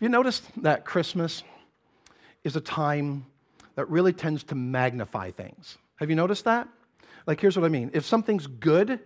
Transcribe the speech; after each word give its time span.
You 0.00 0.08
noticed 0.08 0.44
that 0.62 0.86
Christmas 0.86 1.42
is 2.42 2.56
a 2.56 2.60
time 2.60 3.26
that 3.74 3.84
really 3.90 4.14
tends 4.14 4.42
to 4.44 4.54
magnify 4.54 5.30
things. 5.30 5.76
Have 5.96 6.08
you 6.08 6.16
noticed 6.16 6.44
that? 6.44 6.66
Like, 7.26 7.38
here's 7.38 7.54
what 7.56 7.66
I 7.66 7.68
mean 7.68 7.90
if 7.92 8.06
something's 8.06 8.46
good, 8.46 8.98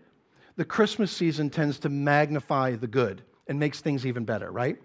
the 0.55 0.65
Christmas 0.65 1.11
season 1.11 1.51
tends 1.51 1.81
to 1.81 1.89
magnify 1.89 2.77
the 2.77 2.87
good 2.87 3.23
and 3.49 3.59
makes 3.59 3.81
things 3.81 4.07
even 4.07 4.25
better, 4.25 4.53
right? 4.53 4.79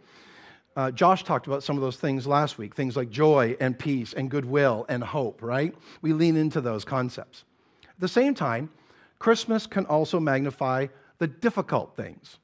Uh, 0.75 0.89
Josh 0.89 1.23
talked 1.23 1.45
about 1.45 1.61
some 1.61 1.75
of 1.75 1.81
those 1.83 1.97
things 1.97 2.25
last 2.25 2.57
week 2.57 2.73
things 2.73 2.95
like 2.95 3.09
joy 3.09 3.55
and 3.59 3.77
peace 3.77 4.13
and 4.13 4.31
goodwill 4.31 4.87
and 4.89 5.03
hope, 5.03 5.43
right? 5.43 5.75
We 6.01 6.13
lean 6.13 6.37
into 6.37 6.59
those 6.59 6.83
concepts. 6.83 7.43
At 7.87 7.99
the 7.99 8.07
same 8.07 8.33
time, 8.33 8.71
Christmas 9.19 9.67
can 9.67 9.85
also 9.85 10.19
magnify 10.19 10.87
the 11.19 11.27
difficult 11.27 11.95
things. 11.95 12.39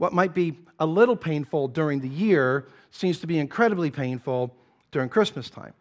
What 0.00 0.14
might 0.14 0.32
be 0.32 0.56
a 0.78 0.86
little 0.86 1.14
painful 1.14 1.68
during 1.68 2.00
the 2.00 2.08
year 2.08 2.66
seems 2.90 3.18
to 3.20 3.26
be 3.26 3.38
incredibly 3.38 3.90
painful 3.90 4.50
during 4.92 5.10
Christmas 5.10 5.50
time. 5.50 5.74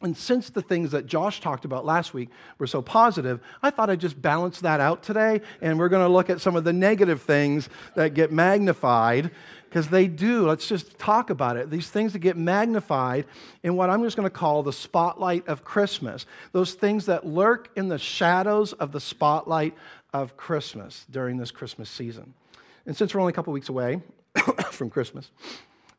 And 0.00 0.16
since 0.16 0.48
the 0.50 0.62
things 0.62 0.92
that 0.92 1.06
Josh 1.06 1.40
talked 1.40 1.64
about 1.64 1.84
last 1.84 2.14
week 2.14 2.28
were 2.58 2.68
so 2.68 2.80
positive, 2.80 3.40
I 3.60 3.70
thought 3.70 3.90
I'd 3.90 3.98
just 3.98 4.22
balance 4.22 4.60
that 4.60 4.78
out 4.78 5.02
today. 5.02 5.40
And 5.60 5.76
we're 5.76 5.88
going 5.88 6.06
to 6.06 6.12
look 6.12 6.30
at 6.30 6.40
some 6.40 6.54
of 6.54 6.62
the 6.62 6.72
negative 6.72 7.22
things 7.22 7.68
that 7.96 8.14
get 8.14 8.30
magnified 8.30 9.32
because 9.68 9.88
they 9.88 10.06
do. 10.06 10.46
Let's 10.46 10.68
just 10.68 10.96
talk 11.00 11.28
about 11.28 11.56
it. 11.56 11.68
These 11.68 11.90
things 11.90 12.12
that 12.12 12.20
get 12.20 12.36
magnified 12.36 13.24
in 13.64 13.74
what 13.74 13.90
I'm 13.90 14.04
just 14.04 14.16
going 14.16 14.26
to 14.26 14.30
call 14.30 14.62
the 14.62 14.72
spotlight 14.72 15.48
of 15.48 15.64
Christmas. 15.64 16.26
Those 16.52 16.74
things 16.74 17.06
that 17.06 17.26
lurk 17.26 17.70
in 17.74 17.88
the 17.88 17.98
shadows 17.98 18.72
of 18.74 18.92
the 18.92 19.00
spotlight 19.00 19.74
of 20.12 20.36
Christmas 20.36 21.06
during 21.10 21.38
this 21.38 21.50
Christmas 21.50 21.90
season. 21.90 22.34
And 22.86 22.96
since 22.96 23.14
we're 23.14 23.20
only 23.20 23.32
a 23.32 23.34
couple 23.34 23.52
weeks 23.52 23.68
away 23.68 24.02
from 24.70 24.90
Christmas, 24.90 25.30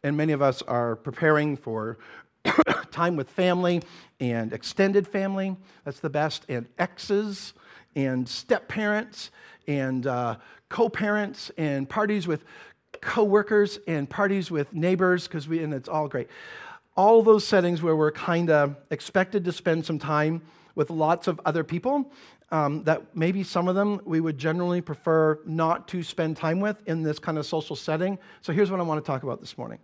and 0.03 0.17
many 0.17 0.33
of 0.33 0.41
us 0.41 0.61
are 0.63 0.95
preparing 0.95 1.55
for 1.55 1.97
time 2.91 3.15
with 3.15 3.29
family 3.29 3.81
and 4.19 4.51
extended 4.51 5.07
family. 5.07 5.55
That's 5.85 5.99
the 5.99 6.09
best. 6.09 6.45
And 6.49 6.67
exes 6.77 7.53
and 7.95 8.27
step 8.27 8.67
parents 8.67 9.31
and 9.67 10.05
uh, 10.05 10.35
co 10.69 10.89
parents 10.89 11.51
and 11.57 11.87
parties 11.87 12.27
with 12.27 12.43
co-workers 13.01 13.79
and 13.87 14.09
parties 14.09 14.49
with 14.49 14.73
neighbors 14.73 15.27
because 15.27 15.47
we 15.47 15.63
and 15.63 15.73
it's 15.73 15.89
all 15.89 16.07
great 16.07 16.29
all 16.95 17.23
those 17.23 17.45
settings 17.45 17.81
where 17.81 17.95
we're 17.95 18.11
kind 18.11 18.49
of 18.49 18.77
expected 18.91 19.43
to 19.43 19.51
spend 19.51 19.85
some 19.85 19.99
time 19.99 20.41
with 20.75 20.89
lots 20.89 21.27
of 21.27 21.39
other 21.45 21.63
people 21.63 22.11
um, 22.51 22.83
that 22.83 23.15
maybe 23.15 23.43
some 23.43 23.67
of 23.67 23.75
them 23.75 23.99
we 24.05 24.19
would 24.19 24.37
generally 24.37 24.81
prefer 24.81 25.39
not 25.45 25.87
to 25.87 26.03
spend 26.03 26.37
time 26.37 26.59
with 26.59 26.77
in 26.87 27.03
this 27.03 27.19
kind 27.19 27.37
of 27.37 27.45
social 27.45 27.75
setting 27.75 28.17
so 28.41 28.53
here's 28.53 28.71
what 28.71 28.79
i 28.79 28.83
want 28.83 29.03
to 29.03 29.05
talk 29.05 29.23
about 29.23 29.39
this 29.39 29.57
morning 29.57 29.79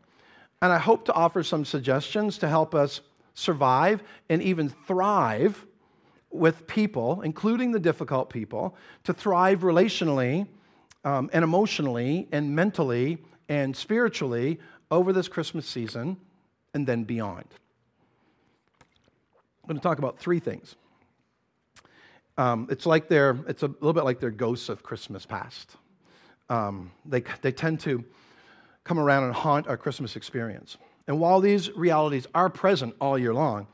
and 0.62 0.73
I 0.73 0.78
hope 0.78 1.06
to 1.06 1.14
offer 1.14 1.44
some 1.44 1.64
suggestions 1.64 2.38
to 2.40 2.48
help 2.48 2.76
us 2.76 3.02
survive 3.34 4.04
and 4.30 4.42
even 4.42 4.70
thrive 4.70 5.66
with 6.32 6.67
people, 6.67 7.22
including 7.22 7.72
the 7.72 7.80
difficult 7.80 8.30
people, 8.30 8.76
to 9.06 9.14
thrive 9.14 9.62
relationally 9.62 10.48
um, 11.06 11.30
and 11.32 11.44
emotionally 11.44 12.28
and 12.32 12.54
mentally 12.54 13.20
and 13.48 13.76
spiritually 13.76 14.60
over 14.92 15.14
this 15.14 15.28
Christmas 15.28 15.66
season 15.66 16.17
and 16.73 16.86
then 16.86 17.04
beyond. 17.04 17.45
I'm 19.64 19.67
going 19.67 19.78
to 19.78 19.84
talk 19.84 19.98
about 19.98 20.20
three 20.20 20.40
things. 20.40 20.76
Um, 22.40 22.68
it's 22.72 22.86
like 22.86 23.09
they're, 23.09 23.38
it's 23.50 23.64
a 23.64 23.68
little 23.68 23.92
bit 23.92 24.06
like 24.06 24.22
they're 24.22 24.32
ghosts 24.32 24.70
of 24.70 24.82
Christmas 24.82 25.26
past. 25.26 25.76
Um, 26.48 26.92
they, 27.06 27.22
they 27.42 27.52
tend 27.52 27.82
to 27.82 28.06
come 28.86 28.98
around 28.98 29.26
and 29.26 29.34
haunt 29.34 29.68
our 29.68 29.76
Christmas 29.76 30.16
experience. 30.16 30.78
And 31.06 31.20
while 31.20 31.42
these 31.42 31.70
realities 31.76 32.28
are 32.34 32.50
present 32.50 32.95
all 33.02 33.20
year 33.20 33.34
long, 33.34 33.67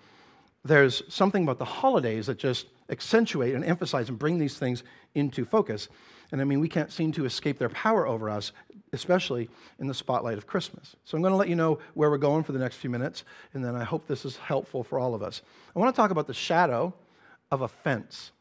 there's 0.63 1.03
something 1.09 1.43
about 1.43 1.59
the 1.59 1.65
holidays 1.65 2.25
that 2.25 2.39
just 2.39 2.65
accentuate 2.89 3.53
and 3.53 3.63
emphasize 3.63 4.09
and 4.09 4.17
bring 4.17 4.39
these 4.39 4.57
things 4.57 4.81
into 5.13 5.45
focus. 5.45 5.87
And 6.31 6.41
I 6.41 6.43
mean, 6.43 6.59
we 6.59 6.67
can't 6.67 6.91
seem 6.91 7.11
to 7.11 7.25
escape 7.25 7.59
their 7.59 7.69
power 7.69 8.07
over 8.07 8.31
us, 8.31 8.51
especially 8.93 9.47
in 9.77 9.85
the 9.85 9.93
spotlight 9.93 10.39
of 10.39 10.47
Christmas. 10.47 10.95
So 11.05 11.15
I'm 11.15 11.21
going 11.21 11.33
to 11.33 11.37
let 11.37 11.49
you 11.49 11.55
know 11.55 11.77
where 11.93 12.09
we're 12.09 12.17
going 12.17 12.43
for 12.43 12.51
the 12.51 12.59
next 12.59 12.77
few 12.77 12.89
minutes, 12.89 13.25
and 13.53 13.63
then 13.63 13.75
I 13.75 13.83
hope 13.83 14.07
this 14.07 14.25
is 14.25 14.37
helpful 14.37 14.83
for 14.83 14.97
all 14.97 15.13
of 15.13 15.21
us. 15.21 15.43
I 15.75 15.79
want 15.79 15.93
to 15.93 16.01
talk 16.01 16.09
about 16.09 16.25
the 16.25 16.33
shadow 16.33 16.95
of 17.51 17.61
offense 17.61 18.31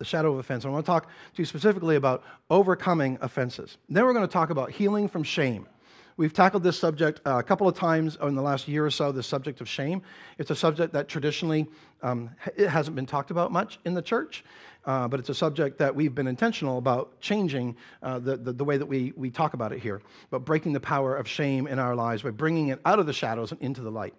the 0.00 0.04
shadow 0.06 0.32
of 0.32 0.38
offense. 0.38 0.64
I 0.64 0.70
want 0.70 0.84
to 0.84 0.90
talk 0.90 1.04
to 1.04 1.42
you 1.42 1.44
specifically 1.44 1.94
about 1.94 2.24
overcoming 2.48 3.18
offenses. 3.20 3.76
Then 3.90 4.06
we're 4.06 4.14
going 4.14 4.26
to 4.26 4.32
talk 4.32 4.48
about 4.48 4.70
healing 4.70 5.08
from 5.08 5.22
shame. 5.22 5.68
We've 6.16 6.32
tackled 6.32 6.62
this 6.62 6.78
subject 6.78 7.20
uh, 7.26 7.36
a 7.36 7.42
couple 7.42 7.68
of 7.68 7.76
times 7.76 8.16
in 8.22 8.34
the 8.34 8.40
last 8.42 8.66
year 8.66 8.84
or 8.84 8.90
so, 8.90 9.12
the 9.12 9.22
subject 9.22 9.60
of 9.60 9.68
shame. 9.68 10.00
It's 10.38 10.50
a 10.50 10.56
subject 10.56 10.94
that 10.94 11.08
traditionally 11.08 11.66
um, 12.02 12.30
it 12.56 12.68
hasn't 12.68 12.96
been 12.96 13.04
talked 13.04 13.30
about 13.30 13.52
much 13.52 13.78
in 13.84 13.92
the 13.92 14.00
church, 14.00 14.42
uh, 14.86 15.06
but 15.06 15.20
it's 15.20 15.28
a 15.28 15.34
subject 15.34 15.76
that 15.78 15.94
we've 15.94 16.14
been 16.14 16.26
intentional 16.26 16.78
about 16.78 17.20
changing 17.20 17.76
uh, 18.02 18.18
the, 18.18 18.38
the, 18.38 18.52
the, 18.54 18.64
way 18.64 18.78
that 18.78 18.86
we, 18.86 19.12
we 19.16 19.30
talk 19.30 19.52
about 19.52 19.70
it 19.70 19.80
here, 19.80 20.00
but 20.30 20.46
breaking 20.46 20.72
the 20.72 20.80
power 20.80 21.14
of 21.14 21.28
shame 21.28 21.66
in 21.66 21.78
our 21.78 21.94
lives 21.94 22.22
by 22.22 22.30
bringing 22.30 22.68
it 22.68 22.80
out 22.86 22.98
of 22.98 23.04
the 23.04 23.12
shadows 23.12 23.52
and 23.52 23.60
into 23.60 23.82
the 23.82 23.90
light. 23.90 24.14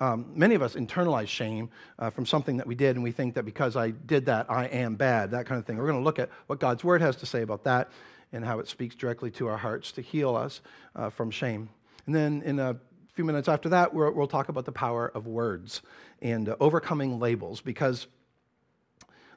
Um, 0.00 0.32
many 0.34 0.54
of 0.54 0.62
us 0.62 0.74
internalize 0.74 1.28
shame 1.28 1.70
uh, 1.98 2.10
from 2.10 2.26
something 2.26 2.56
that 2.56 2.66
we 2.66 2.74
did, 2.74 2.96
and 2.96 3.02
we 3.02 3.12
think 3.12 3.34
that 3.34 3.44
because 3.44 3.76
I 3.76 3.90
did 3.90 4.26
that, 4.26 4.50
I 4.50 4.66
am 4.66 4.96
bad, 4.96 5.30
that 5.30 5.46
kind 5.46 5.58
of 5.58 5.66
thing. 5.66 5.76
We're 5.76 5.86
going 5.86 6.00
to 6.00 6.04
look 6.04 6.18
at 6.18 6.30
what 6.46 6.58
God's 6.58 6.82
Word 6.82 7.00
has 7.00 7.16
to 7.16 7.26
say 7.26 7.42
about 7.42 7.64
that 7.64 7.90
and 8.32 8.44
how 8.44 8.58
it 8.58 8.68
speaks 8.68 8.94
directly 8.96 9.30
to 9.32 9.46
our 9.46 9.56
hearts 9.56 9.92
to 9.92 10.02
heal 10.02 10.34
us 10.34 10.60
uh, 10.96 11.10
from 11.10 11.30
shame. 11.30 11.68
And 12.06 12.14
then 12.14 12.42
in 12.42 12.58
a 12.58 12.76
few 13.14 13.24
minutes 13.24 13.48
after 13.48 13.68
that, 13.68 13.94
we 13.94 14.10
will 14.10 14.26
talk 14.26 14.48
about 14.48 14.64
the 14.64 14.72
power 14.72 15.12
of 15.14 15.26
words 15.26 15.82
and 16.20 16.48
uh, 16.48 16.56
overcoming 16.58 17.20
labels 17.20 17.60
because 17.60 18.08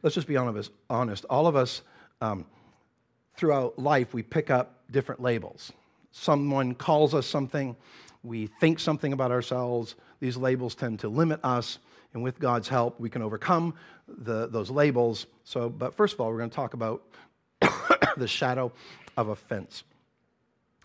let's 0.01 0.15
just 0.15 0.27
be 0.27 0.37
honest, 0.37 0.71
all 1.29 1.47
of 1.47 1.55
us 1.55 1.83
um, 2.21 2.45
throughout 3.35 3.77
life, 3.77 4.13
we 4.13 4.23
pick 4.23 4.49
up 4.49 4.81
different 4.89 5.21
labels. 5.21 5.71
Someone 6.11 6.73
calls 6.73 7.13
us 7.13 7.27
something, 7.27 7.75
we 8.23 8.47
think 8.59 8.79
something 8.79 9.13
about 9.13 9.31
ourselves 9.31 9.95
these 10.19 10.37
labels 10.37 10.75
tend 10.75 10.99
to 11.01 11.09
limit 11.09 11.39
us, 11.43 11.79
and 12.13 12.23
with 12.23 12.39
God's 12.39 12.67
help, 12.67 12.99
we 12.99 13.09
can 13.09 13.21
overcome 13.21 13.73
the, 14.07 14.47
those 14.47 14.69
labels. 14.69 15.27
So, 15.43 15.69
but 15.69 15.93
first 15.95 16.13
of 16.13 16.21
all, 16.21 16.31
we're 16.31 16.37
going 16.37 16.49
to 16.49 16.55
talk 16.55 16.73
about 16.73 17.03
the 18.17 18.27
shadow 18.27 18.71
of 19.15 19.29
offense. 19.29 19.83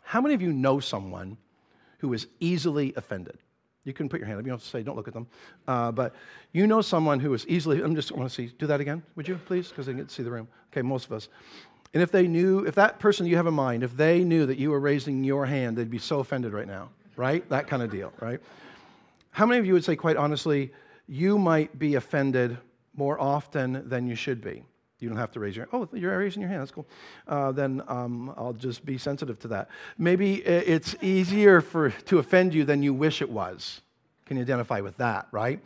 How 0.03 0.21
many 0.21 0.35
of 0.35 0.43
you 0.43 0.53
know 0.53 0.81
someone 0.81 1.39
who 1.99 2.13
is 2.13 2.27
easily 2.41 2.93
offended? 2.97 3.39
You 3.85 3.93
can 3.93 4.09
put 4.09 4.21
your 4.21 4.27
hand 4.27 4.39
up. 4.39 4.45
You 4.45 4.51
don't 4.51 4.59
have 4.59 4.65
to 4.65 4.71
say, 4.71 4.83
don't 4.83 4.97
look 4.97 5.09
at 5.09 5.15
them. 5.15 5.27
Uh, 5.67 5.91
but 5.91 6.15
you 6.53 6.67
know 6.67 6.83
someone 6.83 7.19
who 7.19 7.35
is 7.35 7.47
easily, 7.49 7.83
I'm 7.83 7.95
just, 7.95 8.13
want 8.13 8.29
to 8.29 8.35
see, 8.35 8.53
do 8.59 8.67
that 8.67 8.81
again, 8.81 9.03
would 9.17 9.27
you, 9.27 9.37
please? 9.47 9.69
Because 9.69 9.87
they 9.87 9.95
can 9.95 10.09
see 10.09 10.23
the 10.23 10.31
room. 10.31 10.49
Okay, 10.73 10.83
most 10.83 11.07
of 11.07 11.13
us. 11.13 11.29
And 11.95 12.03
if 12.03 12.11
they 12.11 12.27
knew, 12.27 12.65
if 12.65 12.75
that 12.77 13.01
person 13.01 13.27
you 13.27 13.37
have 13.37 13.47
in 13.47 13.55
mind, 13.55 13.83
if 13.83 13.97
they 13.97 14.25
knew 14.25 14.47
that 14.47 14.59
you 14.59 14.71
were 14.71 14.81
raising 14.81 15.25
your 15.25 15.47
hand, 15.47 15.77
they'd 15.77 15.91
be 15.91 15.99
so 15.99 16.21
offended 16.21 16.53
right 16.53 16.67
now, 16.67 16.91
right? 17.17 17.47
That 17.51 17.67
kind 17.67 17.83
of 17.83 17.91
deal, 17.91 18.13
right? 18.21 18.41
How 19.33 19.47
many 19.47 19.59
of 19.59 19.67
you 19.67 19.73
would 19.73 19.85
say, 19.85 19.97
quite 19.97 20.17
honestly, 20.17 20.73
you 21.09 21.39
might 21.39 21.79
be 21.79 21.95
offended 21.95 22.59
more 22.95 23.21
often 23.21 23.89
than 23.89 24.07
you 24.07 24.15
should 24.15 24.43
be? 24.43 24.63
You 24.99 25.09
don't 25.09 25.19
have 25.19 25.33
to 25.33 25.41
raise 25.41 25.57
your 25.57 25.69
oh, 25.73 25.89
you're 25.93 26.17
raising 26.17 26.43
your 26.43 26.49
hand. 26.49 26.61
That's 26.61 26.71
cool. 26.71 26.87
Uh, 27.27 27.51
then 27.51 27.83
um, 27.89 28.33
I'll 28.37 28.53
just 28.53 28.85
be 28.87 28.99
sensitive 28.99 29.39
to 29.41 29.49
that. 29.49 29.69
Maybe 29.99 30.35
it's 30.37 30.95
easier 31.03 31.61
for 31.61 31.91
to 31.91 32.19
offend 32.21 32.55
you 32.55 32.65
than 32.65 32.85
you 32.85 32.95
wish 32.95 33.21
it 33.21 33.29
was. 33.29 33.81
Can 34.27 34.37
you 34.37 34.45
identify 34.45 34.81
with 34.81 34.97
that? 34.99 35.27
Right? 35.33 35.61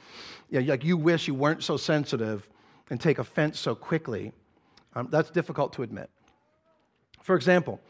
Yeah, 0.49 0.61
like 0.61 0.85
you 0.85 0.97
wish 0.97 1.29
you 1.29 1.35
weren't 1.35 1.63
so 1.63 1.77
sensitive 1.77 2.49
and 2.89 2.99
take 2.99 3.19
offense 3.19 3.59
so 3.59 3.75
quickly. 3.75 4.33
Um, 4.95 5.09
that's 5.11 5.29
difficult 5.29 5.75
to 5.75 5.83
admit. 5.83 6.09
For 7.21 7.35
example, 7.35 7.81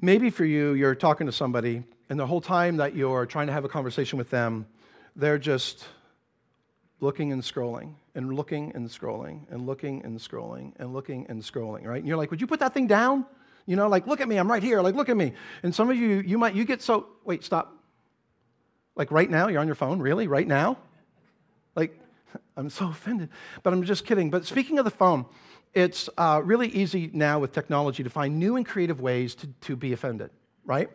maybe 0.00 0.28
for 0.28 0.44
you, 0.44 0.74
you're 0.74 0.94
talking 0.94 1.26
to 1.26 1.32
somebody 1.32 1.84
and 2.08 2.20
the 2.20 2.26
whole 2.26 2.40
time 2.40 2.76
that 2.76 2.94
you're 2.94 3.26
trying 3.26 3.46
to 3.46 3.52
have 3.52 3.64
a 3.64 3.68
conversation 3.68 4.18
with 4.18 4.30
them, 4.30 4.66
they're 5.16 5.38
just 5.38 5.86
looking 7.00 7.32
and 7.32 7.42
scrolling 7.42 7.94
and 8.14 8.34
looking 8.34 8.72
and 8.74 8.88
scrolling 8.88 9.40
and 9.50 9.66
looking 9.66 10.02
and 10.04 10.18
scrolling 10.18 10.72
and 10.78 10.92
looking 10.92 11.26
and 11.28 11.42
scrolling, 11.42 11.84
right? 11.86 11.98
And 11.98 12.08
you're 12.08 12.16
like, 12.16 12.30
would 12.30 12.40
you 12.40 12.46
put 12.46 12.60
that 12.60 12.74
thing 12.74 12.86
down? 12.86 13.26
You 13.66 13.76
know, 13.76 13.88
like, 13.88 14.06
look 14.06 14.20
at 14.20 14.28
me, 14.28 14.36
I'm 14.36 14.50
right 14.50 14.62
here, 14.62 14.80
like, 14.82 14.94
look 14.94 15.08
at 15.08 15.16
me. 15.16 15.32
And 15.62 15.74
some 15.74 15.90
of 15.90 15.96
you, 15.96 16.20
you 16.20 16.36
might, 16.36 16.54
you 16.54 16.64
get 16.64 16.82
so, 16.82 17.06
wait, 17.24 17.42
stop. 17.42 17.74
Like, 18.94 19.10
right 19.10 19.28
now, 19.28 19.48
you're 19.48 19.60
on 19.60 19.66
your 19.66 19.74
phone, 19.74 20.00
really? 20.00 20.28
Right 20.28 20.46
now? 20.46 20.78
Like, 21.74 21.98
I'm 22.56 22.68
so 22.68 22.88
offended. 22.88 23.30
But 23.62 23.72
I'm 23.72 23.82
just 23.82 24.04
kidding. 24.04 24.30
But 24.30 24.44
speaking 24.44 24.78
of 24.78 24.84
the 24.84 24.90
phone, 24.90 25.24
it's 25.72 26.08
uh, 26.18 26.42
really 26.44 26.68
easy 26.68 27.10
now 27.12 27.38
with 27.38 27.52
technology 27.52 28.02
to 28.02 28.10
find 28.10 28.38
new 28.38 28.56
and 28.56 28.66
creative 28.66 29.00
ways 29.00 29.34
to, 29.36 29.46
to 29.62 29.76
be 29.76 29.92
offended 29.92 30.30
right? 30.64 30.90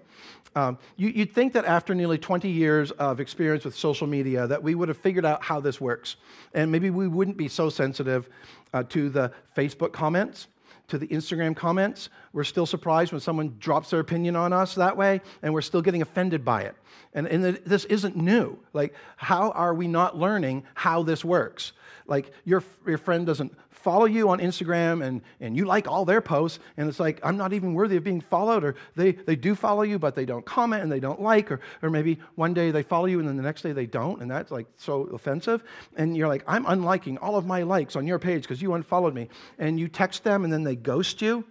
Um, 0.55 0.77
you, 0.97 1.13
would 1.17 1.33
think 1.33 1.53
that 1.53 1.65
after 1.65 1.93
nearly 1.93 2.17
20 2.17 2.49
years 2.49 2.91
of 2.91 3.19
experience 3.19 3.65
with 3.65 3.75
social 3.75 4.07
media 4.07 4.47
that 4.47 4.61
we 4.63 4.75
would 4.75 4.87
have 4.87 4.97
figured 4.97 5.25
out 5.25 5.43
how 5.43 5.59
this 5.59 5.79
works. 5.79 6.15
And 6.53 6.71
maybe 6.71 6.89
we 6.89 7.07
wouldn't 7.07 7.37
be 7.37 7.47
so 7.47 7.69
sensitive 7.69 8.29
uh, 8.73 8.83
to 8.89 9.09
the 9.09 9.31
Facebook 9.55 9.91
comments, 9.93 10.47
to 10.87 10.97
the 10.97 11.07
Instagram 11.07 11.55
comments. 11.55 12.09
We're 12.33 12.43
still 12.43 12.65
surprised 12.65 13.11
when 13.11 13.21
someone 13.21 13.55
drops 13.59 13.91
their 13.91 13.99
opinion 13.99 14.35
on 14.35 14.51
us 14.51 14.75
that 14.75 14.97
way, 14.97 15.21
and 15.43 15.53
we're 15.53 15.61
still 15.61 15.81
getting 15.81 16.01
offended 16.01 16.43
by 16.43 16.63
it. 16.63 16.75
And, 17.13 17.27
and 17.27 17.43
this 17.43 17.85
isn't 17.85 18.15
new. 18.15 18.59
Like, 18.73 18.93
how 19.17 19.51
are 19.51 19.73
we 19.73 19.87
not 19.87 20.17
learning 20.17 20.63
how 20.73 21.03
this 21.03 21.23
works? 21.23 21.73
Like, 22.07 22.31
your, 22.43 22.63
your 22.87 22.97
friend 22.97 23.25
doesn't 23.25 23.53
follow 23.69 24.05
you 24.05 24.29
on 24.29 24.39
Instagram 24.39 25.03
and, 25.05 25.21
and 25.39 25.55
you 25.55 25.65
like 25.65 25.87
all 25.87 26.05
their 26.05 26.21
posts, 26.21 26.59
and 26.77 26.89
it's 26.89 26.99
like, 26.99 27.19
I'm 27.23 27.37
not 27.37 27.53
even 27.53 27.73
worthy 27.73 27.97
of 27.97 28.03
being 28.03 28.21
followed, 28.21 28.63
or 28.63 28.75
they, 28.95 29.11
they 29.11 29.35
do 29.35 29.55
follow 29.55 29.83
you, 29.83 29.99
but 29.99 30.15
they 30.15 30.25
don't 30.25 30.45
comment 30.45 30.83
and 30.83 30.91
they 30.91 30.99
don't 30.99 31.21
like, 31.21 31.51
or, 31.51 31.61
or 31.81 31.89
maybe 31.89 32.19
one 32.35 32.53
day 32.53 32.71
they 32.71 32.83
follow 32.83 33.05
you 33.05 33.19
and 33.19 33.27
then 33.27 33.37
the 33.37 33.43
next 33.43 33.61
day 33.61 33.71
they 33.71 33.85
don't, 33.85 34.21
and 34.21 34.29
that's 34.29 34.51
like 34.51 34.67
so 34.77 35.03
offensive. 35.13 35.63
And 35.95 36.17
you're 36.17 36.27
like, 36.27 36.43
I'm 36.47 36.65
unliking 36.65 37.17
all 37.21 37.35
of 37.35 37.45
my 37.45 37.63
likes 37.63 37.95
on 37.95 38.05
your 38.05 38.19
page 38.19 38.43
because 38.43 38.61
you 38.61 38.73
unfollowed 38.73 39.13
me. 39.13 39.29
And 39.57 39.79
you 39.79 39.87
text 39.87 40.23
them 40.23 40.43
and 40.43 40.51
then 40.51 40.63
they 40.63 40.75
ghost 40.75 41.21
you 41.21 41.45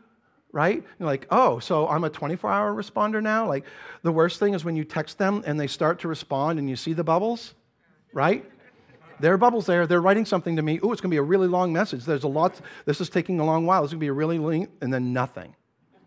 right? 0.51 0.83
You're 0.99 1.07
like, 1.07 1.27
oh, 1.31 1.59
so 1.59 1.87
I'm 1.89 2.05
a 2.05 2.11
24 2.11 2.51
hour 2.51 2.75
responder 2.75 3.23
now? 3.23 3.47
Like, 3.47 3.65
the 4.03 4.11
worst 4.11 4.39
thing 4.39 4.55
is 4.55 4.65
when 4.65 4.77
you 4.77 4.85
text 4.85 5.19
them 5.19 5.43
and 5.47 5.61
they 5.61 5.67
start 5.67 5.99
to 6.01 6.09
respond 6.09 6.59
and 6.59 6.71
you 6.71 6.75
see 6.75 6.95
the 6.95 7.05
bubbles, 7.05 7.55
right? 8.15 8.51
There 9.21 9.33
are 9.33 9.39
bubbles 9.39 9.67
there. 9.67 9.87
They're 9.87 10.01
writing 10.01 10.25
something 10.25 10.57
to 10.57 10.63
me. 10.63 10.79
Oh, 10.83 10.93
it's 10.93 11.01
going 11.01 11.11
to 11.11 11.15
be 11.15 11.19
a 11.19 11.23
really 11.23 11.49
long 11.49 11.73
message. 11.73 12.05
There's 12.05 12.25
a 12.25 12.29
lot. 12.29 12.61
This 12.85 13.01
is 13.01 13.09
taking 13.09 13.41
a 13.41 13.45
long 13.45 13.67
while. 13.67 13.83
It's 13.83 13.93
going 13.93 14.01
to 14.01 14.05
be 14.05 14.09
a 14.09 14.13
really 14.13 14.39
long, 14.39 14.69
and 14.81 14.93
then 14.93 15.13
nothing. 15.13 15.55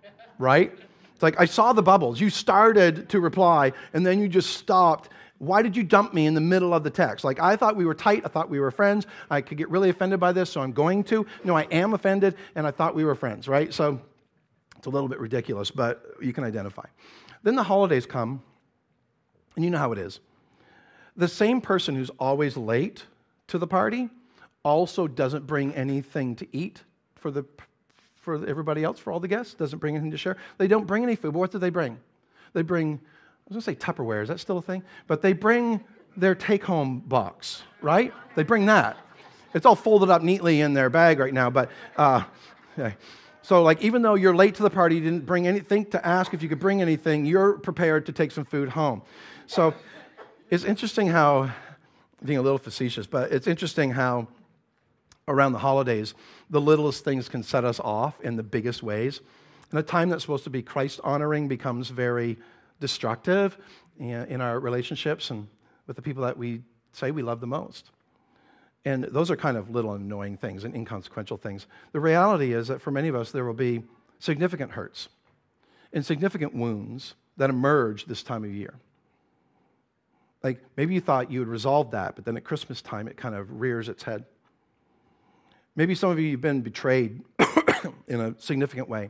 Right? 0.40 0.72
It's 1.14 1.22
like 1.22 1.40
I 1.40 1.46
saw 1.46 1.72
the 1.72 1.84
bubbles. 1.84 2.20
You 2.20 2.32
started 2.32 3.10
to 3.10 3.20
reply, 3.20 3.74
and 3.94 4.04
then 4.04 4.20
you 4.20 4.28
just 4.28 4.56
stopped. 4.56 5.10
Why 5.38 5.62
did 5.62 5.78
you 5.78 5.84
dump 5.84 6.16
me 6.16 6.26
in 6.26 6.34
the 6.34 6.42
middle 6.42 6.74
of 6.74 6.84
the 6.84 6.90
text? 6.90 7.24
Like 7.24 7.40
I 7.40 7.56
thought 7.56 7.76
we 7.76 7.86
were 7.86 7.94
tight. 7.94 8.24
I 8.26 8.28
thought 8.28 8.50
we 8.50 8.60
were 8.60 8.72
friends. 8.72 9.06
I 9.30 9.42
could 9.42 9.60
get 9.60 9.70
really 9.70 9.90
offended 9.90 10.20
by 10.20 10.32
this, 10.32 10.50
so 10.50 10.62
I'm 10.62 10.72
going 10.72 11.04
to. 11.06 11.28
No, 11.44 11.56
I 11.56 11.64
am 11.64 11.94
offended, 11.94 12.36
and 12.56 12.66
I 12.66 12.72
thought 12.72 12.96
we 12.96 13.06
were 13.06 13.14
friends. 13.14 13.48
Right? 13.48 13.72
So 13.72 14.02
it's 14.78 14.88
a 14.88 14.90
little 14.90 15.08
bit 15.08 15.20
ridiculous, 15.20 15.70
but 15.70 16.04
you 16.22 16.34
can 16.34 16.44
identify. 16.44 16.86
Then 17.44 17.54
the 17.54 17.64
holidays 17.64 18.08
come, 18.08 18.42
and 19.56 19.64
you 19.64 19.70
know 19.70 19.78
how 19.78 19.92
it 19.92 20.00
is 20.00 20.22
the 21.22 21.28
same 21.28 21.62
person 21.62 21.96
who's 21.96 22.10
always 22.20 22.58
late 22.58 23.06
to 23.46 23.60
the 23.60 23.68
party 23.68 24.10
also 24.64 25.08
doesn't 25.08 25.46
bring 25.46 25.72
anything 25.76 26.36
to 26.36 26.48
eat 26.52 26.82
for, 27.14 27.30
the, 27.30 27.46
for 28.16 28.44
everybody 28.48 28.84
else, 28.84 28.98
for 28.98 29.14
all 29.14 29.20
the 29.20 29.28
guests, 29.28 29.54
doesn't 29.54 29.78
bring 29.78 29.96
anything 29.96 30.10
to 30.10 30.18
share. 30.18 30.36
They 30.58 30.68
don't 30.68 30.88
bring 30.88 31.04
any 31.04 31.16
food. 31.16 31.34
But 31.34 31.40
what 31.40 31.52
do 31.52 31.60
they 31.60 31.70
bring? 31.70 32.00
They 32.54 32.64
bring, 32.64 33.00
I 33.00 33.54
was 33.54 33.64
to 33.64 33.72
say 33.72 33.76
Tupperware, 33.76 34.24
is 34.24 34.30
that 34.30 34.40
still 34.40 34.58
a 34.58 34.64
thing? 34.64 34.82
But 35.06 35.22
they 35.22 35.34
bring 35.34 35.84
their 36.18 36.34
take 36.34 36.64
home 36.64 37.02
box, 37.02 37.62
right? 37.84 38.12
They 38.36 38.42
bring 38.42 38.66
that. 38.66 38.98
It's 39.54 39.68
all 39.68 39.76
folded 39.76 40.10
up 40.10 40.24
neatly 40.24 40.62
in 40.62 40.74
their 40.74 40.90
bag 40.90 41.20
right 41.20 41.34
now, 41.34 41.52
but. 41.52 41.70
Uh, 41.98 42.24
okay. 42.80 42.96
So, 43.44 43.62
like, 43.62 43.84
even 43.84 44.02
though 44.02 44.16
you're 44.16 44.36
late 44.36 44.56
to 44.56 44.64
the 44.64 44.70
party, 44.72 44.96
you 44.96 45.02
didn't 45.02 45.28
bring 45.28 45.48
anything 45.48 45.86
to 45.92 46.04
ask 46.04 46.34
if 46.34 46.42
you 46.42 46.50
could 46.50 46.60
bring 46.60 46.82
anything, 46.82 47.28
you're 47.28 47.60
prepared 47.60 48.08
to 48.08 48.12
take 48.12 48.32
some 48.32 48.46
food 48.46 48.70
home. 48.70 49.04
So, 49.46 49.76
it's 50.52 50.66
interesting 50.66 51.08
how, 51.08 51.50
being 52.24 52.38
a 52.38 52.42
little 52.42 52.58
facetious, 52.58 53.08
but 53.08 53.32
it's 53.32 53.48
interesting 53.48 53.92
how 53.92 54.28
around 55.28 55.54
the 55.54 55.60
holidays, 55.60 56.14
the 56.50 56.60
littlest 56.60 57.06
things 57.06 57.30
can 57.30 57.42
set 57.42 57.64
us 57.64 57.80
off 57.80 58.20
in 58.20 58.36
the 58.36 58.44
biggest 58.44 58.84
ways. 58.84 59.22
And 59.72 59.80
a 59.80 59.84
time 59.84 60.10
that's 60.10 60.24
supposed 60.24 60.44
to 60.44 60.50
be 60.50 60.62
Christ 60.62 61.00
honoring 61.06 61.48
becomes 61.48 61.90
very 61.90 62.38
destructive 62.82 63.58
in 63.98 64.42
our 64.42 64.60
relationships 64.60 65.30
and 65.30 65.48
with 65.88 65.96
the 65.96 66.02
people 66.02 66.24
that 66.24 66.38
we 66.38 66.62
say 66.92 67.12
we 67.12 67.22
love 67.22 67.40
the 67.40 67.48
most. 67.48 67.90
And 68.84 69.06
those 69.06 69.32
are 69.32 69.38
kind 69.38 69.56
of 69.56 69.70
little 69.70 69.94
annoying 69.94 70.36
things 70.36 70.66
and 70.66 70.76
inconsequential 70.76 71.38
things. 71.38 71.66
The 71.94 72.02
reality 72.02 72.52
is 72.52 72.68
that 72.68 72.82
for 72.82 72.92
many 72.92 73.08
of 73.08 73.16
us, 73.16 73.32
there 73.32 73.46
will 73.46 73.54
be 73.54 73.84
significant 74.20 74.72
hurts 74.72 75.08
and 75.94 76.06
significant 76.06 76.54
wounds 76.54 77.14
that 77.38 77.50
emerge 77.50 78.06
this 78.06 78.22
time 78.22 78.44
of 78.44 78.54
year. 78.54 78.74
Like 80.44 80.64
maybe 80.76 80.94
you 80.94 81.02
thought 81.02 81.32
you 81.32 81.40
would 81.40 81.48
resolve 81.48 81.92
that, 81.92 82.16
but 82.16 82.26
then 82.26 82.36
at 82.38 82.44
Christmas 82.44 82.82
time 82.82 83.08
it 83.08 83.18
kind 83.18 83.36
of 83.36 83.62
rears 83.62 83.90
its 83.90 84.04
head. 84.04 84.26
Maybe 85.76 85.96
some 85.96 86.10
of 86.10 86.20
you 86.20 86.32
have 86.32 86.42
been 86.42 86.62
betrayed 86.62 87.22
in 88.08 88.20
a 88.20 88.36
significant 88.40 88.90
way. 88.90 89.10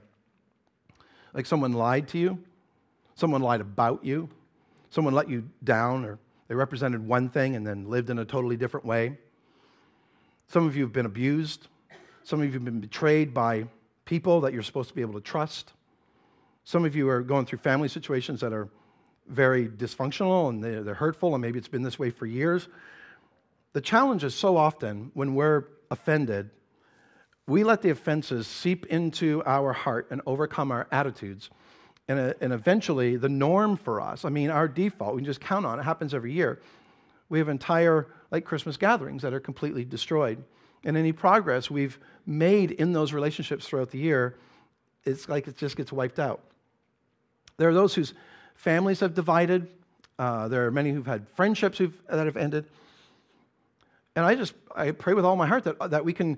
Like 1.33 1.45
someone 1.45 1.73
lied 1.73 2.07
to 2.09 2.17
you, 2.17 2.39
someone 3.15 3.41
lied 3.41 3.61
about 3.61 4.03
you, 4.03 4.29
someone 4.89 5.13
let 5.13 5.29
you 5.29 5.49
down, 5.63 6.05
or 6.05 6.19
they 6.47 6.55
represented 6.55 7.05
one 7.07 7.29
thing 7.29 7.55
and 7.55 7.65
then 7.65 7.89
lived 7.89 8.09
in 8.09 8.19
a 8.19 8.25
totally 8.25 8.57
different 8.57 8.85
way. 8.85 9.17
Some 10.49 10.67
of 10.67 10.75
you 10.75 10.83
have 10.83 10.91
been 10.91 11.05
abused. 11.05 11.67
Some 12.23 12.41
of 12.41 12.45
you 12.45 12.51
have 12.51 12.65
been 12.65 12.81
betrayed 12.81 13.33
by 13.33 13.67
people 14.05 14.41
that 14.41 14.53
you're 14.53 14.61
supposed 14.61 14.89
to 14.89 14.95
be 14.95 15.01
able 15.01 15.13
to 15.13 15.21
trust. 15.21 15.71
Some 16.65 16.85
of 16.85 16.95
you 16.95 17.09
are 17.09 17.21
going 17.21 17.45
through 17.45 17.59
family 17.59 17.87
situations 17.87 18.41
that 18.41 18.53
are 18.53 18.67
very 19.31 19.67
dysfunctional 19.67 20.49
and 20.49 20.63
they're, 20.63 20.83
they're 20.83 20.93
hurtful, 20.93 21.33
and 21.33 21.41
maybe 21.41 21.57
it's 21.57 21.67
been 21.67 21.83
this 21.83 21.97
way 21.97 22.09
for 22.09 22.25
years. 22.25 22.67
The 23.73 23.81
challenge 23.81 24.23
is 24.23 24.35
so 24.35 24.57
often 24.57 25.11
when 25.13 25.33
we're 25.33 25.65
offended, 25.89 26.49
we 27.47 27.63
let 27.63 27.81
the 27.81 27.89
offenses 27.89 28.47
seep 28.47 28.85
into 28.87 29.41
our 29.45 29.73
heart 29.73 30.07
and 30.11 30.21
overcome 30.25 30.71
our 30.71 30.87
attitudes. 30.91 31.49
And, 32.07 32.19
uh, 32.19 32.33
and 32.41 32.53
eventually, 32.53 33.15
the 33.15 33.29
norm 33.29 33.77
for 33.77 34.01
us, 34.01 34.25
I 34.25 34.29
mean, 34.29 34.49
our 34.49 34.67
default, 34.67 35.15
we 35.15 35.21
can 35.21 35.25
just 35.25 35.41
count 35.41 35.65
on 35.65 35.79
it, 35.79 35.83
happens 35.83 36.13
every 36.13 36.33
year. 36.33 36.61
We 37.29 37.39
have 37.39 37.47
entire, 37.47 38.07
like 38.31 38.43
Christmas 38.43 38.77
gatherings 38.77 39.21
that 39.21 39.33
are 39.33 39.39
completely 39.39 39.85
destroyed. 39.85 40.43
And 40.83 40.97
any 40.97 41.13
progress 41.13 41.71
we've 41.71 41.99
made 42.25 42.71
in 42.71 42.91
those 42.91 43.13
relationships 43.13 43.67
throughout 43.67 43.91
the 43.91 43.99
year, 43.99 44.35
it's 45.05 45.29
like 45.29 45.47
it 45.47 45.57
just 45.57 45.77
gets 45.77 45.91
wiped 45.91 46.19
out. 46.19 46.41
There 47.57 47.69
are 47.69 47.73
those 47.73 47.93
whose 47.93 48.13
Families 48.61 48.99
have 48.99 49.15
divided. 49.15 49.67
Uh, 50.19 50.47
there 50.47 50.67
are 50.67 50.71
many 50.71 50.91
who've 50.91 51.07
had 51.07 51.27
friendships 51.29 51.79
who've, 51.79 51.97
that 52.07 52.27
have 52.27 52.37
ended. 52.37 52.65
And 54.15 54.23
I 54.23 54.35
just 54.35 54.53
I 54.75 54.91
pray 54.91 55.15
with 55.15 55.25
all 55.25 55.35
my 55.35 55.47
heart 55.47 55.63
that, 55.63 55.89
that 55.89 56.05
we 56.05 56.13
can 56.13 56.37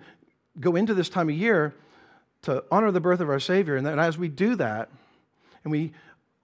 go 0.57 0.77
into 0.77 0.93
this 0.93 1.09
time 1.09 1.27
of 1.27 1.35
year 1.35 1.75
to 2.43 2.63
honor 2.71 2.91
the 2.91 3.01
birth 3.01 3.19
of 3.19 3.29
our 3.29 3.41
Savior. 3.41 3.75
And, 3.75 3.85
that, 3.85 3.99
as 3.99 4.17
we 4.17 4.29
do 4.29 4.55
that, 4.55 4.89
and 5.65 5.71
we 5.71 5.91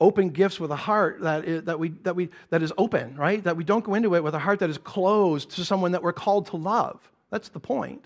open 0.02 0.32
gifts 0.32 0.60
with 0.60 0.70
a 0.70 0.76
heart 0.76 1.22
that 1.22 1.46
is, 1.46 1.64
that, 1.64 1.80
we, 1.80 1.92
that, 2.04 2.14
we, 2.14 2.28
that 2.50 2.62
is 2.62 2.74
open, 2.78 3.16
right? 3.16 3.42
That 3.42 3.56
we 3.56 3.64
don't 3.64 3.86
go 3.86 3.94
into 3.94 4.16
it 4.16 4.24
with 4.24 4.36
a 4.36 4.40
heart 4.40 4.60
that 4.60 4.70
is 4.70 4.78
closed 4.78 5.52
to 5.52 5.64
someone 5.64 5.94
that 5.94 6.04
we're 6.04 6.12
called 6.12 6.48
to 6.48 6.58
love. 6.58 7.00
That's 7.30 7.48
the 7.48 7.62
point. 7.62 8.04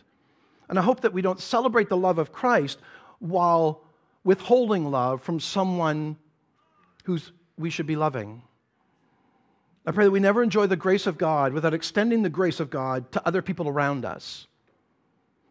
And 0.69 0.77
I 0.77 0.83
hope 0.83 1.01
that 1.01 1.11
we 1.11 1.23
don't 1.23 1.39
celebrate 1.39 1.89
the 1.89 1.97
love 1.97 2.19
of 2.19 2.31
Christ 2.31 2.77
while 3.17 3.81
withholding 4.23 4.91
love 4.91 5.23
from 5.23 5.39
someone 5.39 6.17
who's 7.05 7.31
we 7.57 7.69
should 7.69 7.87
be 7.87 7.95
loving. 7.95 8.43
I 9.85 9.91
pray 9.91 10.05
that 10.05 10.11
we 10.11 10.19
never 10.19 10.41
enjoy 10.41 10.67
the 10.67 10.75
grace 10.75 11.07
of 11.07 11.17
God 11.17 11.53
without 11.53 11.73
extending 11.73 12.23
the 12.23 12.29
grace 12.29 12.59
of 12.59 12.69
God 12.69 13.11
to 13.11 13.27
other 13.27 13.41
people 13.41 13.67
around 13.67 14.05
us. 14.05 14.47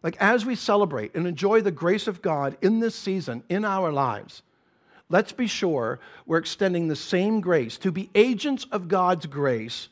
Like 0.01 0.17
as 0.19 0.45
we 0.45 0.55
celebrate 0.55 1.15
and 1.15 1.27
enjoy 1.27 1.61
the 1.61 1.71
grace 1.71 2.07
of 2.07 2.21
God 2.21 2.57
in 2.61 2.79
this 2.79 2.95
season 2.95 3.43
in 3.47 3.63
our 3.63 3.91
lives, 3.91 4.41
let's 5.07 5.31
be 5.31 5.47
sure 5.47 5.99
we're 6.25 6.37
extending 6.37 6.87
the 6.87 6.95
same 6.95 7.41
grace 7.41 7.77
to 7.79 7.91
be 7.91 8.09
agents 8.15 8.65
of 8.71 8.87
God's 8.87 9.27
grace 9.27 9.87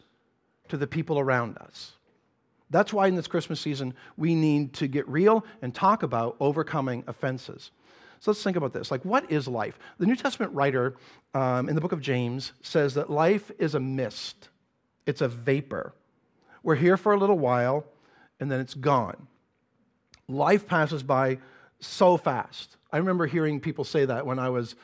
to 0.70 0.78
the 0.78 0.88
people 0.88 1.20
around 1.20 1.58
us. 1.60 1.94
That's 2.72 2.94
why 2.94 3.08
in 3.08 3.16
this 3.16 3.28
Christmas 3.28 3.60
season, 3.60 3.94
we 4.18 4.34
need 4.34 4.74
to 4.74 4.88
get 4.88 5.08
real 5.08 5.46
and 5.62 5.76
talk 5.76 6.04
about 6.04 6.38
overcoming 6.40 7.04
offenses. 7.06 7.72
So 8.22 8.30
let's 8.30 8.44
think 8.44 8.56
about 8.56 8.72
this. 8.72 8.92
Like, 8.92 9.04
what 9.04 9.32
is 9.32 9.48
life? 9.48 9.80
The 9.98 10.06
New 10.06 10.16
Testament 10.16 10.54
writer 10.54 10.96
um, 11.34 11.68
in 11.68 11.74
the 11.74 11.82
book 11.82 11.92
of 11.92 12.02
James 12.02 12.52
says 12.62 12.94
that 12.94 13.10
life 13.10 13.52
is 13.58 13.74
a 13.74 13.80
mist, 13.80 14.50
it's 15.08 15.22
a 15.22 15.28
vapor. 15.28 15.94
We're 16.62 16.76
here 16.76 16.98
for 16.98 17.14
a 17.14 17.18
little 17.18 17.40
while, 17.40 17.84
and 18.40 18.52
then 18.52 18.60
it's 18.60 18.76
gone. 18.76 19.28
Life 20.30 20.68
passes 20.68 21.02
by 21.02 21.40
so 21.80 22.16
fast. 22.16 22.78
I 22.92 22.98
remember 22.98 23.26
hearing 23.26 23.60
people 23.60 23.84
say 23.84 24.06
that 24.06 24.28
when 24.28 24.38
I 24.38 24.50
was 24.50 24.76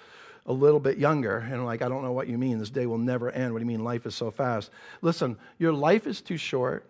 a 0.48 0.54
little 0.54 0.80
bit 0.80 0.98
younger, 0.98 1.38
and 1.38 1.64
like, 1.64 1.84
I 1.84 1.90
don't 1.90 2.04
know 2.04 2.14
what 2.14 2.28
you 2.28 2.40
mean. 2.40 2.58
This 2.58 2.72
day 2.72 2.88
will 2.88 2.98
never 2.98 3.30
end. 3.30 3.54
What 3.54 3.60
do 3.60 3.66
you 3.66 3.68
mean 3.68 3.84
life 3.84 4.08
is 4.08 4.16
so 4.16 4.32
fast? 4.32 4.72
Listen, 5.04 5.38
your 5.60 5.74
life 5.74 6.08
is 6.08 6.22
too 6.22 6.38
short, 6.38 6.90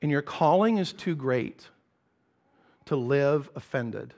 and 0.00 0.10
your 0.10 0.22
calling 0.22 0.78
is 0.78 0.94
too 0.94 1.14
great 1.14 1.68
to 2.86 2.96
live 2.96 3.50
offended. 3.54 4.14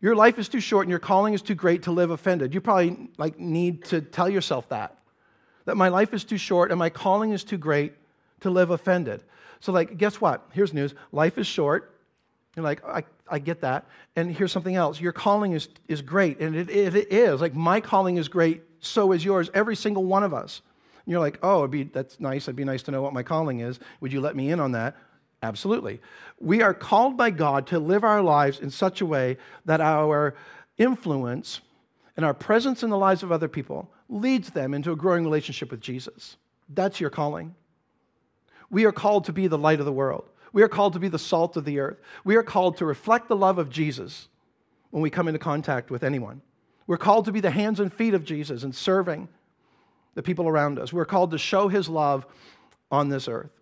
Your 0.00 0.14
life 0.14 0.38
is 0.38 0.48
too 0.48 0.60
short 0.60 0.86
and 0.86 0.90
your 0.90 0.98
calling 0.98 1.34
is 1.34 1.42
too 1.42 1.54
great 1.54 1.82
to 1.82 1.92
live 1.92 2.10
offended. 2.10 2.54
You 2.54 2.60
probably 2.60 3.10
like 3.18 3.38
need 3.38 3.84
to 3.86 4.00
tell 4.00 4.28
yourself 4.28 4.68
that. 4.70 4.96
That 5.66 5.76
my 5.76 5.88
life 5.88 6.14
is 6.14 6.24
too 6.24 6.38
short 6.38 6.70
and 6.70 6.78
my 6.78 6.88
calling 6.88 7.32
is 7.32 7.44
too 7.44 7.58
great 7.58 7.92
to 8.40 8.50
live 8.50 8.70
offended. 8.70 9.22
So 9.60 9.72
like 9.72 9.98
guess 9.98 10.20
what? 10.20 10.48
Here's 10.52 10.72
news. 10.72 10.94
Life 11.12 11.36
is 11.36 11.46
short. 11.46 11.98
You're 12.56 12.64
like, 12.64 12.84
I, 12.84 13.04
I 13.28 13.38
get 13.38 13.60
that. 13.60 13.86
And 14.16 14.34
here's 14.34 14.52
something 14.52 14.74
else. 14.74 15.00
Your 15.00 15.12
calling 15.12 15.52
is, 15.52 15.68
is 15.86 16.02
great. 16.02 16.40
And 16.40 16.56
it, 16.56 16.70
it, 16.70 16.94
it 16.96 17.12
is. 17.12 17.40
Like 17.40 17.54
my 17.54 17.80
calling 17.80 18.16
is 18.16 18.28
great, 18.28 18.62
so 18.80 19.12
is 19.12 19.24
yours, 19.24 19.50
every 19.54 19.76
single 19.76 20.04
one 20.04 20.22
of 20.22 20.34
us. 20.34 20.62
And 21.04 21.12
you're 21.12 21.20
like, 21.20 21.38
oh, 21.42 21.60
it'd 21.60 21.70
be, 21.70 21.84
that's 21.84 22.18
nice. 22.18 22.44
It'd 22.44 22.56
be 22.56 22.64
nice 22.64 22.82
to 22.84 22.90
know 22.90 23.02
what 23.02 23.12
my 23.12 23.22
calling 23.22 23.60
is. 23.60 23.78
Would 24.00 24.12
you 24.12 24.20
let 24.20 24.34
me 24.34 24.50
in 24.50 24.60
on 24.60 24.72
that? 24.72 24.96
Absolutely. 25.42 26.00
We 26.38 26.62
are 26.62 26.74
called 26.74 27.16
by 27.16 27.30
God 27.30 27.66
to 27.68 27.78
live 27.78 28.04
our 28.04 28.22
lives 28.22 28.60
in 28.60 28.70
such 28.70 29.00
a 29.00 29.06
way 29.06 29.38
that 29.64 29.80
our 29.80 30.34
influence 30.76 31.60
and 32.16 32.26
our 32.26 32.34
presence 32.34 32.82
in 32.82 32.90
the 32.90 32.98
lives 32.98 33.22
of 33.22 33.32
other 33.32 33.48
people 33.48 33.90
leads 34.08 34.50
them 34.50 34.74
into 34.74 34.92
a 34.92 34.96
growing 34.96 35.24
relationship 35.24 35.70
with 35.70 35.80
Jesus. 35.80 36.36
That's 36.68 37.00
your 37.00 37.10
calling. 37.10 37.54
We 38.70 38.84
are 38.84 38.92
called 38.92 39.24
to 39.24 39.32
be 39.32 39.46
the 39.46 39.58
light 39.58 39.80
of 39.80 39.86
the 39.86 39.92
world. 39.92 40.24
We 40.52 40.62
are 40.62 40.68
called 40.68 40.92
to 40.94 40.98
be 40.98 41.08
the 41.08 41.18
salt 41.18 41.56
of 41.56 41.64
the 41.64 41.78
earth. 41.78 41.98
We 42.24 42.36
are 42.36 42.42
called 42.42 42.76
to 42.78 42.84
reflect 42.84 43.28
the 43.28 43.36
love 43.36 43.58
of 43.58 43.70
Jesus 43.70 44.28
when 44.90 45.02
we 45.02 45.10
come 45.10 45.28
into 45.28 45.38
contact 45.38 45.90
with 45.90 46.02
anyone. 46.02 46.42
We're 46.86 46.96
called 46.96 47.24
to 47.26 47.32
be 47.32 47.40
the 47.40 47.50
hands 47.50 47.80
and 47.80 47.92
feet 47.92 48.14
of 48.14 48.24
Jesus 48.24 48.64
in 48.64 48.72
serving 48.72 49.28
the 50.14 50.22
people 50.22 50.48
around 50.48 50.78
us. 50.78 50.92
We're 50.92 51.04
called 51.04 51.30
to 51.30 51.38
show 51.38 51.68
his 51.68 51.88
love 51.88 52.26
on 52.90 53.08
this 53.08 53.28
earth. 53.28 53.52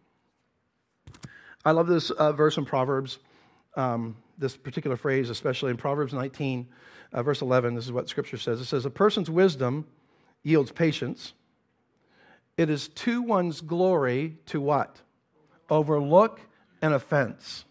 I 1.65 1.73
love 1.73 1.87
this 1.87 2.11
uh, 2.11 2.33
verse 2.33 2.57
in 2.57 2.65
Proverbs, 2.65 3.19
um, 3.77 4.17
this 4.39 4.57
particular 4.57 4.97
phrase, 4.97 5.31
especially 5.31 5.71
in 5.71 5.77
Proverbs 5.77 6.13
19, 6.13 6.69
uh, 7.13 7.23
verse 7.23 7.43
11. 7.43 7.75
This 7.75 7.85
is 7.85 7.93
what 7.93 8.09
scripture 8.09 8.37
says 8.37 8.61
it 8.61 8.67
says, 8.67 8.85
A 8.85 8.91
person's 8.91 9.31
wisdom 9.31 9.87
yields 10.43 10.71
patience. 10.71 11.33
It 12.57 12.71
is 12.71 12.89
to 12.89 13.23
one's 13.23 13.61
glory 13.61 14.37
to 14.47 14.61
what? 14.61 15.01
Overlook 15.71 16.41
an 16.83 16.93
offense. 16.93 17.65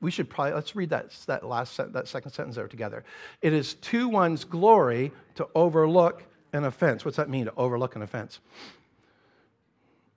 We 0.00 0.10
should 0.10 0.28
probably, 0.28 0.54
let's 0.54 0.74
read 0.74 0.90
that, 0.90 1.12
that 1.26 1.44
last, 1.44 1.76
that 1.76 2.08
second 2.08 2.32
sentence 2.32 2.56
there 2.56 2.66
together. 2.66 3.04
It 3.40 3.52
is 3.52 3.74
to 3.74 4.08
one's 4.08 4.44
glory 4.44 5.12
to 5.36 5.46
overlook 5.54 6.24
an 6.52 6.64
offense. 6.64 7.04
What's 7.04 7.16
that 7.18 7.28
mean, 7.28 7.44
to 7.44 7.54
overlook 7.56 7.94
an 7.94 8.02
offense? 8.02 8.40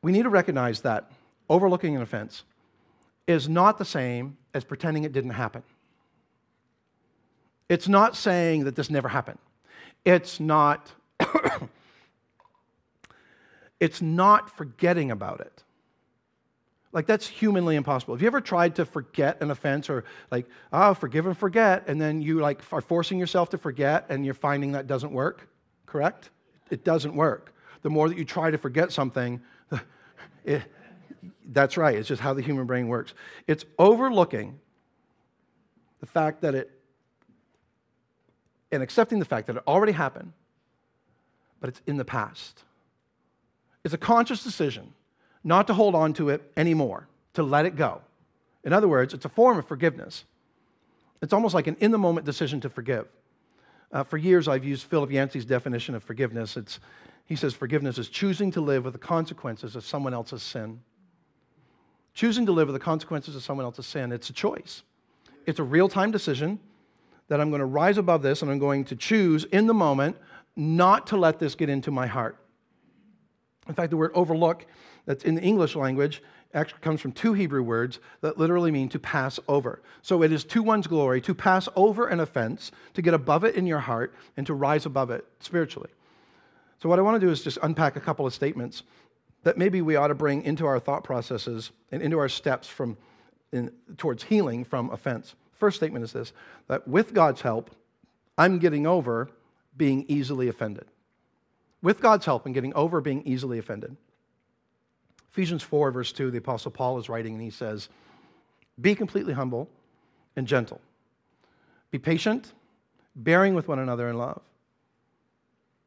We 0.02 0.12
need 0.12 0.24
to 0.24 0.30
recognize 0.30 0.82
that 0.82 1.12
overlooking 1.50 1.96
an 1.96 2.02
offense 2.02 2.44
is 3.28 3.50
not 3.50 3.78
the 3.78 3.86
same 3.86 4.38
as 4.54 4.64
pretending 4.64 5.04
it 5.04 5.12
didn't 5.12 5.32
happen. 5.32 5.64
It's 7.68 7.88
not 7.88 8.16
saying 8.16 8.66
that 8.66 8.76
this 8.76 8.90
never 8.90 9.08
happened. 9.08 9.40
It's 10.04 10.40
not 10.40 10.92
it's 13.80 14.02
not 14.02 14.56
forgetting 14.56 15.12
about 15.12 15.42
it. 15.42 15.64
Like 16.94 17.08
that's 17.08 17.28
humanly 17.28 17.76
impossible. 17.76 18.14
Have 18.14 18.22
you 18.22 18.28
ever 18.28 18.40
tried 18.40 18.76
to 18.76 18.86
forget 18.86 19.42
an 19.42 19.52
offense 19.52 19.90
or 19.90 20.06
like, 20.32 20.46
oh, 20.72 20.94
forgive 20.94 21.26
and 21.26 21.38
forget, 21.38 21.84
and 21.88 22.00
then 22.00 22.22
you 22.22 22.40
like 22.40 22.62
are 22.72 22.82
forcing 22.82 23.20
yourself 23.20 23.50
to 23.50 23.58
forget 23.58 24.06
and 24.10 24.24
you're 24.24 24.34
finding 24.34 24.72
that 24.74 24.88
doesn't 24.88 25.12
work? 25.12 25.50
Correct? 25.88 26.30
It 26.70 26.84
doesn't 26.84 27.16
work. 27.16 27.54
The 27.82 27.90
more 27.90 28.08
that 28.08 28.18
you 28.18 28.26
try 28.26 28.50
to 28.50 28.58
forget 28.58 28.92
something, 28.92 29.42
it, 30.46 30.64
that's 31.48 31.78
right. 31.78 31.96
It's 31.96 32.08
just 32.08 32.22
how 32.22 32.34
the 32.34 32.42
human 32.42 32.66
brain 32.66 32.88
works. 32.88 33.14
It's 33.48 33.66
overlooking 33.78 34.60
the 36.00 36.06
fact 36.06 36.42
that 36.42 36.56
it, 36.56 36.72
and 38.72 38.84
accepting 38.84 39.20
the 39.20 39.26
fact 39.26 39.48
that 39.48 39.56
it 39.56 39.64
already 39.68 39.94
happened, 39.94 40.34
but 41.60 41.70
it's 41.70 41.82
in 41.88 41.98
the 41.98 42.06
past. 42.06 42.64
It's 43.84 43.94
a 43.94 43.98
conscious 44.00 44.44
decision 44.44 44.94
not 45.44 45.68
to 45.68 45.74
hold 45.74 45.96
on 45.96 46.14
to 46.14 46.30
it 46.30 46.52
anymore, 46.58 47.08
to 47.34 47.44
let 47.44 47.66
it 47.66 47.76
go. 47.76 48.02
In 48.64 48.74
other 48.74 48.88
words, 48.88 49.14
it's 49.14 49.26
a 49.26 49.30
form 49.30 49.60
of 49.60 49.68
forgiveness. 49.68 50.26
It's 51.22 51.34
almost 51.34 51.54
like 51.54 51.68
an 51.68 51.78
in 51.80 51.92
the 51.92 51.98
moment 51.98 52.26
decision 52.26 52.60
to 52.62 52.70
forgive. 52.70 53.08
Uh, 53.92 54.04
for 54.04 54.18
years, 54.18 54.48
I've 54.48 54.66
used 54.66 54.84
Philip 54.88 55.12
Yancey's 55.12 55.46
definition 55.46 55.96
of 55.96 56.04
forgiveness. 56.04 56.58
It's, 56.58 56.80
he 57.26 57.36
says 57.36 57.54
forgiveness 57.54 57.98
is 57.98 58.10
choosing 58.10 58.52
to 58.52 58.62
live 58.62 58.84
with 58.84 58.94
the 58.94 59.00
consequences 59.00 59.76
of 59.76 59.86
someone 59.86 60.14
else's 60.14 60.42
sin. 60.44 60.82
Choosing 62.16 62.46
to 62.46 62.54
live 62.54 62.70
with 62.70 62.76
the 62.76 62.80
consequences 62.80 63.36
of 63.36 63.44
someone 63.44 63.66
else's 63.66 63.86
sin, 63.86 64.14
it's 64.14 64.30
a 64.30 64.34
choice. 64.34 64.84
It's 65.46 65.60
a 65.60 65.64
real 65.64 65.90
time 65.90 66.12
decision 66.12 66.60
that 67.28 67.42
I'm 67.42 67.50
going 67.50 67.60
to 67.60 67.66
rise 67.66 67.98
above 67.98 68.22
this 68.22 68.42
and 68.42 68.50
I'm 68.50 68.58
going 68.58 68.86
to 68.86 68.96
choose 68.96 69.44
in 69.46 69.68
the 69.68 69.74
moment 69.74 70.18
not 70.56 71.08
to 71.08 71.18
let 71.18 71.40
this 71.40 71.56
get 71.56 71.70
into 71.70 71.92
my 71.92 72.08
heart. 72.08 72.38
In 73.68 73.74
fact, 73.74 73.90
the 73.90 73.98
word 73.98 74.12
overlook, 74.14 74.66
that's 75.06 75.26
in 75.26 75.36
the 75.36 75.42
English 75.42 75.76
language, 75.76 76.24
actually 76.54 76.80
comes 76.80 77.02
from 77.02 77.12
two 77.12 77.34
Hebrew 77.34 77.62
words 77.62 78.00
that 78.22 78.38
literally 78.38 78.72
mean 78.72 78.88
to 78.90 79.00
pass 79.00 79.40
over. 79.50 79.82
So 80.02 80.24
it 80.24 80.32
is 80.32 80.46
to 80.46 80.64
one's 80.64 80.88
glory 80.88 81.20
to 81.22 81.34
pass 81.34 81.68
over 81.76 82.08
an 82.08 82.22
offense, 82.22 82.72
to 82.94 83.02
get 83.02 83.14
above 83.14 83.44
it 83.44 83.56
in 83.56 83.68
your 83.68 83.80
heart, 83.80 84.14
and 84.38 84.48
to 84.48 84.54
rise 84.54 84.86
above 84.86 85.12
it 85.12 85.26
spiritually. 85.42 85.90
So, 86.82 86.90
what 86.90 87.00
I 87.00 87.02
want 87.02 87.20
to 87.20 87.26
do 87.26 87.32
is 87.32 87.42
just 87.42 87.58
unpack 87.64 87.96
a 87.96 88.00
couple 88.00 88.26
of 88.26 88.34
statements 88.34 88.84
that 89.46 89.60
maybe 89.60 89.80
we 89.80 89.96
ought 89.96 90.08
to 90.08 90.16
bring 90.16 90.42
into 90.42 90.66
our 90.66 90.80
thought 90.80 91.04
processes 91.04 91.72
and 91.92 92.02
into 92.02 92.18
our 92.18 92.28
steps 92.28 92.68
from 92.68 92.98
in, 93.52 93.72
towards 93.96 94.24
healing 94.24 94.66
from 94.66 94.90
offense. 94.90 95.36
First 95.54 95.78
statement 95.78 96.04
is 96.04 96.12
this 96.12 96.34
that 96.68 96.88
with 96.88 97.14
God's 97.14 97.42
help, 97.42 97.70
I'm 98.38 98.58
getting 98.58 98.88
over 98.88 99.30
being 99.78 100.04
easily 100.08 100.48
offended. 100.48 100.86
With 101.82 102.02
God's 102.02 102.26
help, 102.26 102.48
and 102.48 102.56
getting 102.56 102.74
over 102.74 103.00
being 103.00 103.22
easily 103.28 103.60
offended. 103.60 103.96
Ephesians 105.32 105.62
4, 105.62 105.92
verse 105.92 106.12
2, 106.12 106.32
the 106.32 106.40
Apostle 106.40 106.72
Paul 106.72 106.98
is 106.98 107.08
writing, 107.08 107.34
and 107.34 107.44
he 107.44 107.52
says, 107.52 107.90
Be 108.82 108.96
completely 108.96 109.34
humble 109.34 109.70
and 110.36 110.48
gentle. 110.48 110.82
Be 111.92 112.00
patient, 112.00 112.54
bearing 113.16 113.54
with 113.54 113.68
one 113.68 113.78
another 113.78 114.10
in 114.10 114.18
love. 114.18 114.42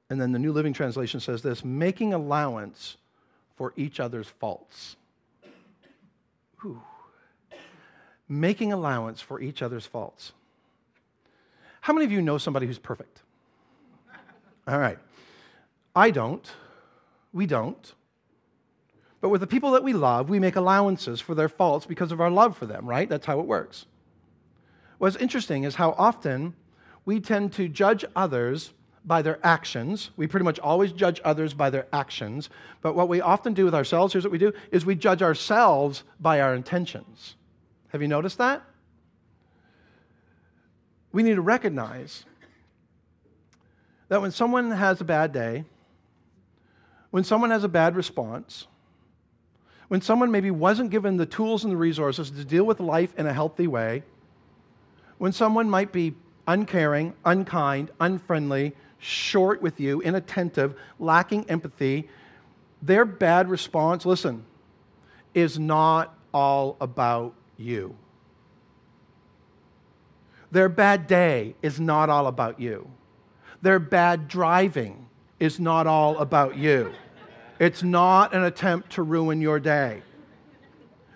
And 0.08 0.20
then 0.20 0.30
the 0.30 0.38
New 0.38 0.52
Living 0.52 0.72
Translation 0.72 1.18
says 1.18 1.42
this 1.42 1.64
making 1.64 2.14
allowance 2.14 2.96
for 3.58 3.74
each 3.76 3.98
other's 3.98 4.28
faults. 4.28 4.96
Whew. 6.62 6.80
Making 8.28 8.72
allowance 8.72 9.20
for 9.20 9.40
each 9.40 9.62
other's 9.62 9.84
faults. 9.84 10.32
How 11.80 11.92
many 11.92 12.04
of 12.04 12.12
you 12.12 12.22
know 12.22 12.38
somebody 12.38 12.66
who's 12.66 12.78
perfect? 12.78 13.20
All 14.66 14.78
right. 14.78 14.98
I 15.96 16.10
don't. 16.10 16.48
We 17.32 17.46
don't. 17.46 17.94
But 19.20 19.30
with 19.30 19.40
the 19.40 19.46
people 19.46 19.72
that 19.72 19.82
we 19.82 19.92
love, 19.92 20.30
we 20.30 20.38
make 20.38 20.54
allowances 20.54 21.20
for 21.20 21.34
their 21.34 21.48
faults 21.48 21.84
because 21.84 22.12
of 22.12 22.20
our 22.20 22.30
love 22.30 22.56
for 22.56 22.66
them, 22.66 22.86
right? 22.86 23.08
That's 23.08 23.26
how 23.26 23.40
it 23.40 23.46
works. 23.46 23.86
What's 24.98 25.16
interesting 25.16 25.64
is 25.64 25.74
how 25.74 25.96
often 25.98 26.54
we 27.04 27.18
tend 27.18 27.52
to 27.54 27.68
judge 27.68 28.04
others 28.14 28.72
by 29.08 29.22
their 29.22 29.40
actions. 29.42 30.10
We 30.16 30.26
pretty 30.26 30.44
much 30.44 30.60
always 30.60 30.92
judge 30.92 31.20
others 31.24 31.54
by 31.54 31.70
their 31.70 31.86
actions. 31.92 32.50
But 32.82 32.94
what 32.94 33.08
we 33.08 33.20
often 33.20 33.54
do 33.54 33.64
with 33.64 33.74
ourselves, 33.74 34.12
here's 34.12 34.24
what 34.24 34.30
we 34.30 34.38
do, 34.38 34.52
is 34.70 34.84
we 34.84 34.94
judge 34.94 35.22
ourselves 35.22 36.04
by 36.20 36.40
our 36.40 36.54
intentions. 36.54 37.34
Have 37.88 38.02
you 38.02 38.08
noticed 38.08 38.38
that? 38.38 38.62
We 41.10 41.22
need 41.22 41.36
to 41.36 41.40
recognize 41.40 42.26
that 44.08 44.20
when 44.20 44.30
someone 44.30 44.70
has 44.70 45.00
a 45.00 45.04
bad 45.04 45.32
day, 45.32 45.64
when 47.10 47.24
someone 47.24 47.50
has 47.50 47.64
a 47.64 47.68
bad 47.68 47.96
response, 47.96 48.66
when 49.88 50.02
someone 50.02 50.30
maybe 50.30 50.50
wasn't 50.50 50.90
given 50.90 51.16
the 51.16 51.24
tools 51.24 51.64
and 51.64 51.72
the 51.72 51.76
resources 51.78 52.30
to 52.30 52.44
deal 52.44 52.64
with 52.64 52.78
life 52.78 53.14
in 53.18 53.26
a 53.26 53.32
healthy 53.32 53.66
way, 53.66 54.02
when 55.16 55.32
someone 55.32 55.70
might 55.70 55.92
be 55.92 56.14
uncaring, 56.46 57.14
unkind, 57.24 57.90
unfriendly, 58.00 58.74
short 58.98 59.62
with 59.62 59.80
you, 59.80 60.00
inattentive, 60.00 60.74
lacking 60.98 61.48
empathy, 61.48 62.08
their 62.82 63.04
bad 63.04 63.48
response, 63.48 64.06
listen, 64.06 64.44
is 65.34 65.58
not 65.58 66.16
all 66.32 66.76
about 66.80 67.34
you. 67.56 67.96
Their 70.50 70.68
bad 70.68 71.06
day 71.06 71.54
is 71.62 71.78
not 71.78 72.08
all 72.08 72.26
about 72.26 72.60
you. 72.60 72.90
Their 73.60 73.78
bad 73.78 74.28
driving 74.28 75.06
is 75.38 75.60
not 75.60 75.86
all 75.86 76.18
about 76.18 76.56
you. 76.56 76.92
It's 77.58 77.82
not 77.82 78.34
an 78.34 78.44
attempt 78.44 78.92
to 78.92 79.02
ruin 79.02 79.40
your 79.40 79.60
day. 79.60 80.02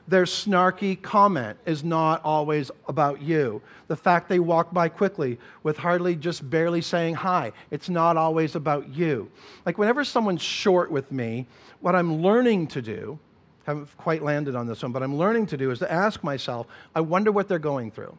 Their 0.08 0.24
snarky 0.24 1.00
comment 1.00 1.58
is 1.64 1.84
not 1.84 2.20
always 2.24 2.70
about 2.88 3.22
you. 3.22 3.62
The 3.86 3.96
fact 3.96 4.28
they 4.28 4.40
walk 4.40 4.72
by 4.72 4.88
quickly 4.88 5.38
with 5.62 5.78
hardly 5.78 6.16
just 6.16 6.48
barely 6.48 6.80
saying 6.80 7.14
hi, 7.14 7.52
it's 7.70 7.88
not 7.88 8.16
always 8.16 8.56
about 8.56 8.88
you. 8.88 9.30
Like 9.64 9.78
whenever 9.78 10.04
someone's 10.04 10.42
short 10.42 10.90
with 10.90 11.12
me, 11.12 11.46
what 11.80 11.94
I'm 11.94 12.20
learning 12.20 12.66
to 12.68 12.82
do, 12.82 13.18
haven't 13.64 13.96
quite 13.96 14.22
landed 14.22 14.56
on 14.56 14.66
this 14.66 14.82
one, 14.82 14.90
but 14.90 15.04
I'm 15.04 15.16
learning 15.16 15.46
to 15.46 15.56
do 15.56 15.70
is 15.70 15.78
to 15.78 15.90
ask 15.90 16.24
myself, 16.24 16.66
I 16.94 17.00
wonder 17.00 17.30
what 17.30 17.48
they're 17.48 17.60
going 17.60 17.92
through. 17.92 18.16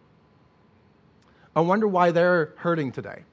I 1.56 1.62
wonder 1.62 1.88
why 1.88 2.12
they're 2.12 2.54
hurting 2.56 2.94
today. 2.94 3.24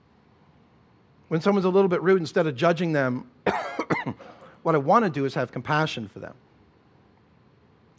When 1.28 1.40
someone's 1.40 1.64
a 1.64 1.71
little 1.71 1.88
bit 1.88 2.02
rude, 2.02 2.21
instead 2.21 2.49
of 2.49 2.57
judging 2.57 2.92
them, 2.92 3.30
what 4.62 4.75
I 4.75 4.78
want 4.78 5.04
to 5.04 5.11
do 5.11 5.25
is 5.25 5.35
have 5.35 5.52
compassion 5.52 6.09
for 6.09 6.19
them. 6.19 6.35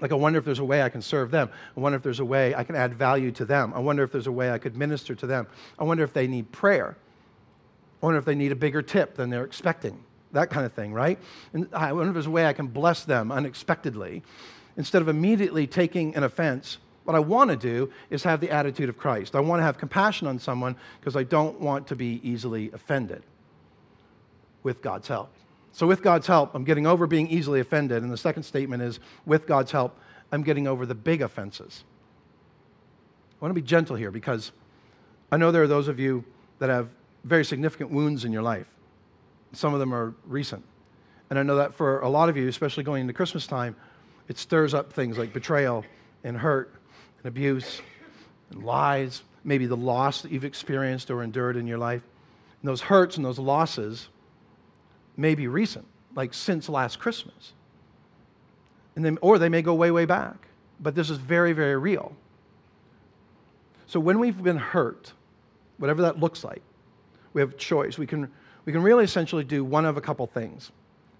Like, 0.01 0.11
I 0.11 0.15
wonder 0.15 0.39
if 0.39 0.45
there's 0.45 0.59
a 0.59 0.65
way 0.65 0.81
I 0.81 0.89
can 0.89 1.01
serve 1.01 1.31
them. 1.31 1.49
I 1.77 1.79
wonder 1.79 1.95
if 1.95 2.03
there's 2.03 2.19
a 2.19 2.25
way 2.25 2.55
I 2.55 2.63
can 2.63 2.75
add 2.75 2.95
value 2.95 3.31
to 3.33 3.45
them. 3.45 3.71
I 3.73 3.79
wonder 3.79 4.03
if 4.03 4.11
there's 4.11 4.27
a 4.27 4.31
way 4.31 4.51
I 4.51 4.57
could 4.57 4.75
minister 4.75 5.13
to 5.15 5.27
them. 5.27 5.47
I 5.77 5.83
wonder 5.83 6.03
if 6.03 6.11
they 6.11 6.27
need 6.27 6.51
prayer. 6.51 6.97
I 8.01 8.05
wonder 8.05 8.17
if 8.17 8.25
they 8.25 8.35
need 8.35 8.51
a 8.51 8.55
bigger 8.55 8.81
tip 8.81 9.15
than 9.15 9.29
they're 9.29 9.45
expecting. 9.45 10.03
That 10.31 10.49
kind 10.49 10.65
of 10.65 10.73
thing, 10.73 10.91
right? 10.91 11.19
And 11.53 11.67
I 11.71 11.93
wonder 11.93 12.09
if 12.09 12.13
there's 12.13 12.25
a 12.25 12.31
way 12.31 12.47
I 12.47 12.53
can 12.53 12.67
bless 12.67 13.05
them 13.05 13.31
unexpectedly. 13.31 14.23
instead 14.77 15.01
of 15.01 15.07
immediately 15.07 15.67
taking 15.67 16.15
an 16.15 16.23
offense, 16.23 16.77
what 17.03 17.15
I 17.15 17.19
want 17.19 17.49
to 17.49 17.55
do 17.57 17.91
is 18.09 18.23
have 18.23 18.41
the 18.41 18.51
attitude 18.51 18.89
of 18.89 18.97
Christ. 18.97 19.35
I 19.35 19.39
want 19.39 19.59
to 19.59 19.63
have 19.63 19.77
compassion 19.77 20.27
on 20.27 20.39
someone 20.39 20.75
because 20.99 21.15
I 21.15 21.23
don't 21.23 21.59
want 21.59 21.87
to 21.87 21.95
be 21.95 22.19
easily 22.23 22.71
offended 22.73 23.23
with 24.63 24.81
God's 24.81 25.07
help. 25.07 25.33
So, 25.73 25.87
with 25.87 26.01
God's 26.01 26.27
help, 26.27 26.53
I'm 26.53 26.63
getting 26.63 26.85
over 26.85 27.07
being 27.07 27.27
easily 27.29 27.59
offended. 27.59 28.03
And 28.03 28.11
the 28.11 28.17
second 28.17 28.43
statement 28.43 28.83
is, 28.83 28.99
with 29.25 29.47
God's 29.47 29.71
help, 29.71 29.97
I'm 30.31 30.43
getting 30.43 30.67
over 30.67 30.85
the 30.85 30.95
big 30.95 31.21
offenses. 31.21 31.83
I 33.41 33.45
want 33.45 33.51
to 33.55 33.61
be 33.61 33.65
gentle 33.65 33.95
here 33.95 34.11
because 34.11 34.51
I 35.31 35.37
know 35.37 35.51
there 35.51 35.63
are 35.63 35.67
those 35.67 35.87
of 35.87 35.99
you 35.99 36.23
that 36.59 36.69
have 36.69 36.89
very 37.23 37.45
significant 37.45 37.89
wounds 37.89 38.25
in 38.25 38.31
your 38.31 38.41
life. 38.41 38.67
Some 39.53 39.73
of 39.73 39.79
them 39.79 39.93
are 39.93 40.13
recent. 40.25 40.63
And 41.29 41.39
I 41.39 41.43
know 41.43 41.55
that 41.55 41.73
for 41.73 42.01
a 42.01 42.09
lot 42.09 42.29
of 42.29 42.35
you, 42.35 42.47
especially 42.47 42.83
going 42.83 43.01
into 43.01 43.13
Christmas 43.13 43.47
time, 43.47 43.75
it 44.27 44.37
stirs 44.37 44.73
up 44.73 44.91
things 44.93 45.17
like 45.17 45.33
betrayal 45.33 45.85
and 46.23 46.37
hurt 46.37 46.73
and 47.17 47.25
abuse 47.25 47.81
and 48.51 48.63
lies, 48.63 49.23
maybe 49.43 49.65
the 49.65 49.77
loss 49.77 50.21
that 50.21 50.31
you've 50.31 50.45
experienced 50.45 51.09
or 51.09 51.23
endured 51.23 51.55
in 51.55 51.67
your 51.67 51.77
life. 51.77 52.01
And 52.61 52.69
those 52.69 52.81
hurts 52.81 53.15
and 53.15 53.25
those 53.25 53.39
losses 53.39 54.09
may 55.21 55.35
be 55.35 55.47
recent, 55.47 55.85
like 56.15 56.33
since 56.33 56.67
last 56.67 56.99
Christmas. 56.99 57.53
And 58.95 59.05
then, 59.05 59.17
or 59.21 59.39
they 59.39 59.47
may 59.47 59.61
go 59.61 59.73
way, 59.73 59.91
way 59.91 60.05
back. 60.05 60.47
But 60.79 60.95
this 60.95 61.09
is 61.09 61.17
very, 61.17 61.53
very 61.53 61.77
real. 61.77 62.13
So 63.85 63.99
when 63.99 64.19
we've 64.19 64.41
been 64.41 64.57
hurt, 64.57 65.13
whatever 65.77 66.01
that 66.01 66.19
looks 66.19 66.43
like, 66.43 66.61
we 67.33 67.41
have 67.41 67.55
choice. 67.57 67.97
We 67.97 68.07
can, 68.07 68.29
we 68.65 68.73
can 68.73 68.81
really 68.81 69.03
essentially 69.03 69.43
do 69.43 69.63
one 69.63 69.85
of 69.85 69.95
a 69.95 70.01
couple 70.01 70.25
things. 70.27 70.71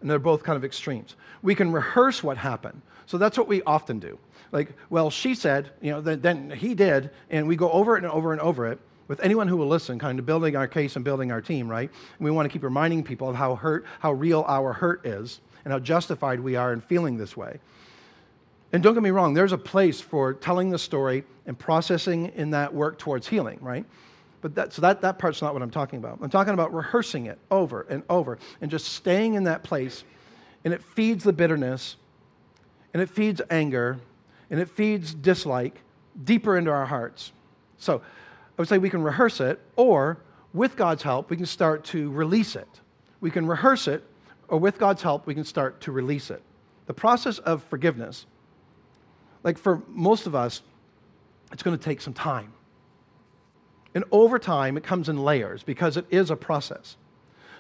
And 0.02 0.10
they're 0.10 0.20
both 0.20 0.44
kind 0.44 0.58
of 0.58 0.66
extremes. 0.66 1.16
We 1.42 1.54
can 1.54 1.72
rehearse 1.72 2.24
what 2.24 2.38
happened. 2.38 2.82
So 3.06 3.18
that's 3.18 3.38
what 3.38 3.48
we 3.48 3.62
often 3.64 4.00
do. 4.00 4.18
Like, 4.52 4.74
well, 4.90 5.10
she 5.10 5.36
said, 5.36 5.72
you 5.80 5.92
know, 5.92 6.02
then, 6.02 6.22
then 6.22 6.50
he 6.50 6.74
did, 6.74 7.12
and 7.30 7.48
we 7.48 7.56
go 7.56 7.72
over 7.72 7.96
it 7.96 8.04
and 8.04 8.12
over 8.12 8.34
and 8.34 8.42
over 8.42 8.68
it 8.68 8.80
with 9.12 9.20
anyone 9.20 9.50
who 9.50 9.58
will 9.58 9.68
listen, 9.68 10.00
kind 10.00 10.20
of 10.20 10.26
building 10.26 10.56
our 10.56 10.70
case 10.70 10.96
and 10.96 11.04
building 11.04 11.34
our 11.34 11.42
team, 11.42 11.68
right? 11.68 11.90
And 12.18 12.24
we 12.24 12.32
want 12.32 12.46
to 12.46 12.50
keep 12.50 12.64
reminding 12.64 13.04
people 13.04 13.28
of 13.28 13.36
how 13.36 13.56
hurt, 13.56 13.86
how 14.00 14.14
real 14.14 14.46
our 14.48 14.72
hurt 14.72 15.06
is, 15.06 15.42
and 15.66 15.74
how 15.74 15.80
justified 15.80 16.40
we 16.40 16.56
are 16.56 16.72
in 16.72 16.80
feeling 16.80 17.18
this 17.18 17.36
way. 17.36 17.60
And 18.72 18.82
don't 18.82 18.94
get 18.94 19.04
me 19.04 19.10
wrong, 19.10 19.34
there's 19.34 19.52
a 19.52 19.58
place 19.58 20.00
for 20.00 20.34
telling 20.34 20.70
the 20.70 20.80
story 20.80 21.26
and 21.46 21.60
processing 21.60 22.32
in 22.36 22.52
that 22.52 22.74
work 22.74 23.00
towards 23.00 23.28
healing, 23.28 23.60
right? 23.60 23.86
But 24.40 24.56
that, 24.56 24.72
so 24.72 24.82
that, 24.82 25.02
that 25.02 25.20
part's 25.20 25.42
not 25.42 25.52
what 25.52 25.62
I'm 25.62 25.72
talking 25.72 26.00
about. 26.00 26.20
I'm 26.22 26.30
talking 26.30 26.54
about 26.54 26.74
rehearsing 26.74 27.26
it 27.26 27.38
over 27.52 27.86
and 27.90 28.04
over 28.10 28.40
and 28.62 28.72
just 28.72 28.94
staying 28.94 29.34
in 29.34 29.44
that 29.44 29.62
place. 29.62 30.06
And 30.64 30.74
it 30.74 30.82
feeds 30.82 31.26
the 31.26 31.34
bitterness, 31.34 31.98
and 32.94 33.04
it 33.04 33.10
feeds 33.10 33.42
anger, 33.50 34.00
and 34.50 34.58
it 34.58 34.70
feeds 34.70 35.14
dislike 35.14 35.82
deeper 36.24 36.58
into 36.58 36.72
our 36.72 36.86
hearts. 36.86 37.34
So 37.78 38.04
I 38.58 38.62
would 38.62 38.68
say 38.68 38.78
we 38.78 38.90
can 38.90 39.04
rehearse 39.04 39.40
it, 39.40 39.60
or 39.76 40.20
with 40.54 40.76
God's 40.76 41.04
help, 41.04 41.30
we 41.30 41.38
can 41.38 41.46
start 41.46 41.84
to 41.86 42.12
release 42.12 42.56
it. 42.56 42.68
We 43.20 43.32
can 43.32 43.48
rehearse 43.48 43.88
it, 43.88 44.04
or 44.48 44.60
with 44.60 44.78
God's 44.78 45.02
help, 45.02 45.26
we 45.26 45.34
can 45.34 45.46
start 45.46 45.82
to 45.82 45.92
release 45.92 46.30
it. 46.30 46.42
The 46.88 46.94
process 46.94 47.40
of 47.40 47.64
forgiveness, 47.64 48.26
like 49.44 49.58
for 49.58 49.82
most 49.88 50.28
of 50.28 50.36
us, 50.36 50.62
it's 51.52 51.64
going 51.64 51.78
to 51.78 51.84
take 51.84 52.02
some 52.02 52.14
time. 52.14 52.54
And 53.94 54.04
over 54.12 54.40
time, 54.40 54.78
it 54.78 54.84
comes 54.84 55.10
in 55.10 55.18
layers 55.18 55.64
because 55.64 55.98
it 55.98 56.06
is 56.10 56.32
a 56.32 56.36
process. 56.36 56.98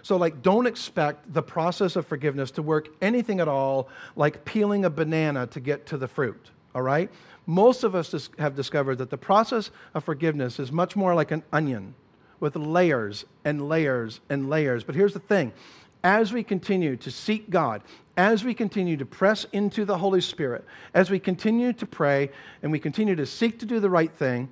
So, 0.03 0.17
like, 0.17 0.41
don't 0.41 0.65
expect 0.65 1.33
the 1.33 1.43
process 1.43 1.95
of 1.95 2.07
forgiveness 2.07 2.51
to 2.51 2.61
work 2.61 2.89
anything 3.01 3.39
at 3.39 3.47
all 3.47 3.89
like 4.15 4.45
peeling 4.45 4.85
a 4.85 4.89
banana 4.89 5.47
to 5.47 5.59
get 5.59 5.85
to 5.87 5.97
the 5.97 6.07
fruit, 6.07 6.49
all 6.73 6.81
right? 6.81 7.09
Most 7.45 7.83
of 7.83 7.95
us 7.95 8.29
have 8.39 8.55
discovered 8.55 8.97
that 8.97 9.09
the 9.09 9.17
process 9.17 9.71
of 9.93 10.03
forgiveness 10.03 10.59
is 10.59 10.71
much 10.71 10.95
more 10.95 11.15
like 11.15 11.31
an 11.31 11.43
onion 11.51 11.95
with 12.39 12.55
layers 12.55 13.25
and 13.43 13.67
layers 13.67 14.19
and 14.29 14.49
layers. 14.49 14.83
But 14.83 14.95
here's 14.95 15.13
the 15.13 15.19
thing 15.19 15.53
as 16.03 16.33
we 16.33 16.43
continue 16.43 16.95
to 16.97 17.11
seek 17.11 17.49
God, 17.49 17.83
as 18.17 18.43
we 18.43 18.53
continue 18.53 18.97
to 18.97 19.05
press 19.05 19.45
into 19.53 19.85
the 19.85 19.97
Holy 19.97 20.21
Spirit, 20.21 20.65
as 20.93 21.09
we 21.09 21.19
continue 21.19 21.73
to 21.73 21.85
pray 21.85 22.31
and 22.63 22.71
we 22.71 22.79
continue 22.79 23.15
to 23.15 23.25
seek 23.25 23.59
to 23.59 23.65
do 23.65 23.79
the 23.79 23.89
right 23.89 24.11
thing, 24.11 24.49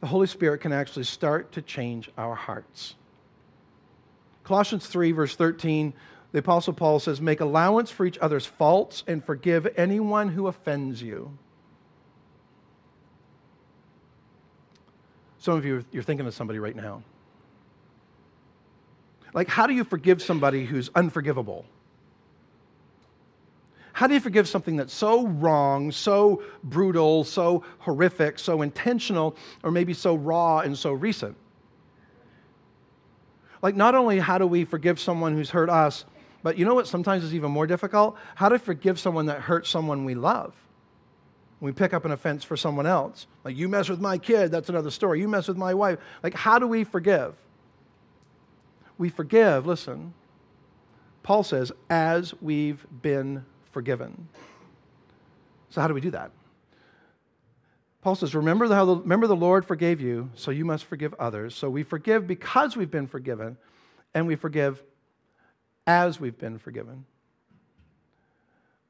the 0.00 0.06
Holy 0.06 0.26
Spirit 0.26 0.60
can 0.60 0.72
actually 0.72 1.04
start 1.04 1.52
to 1.52 1.62
change 1.62 2.10
our 2.16 2.34
hearts. 2.34 2.94
Colossians 4.44 4.86
3, 4.86 5.12
verse 5.12 5.36
13, 5.36 5.92
the 6.32 6.38
Apostle 6.38 6.72
Paul 6.72 7.00
says, 7.00 7.20
Make 7.20 7.40
allowance 7.40 7.90
for 7.90 8.06
each 8.06 8.18
other's 8.18 8.46
faults 8.46 9.02
and 9.06 9.24
forgive 9.24 9.66
anyone 9.76 10.28
who 10.28 10.46
offends 10.46 11.02
you. 11.02 11.36
Some 15.38 15.54
of 15.56 15.64
you, 15.64 15.84
you're 15.90 16.02
thinking 16.02 16.26
of 16.26 16.34
somebody 16.34 16.58
right 16.58 16.76
now. 16.76 17.02
Like, 19.32 19.48
how 19.48 19.66
do 19.66 19.74
you 19.74 19.84
forgive 19.84 20.20
somebody 20.20 20.64
who's 20.64 20.90
unforgivable? 20.94 21.64
How 23.92 24.06
do 24.06 24.14
you 24.14 24.20
forgive 24.20 24.48
something 24.48 24.76
that's 24.76 24.94
so 24.94 25.26
wrong, 25.26 25.92
so 25.92 26.42
brutal, 26.64 27.24
so 27.24 27.64
horrific, 27.80 28.38
so 28.38 28.62
intentional, 28.62 29.36
or 29.62 29.70
maybe 29.70 29.94
so 29.94 30.14
raw 30.14 30.60
and 30.60 30.76
so 30.76 30.92
recent? 30.92 31.36
Like, 33.62 33.76
not 33.76 33.94
only 33.94 34.18
how 34.18 34.38
do 34.38 34.46
we 34.46 34.64
forgive 34.64 34.98
someone 34.98 35.34
who's 35.34 35.50
hurt 35.50 35.68
us, 35.68 36.04
but 36.42 36.58
you 36.58 36.64
know 36.64 36.74
what 36.74 36.86
sometimes 36.86 37.24
is 37.24 37.34
even 37.34 37.50
more 37.50 37.66
difficult? 37.66 38.16
How 38.34 38.48
to 38.48 38.58
forgive 38.58 38.98
someone 38.98 39.26
that 39.26 39.40
hurts 39.40 39.68
someone 39.68 40.04
we 40.04 40.14
love. 40.14 40.54
we 41.60 41.72
pick 41.72 41.92
up 41.92 42.06
an 42.06 42.10
offense 42.10 42.42
for 42.42 42.56
someone 42.56 42.86
else. 42.86 43.26
Like, 43.44 43.54
you 43.54 43.68
mess 43.68 43.90
with 43.90 44.00
my 44.00 44.16
kid, 44.16 44.50
that's 44.50 44.70
another 44.70 44.90
story. 44.90 45.20
You 45.20 45.28
mess 45.28 45.46
with 45.46 45.58
my 45.58 45.74
wife. 45.74 45.98
Like, 46.22 46.34
how 46.34 46.58
do 46.58 46.66
we 46.66 46.84
forgive? 46.84 47.34
We 48.96 49.10
forgive, 49.10 49.66
listen, 49.66 50.14
Paul 51.22 51.42
says, 51.42 51.70
as 51.90 52.32
we've 52.40 52.86
been 53.02 53.44
forgiven. 53.72 54.28
So, 55.68 55.82
how 55.82 55.88
do 55.88 55.92
we 55.92 56.00
do 56.00 56.10
that? 56.12 56.30
Paul 58.02 58.14
says, 58.14 58.34
remember, 58.34 58.66
the, 58.66 58.96
remember 58.96 59.26
the 59.26 59.36
Lord 59.36 59.66
forgave 59.66 60.00
you, 60.00 60.30
so 60.34 60.50
you 60.50 60.64
must 60.64 60.84
forgive 60.84 61.14
others. 61.18 61.54
So 61.54 61.68
we 61.68 61.82
forgive 61.82 62.26
because 62.26 62.74
we've 62.76 62.90
been 62.90 63.06
forgiven, 63.06 63.58
and 64.14 64.26
we 64.26 64.36
forgive 64.36 64.82
as 65.90 66.20
we've 66.20 66.38
been 66.38 66.58
forgiven. 66.58 67.04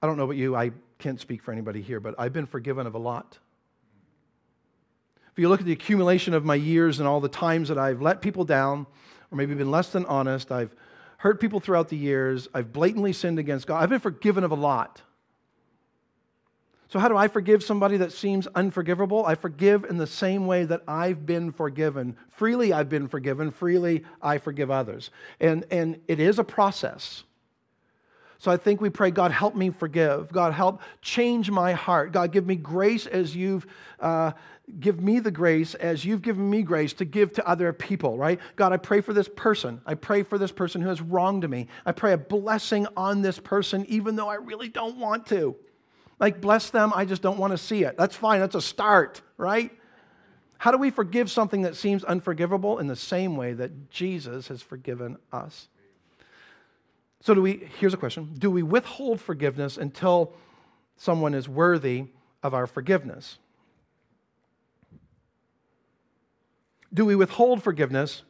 I 0.02 0.06
don't 0.06 0.16
know 0.18 0.24
about 0.24 0.36
you, 0.36 0.54
I 0.54 0.72
can't 0.98 1.18
speak 1.18 1.42
for 1.42 1.50
anybody 1.50 1.80
here, 1.80 1.98
but 1.98 2.14
I've 2.18 2.32
been 2.32 2.46
forgiven 2.46 2.86
of 2.86 2.94
a 2.94 2.98
lot. 2.98 3.38
If 5.32 5.38
you 5.38 5.48
look 5.48 5.60
at 5.60 5.66
the 5.66 5.72
accumulation 5.72 6.34
of 6.34 6.44
my 6.44 6.56
years 6.56 6.98
and 6.98 7.08
all 7.08 7.20
the 7.20 7.28
times 7.28 7.68
that 7.68 7.78
I've 7.78 8.02
let 8.02 8.20
people 8.20 8.44
down, 8.44 8.86
or 9.30 9.36
maybe 9.36 9.54
been 9.54 9.70
less 9.70 9.90
than 9.90 10.04
honest, 10.06 10.52
I've 10.52 10.74
hurt 11.18 11.40
people 11.40 11.60
throughout 11.60 11.88
the 11.88 11.96
years. 11.96 12.48
I've 12.52 12.72
blatantly 12.72 13.12
sinned 13.14 13.38
against 13.38 13.66
God. 13.66 13.82
I've 13.82 13.88
been 13.88 14.00
forgiven 14.00 14.44
of 14.44 14.50
a 14.50 14.56
lot. 14.56 15.02
So, 16.90 16.98
how 16.98 17.06
do 17.06 17.16
I 17.16 17.28
forgive 17.28 17.62
somebody 17.62 17.98
that 17.98 18.10
seems 18.10 18.48
unforgivable? 18.48 19.24
I 19.24 19.36
forgive 19.36 19.84
in 19.84 19.96
the 19.96 20.08
same 20.08 20.48
way 20.48 20.64
that 20.64 20.82
I've 20.88 21.24
been 21.24 21.52
forgiven. 21.52 22.16
Freely 22.30 22.72
I've 22.72 22.88
been 22.88 23.06
forgiven, 23.06 23.52
freely 23.52 24.02
I 24.20 24.38
forgive 24.38 24.72
others. 24.72 25.10
And, 25.38 25.64
and 25.70 26.00
it 26.08 26.18
is 26.18 26.40
a 26.40 26.44
process. 26.44 27.22
So 28.38 28.50
I 28.50 28.56
think 28.56 28.80
we 28.80 28.90
pray, 28.90 29.12
God, 29.12 29.30
help 29.30 29.54
me 29.54 29.70
forgive. 29.70 30.32
God, 30.32 30.52
help 30.52 30.80
change 31.00 31.48
my 31.48 31.74
heart. 31.74 32.10
God, 32.10 32.32
give 32.32 32.44
me 32.44 32.56
grace 32.56 33.06
as 33.06 33.36
you've 33.36 33.68
uh, 34.00 34.32
give 34.80 35.00
me 35.00 35.20
the 35.20 35.30
grace 35.30 35.76
as 35.76 36.04
you've 36.04 36.22
given 36.22 36.50
me 36.50 36.62
grace 36.62 36.92
to 36.94 37.04
give 37.04 37.32
to 37.34 37.46
other 37.46 37.72
people, 37.72 38.18
right? 38.18 38.40
God, 38.56 38.72
I 38.72 38.78
pray 38.78 39.00
for 39.00 39.12
this 39.12 39.28
person. 39.28 39.80
I 39.86 39.94
pray 39.94 40.24
for 40.24 40.38
this 40.38 40.50
person 40.50 40.80
who 40.80 40.88
has 40.88 41.00
wronged 41.00 41.48
me. 41.48 41.68
I 41.86 41.92
pray 41.92 42.14
a 42.14 42.18
blessing 42.18 42.88
on 42.96 43.22
this 43.22 43.38
person, 43.38 43.86
even 43.86 44.16
though 44.16 44.28
I 44.28 44.36
really 44.36 44.68
don't 44.68 44.96
want 44.96 45.26
to. 45.28 45.54
Like, 46.20 46.40
bless 46.40 46.68
them, 46.70 46.92
I 46.94 47.06
just 47.06 47.22
don't 47.22 47.38
want 47.38 47.52
to 47.52 47.58
see 47.58 47.82
it. 47.82 47.96
That's 47.96 48.14
fine, 48.14 48.40
that's 48.40 48.54
a 48.54 48.60
start, 48.60 49.22
right? 49.38 49.72
How 50.58 50.70
do 50.70 50.76
we 50.76 50.90
forgive 50.90 51.30
something 51.30 51.62
that 51.62 51.74
seems 51.74 52.04
unforgivable? 52.04 52.78
In 52.78 52.86
the 52.86 52.94
same 52.94 53.38
way 53.38 53.54
that 53.54 53.90
Jesus 53.90 54.48
has 54.48 54.60
forgiven 54.60 55.16
us. 55.32 55.68
So, 57.22 57.32
do 57.34 57.40
we, 57.40 57.68
here's 57.78 57.94
a 57.94 57.96
question 57.96 58.34
Do 58.38 58.50
we 58.50 58.62
withhold 58.62 59.20
forgiveness 59.22 59.78
until 59.78 60.34
someone 60.98 61.32
is 61.32 61.48
worthy 61.48 62.08
of 62.42 62.52
our 62.52 62.66
forgiveness? 62.66 63.38
Do 66.92 67.06
we 67.06 67.16
withhold 67.16 67.62
forgiveness 67.62 68.22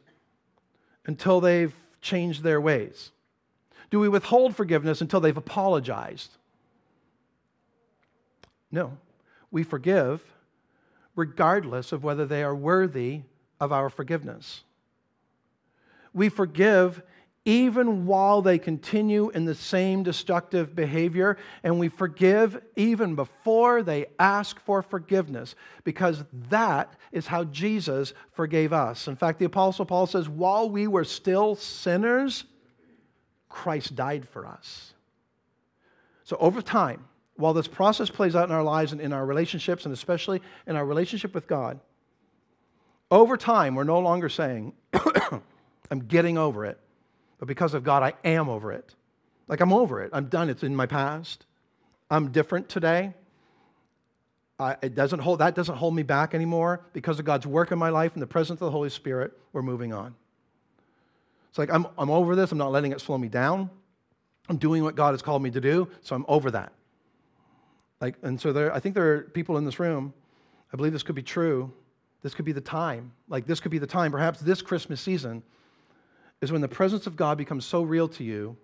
until 1.05 1.41
they've 1.41 1.73
changed 1.99 2.43
their 2.43 2.61
ways? 2.61 3.11
Do 3.89 3.99
we 3.99 4.07
withhold 4.07 4.55
forgiveness 4.55 5.01
until 5.01 5.19
they've 5.19 5.35
apologized? 5.35 6.37
No. 8.71 8.97
We 9.51 9.63
forgive 9.63 10.21
regardless 11.15 11.91
of 11.91 12.03
whether 12.03 12.25
they 12.25 12.43
are 12.43 12.55
worthy 12.55 13.21
of 13.59 13.71
our 13.71 13.89
forgiveness. 13.89 14.63
We 16.13 16.29
forgive 16.29 17.01
even 17.43 18.05
while 18.05 18.41
they 18.41 18.59
continue 18.59 19.29
in 19.31 19.45
the 19.45 19.55
same 19.55 20.03
destructive 20.03 20.75
behavior, 20.75 21.37
and 21.63 21.79
we 21.79 21.89
forgive 21.89 22.61
even 22.75 23.15
before 23.15 23.81
they 23.81 24.05
ask 24.19 24.59
for 24.59 24.83
forgiveness, 24.83 25.55
because 25.83 26.23
that 26.49 26.93
is 27.11 27.27
how 27.27 27.43
Jesus 27.45 28.13
forgave 28.31 28.73
us. 28.73 29.07
In 29.07 29.15
fact, 29.15 29.39
the 29.39 29.45
Apostle 29.45 29.85
Paul 29.85 30.05
says, 30.05 30.29
while 30.29 30.69
we 30.69 30.85
were 30.85 31.03
still 31.03 31.55
sinners, 31.55 32.43
Christ 33.49 33.95
died 33.95 34.27
for 34.27 34.45
us. 34.45 34.93
So, 36.23 36.37
over 36.39 36.61
time, 36.61 37.05
while 37.41 37.53
this 37.53 37.67
process 37.67 38.09
plays 38.09 38.35
out 38.35 38.47
in 38.47 38.55
our 38.55 38.63
lives 38.63 38.91
and 38.91 39.01
in 39.01 39.11
our 39.11 39.25
relationships, 39.25 39.85
and 39.85 39.93
especially 39.93 40.41
in 40.67 40.75
our 40.75 40.85
relationship 40.85 41.33
with 41.33 41.47
God, 41.47 41.79
over 43.09 43.35
time, 43.35 43.75
we're 43.75 43.83
no 43.83 43.99
longer 43.99 44.29
saying, 44.29 44.73
I'm 45.91 45.99
getting 46.07 46.37
over 46.37 46.65
it, 46.65 46.79
but 47.39 47.47
because 47.47 47.73
of 47.73 47.83
God, 47.83 48.03
I 48.03 48.13
am 48.23 48.47
over 48.47 48.71
it. 48.71 48.95
Like 49.47 49.59
I'm 49.59 49.73
over 49.73 50.01
it. 50.01 50.11
I'm 50.13 50.27
done. 50.27 50.49
It's 50.49 50.63
in 50.63 50.75
my 50.75 50.85
past. 50.85 51.45
I'm 52.09 52.31
different 52.31 52.69
today. 52.69 53.13
I, 54.57 54.77
it 54.81 54.95
doesn't 54.95 55.19
hold, 55.19 55.39
that 55.39 55.55
doesn't 55.55 55.75
hold 55.75 55.95
me 55.95 56.03
back 56.03 56.33
anymore. 56.33 56.85
Because 56.93 57.19
of 57.19 57.25
God's 57.25 57.45
work 57.47 57.71
in 57.71 57.79
my 57.79 57.89
life 57.89 58.13
and 58.13 58.21
the 58.21 58.27
presence 58.27 58.61
of 58.61 58.65
the 58.65 58.71
Holy 58.71 58.89
Spirit, 58.89 59.37
we're 59.51 59.61
moving 59.61 59.91
on. 59.91 60.15
It's 61.49 61.57
like 61.57 61.69
I'm, 61.69 61.87
I'm 61.97 62.09
over 62.09 62.35
this. 62.35 62.51
I'm 62.51 62.57
not 62.57 62.71
letting 62.71 62.93
it 62.93 63.01
slow 63.01 63.17
me 63.17 63.27
down. 63.27 63.69
I'm 64.47 64.57
doing 64.57 64.83
what 64.83 64.95
God 64.95 65.11
has 65.11 65.21
called 65.21 65.41
me 65.43 65.51
to 65.51 65.61
do, 65.61 65.89
so 66.01 66.15
I'm 66.15 66.25
over 66.27 66.51
that. 66.51 66.71
Like, 68.01 68.15
and 68.23 68.41
so 68.41 68.51
there, 68.51 68.73
I 68.73 68.79
think 68.79 68.95
there 68.95 69.13
are 69.13 69.21
people 69.21 69.57
in 69.57 69.63
this 69.63 69.79
room, 69.79 70.13
I 70.73 70.75
believe 70.75 70.91
this 70.91 71.03
could 71.03 71.15
be 71.15 71.23
true. 71.23 71.71
This 72.23 72.33
could 72.33 72.45
be 72.45 72.51
the 72.51 72.61
time. 72.61 73.13
Like, 73.29 73.45
this 73.47 73.59
could 73.59 73.71
be 73.71 73.77
the 73.77 73.87
time, 73.87 74.11
perhaps 74.11 74.39
this 74.39 74.61
Christmas 74.61 74.99
season, 74.99 75.43
is 76.41 76.51
when 76.51 76.61
the 76.61 76.67
presence 76.67 77.07
of 77.07 77.15
God 77.15 77.37
becomes 77.37 77.65
so 77.65 77.83
real 77.83 78.07
to 78.09 78.23
you, 78.23 78.57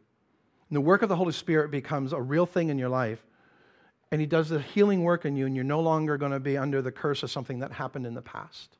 and 0.70 0.76
the 0.76 0.82
work 0.82 1.02
of 1.02 1.10
the 1.10 1.16
Holy 1.16 1.32
Spirit 1.32 1.72
becomes 1.72 2.14
a 2.14 2.22
real 2.22 2.46
thing 2.46 2.70
in 2.70 2.78
your 2.78 2.90
life, 2.90 3.24
and 4.12 4.22
He 4.22 4.28
does 4.28 4.50
the 4.50 4.60
healing 4.60 5.04
work 5.04 5.26
in 5.26 5.36
you, 5.36 5.46
and 5.46 5.56
you're 5.56 5.64
no 5.64 5.80
longer 5.80 6.18
going 6.18 6.32
to 6.32 6.40
be 6.40 6.58
under 6.58 6.82
the 6.82 6.92
curse 6.92 7.24
of 7.24 7.32
something 7.32 7.60
that 7.60 7.72
happened 7.72 8.06
in 8.06 8.14
the 8.14 8.22
past. 8.22 8.78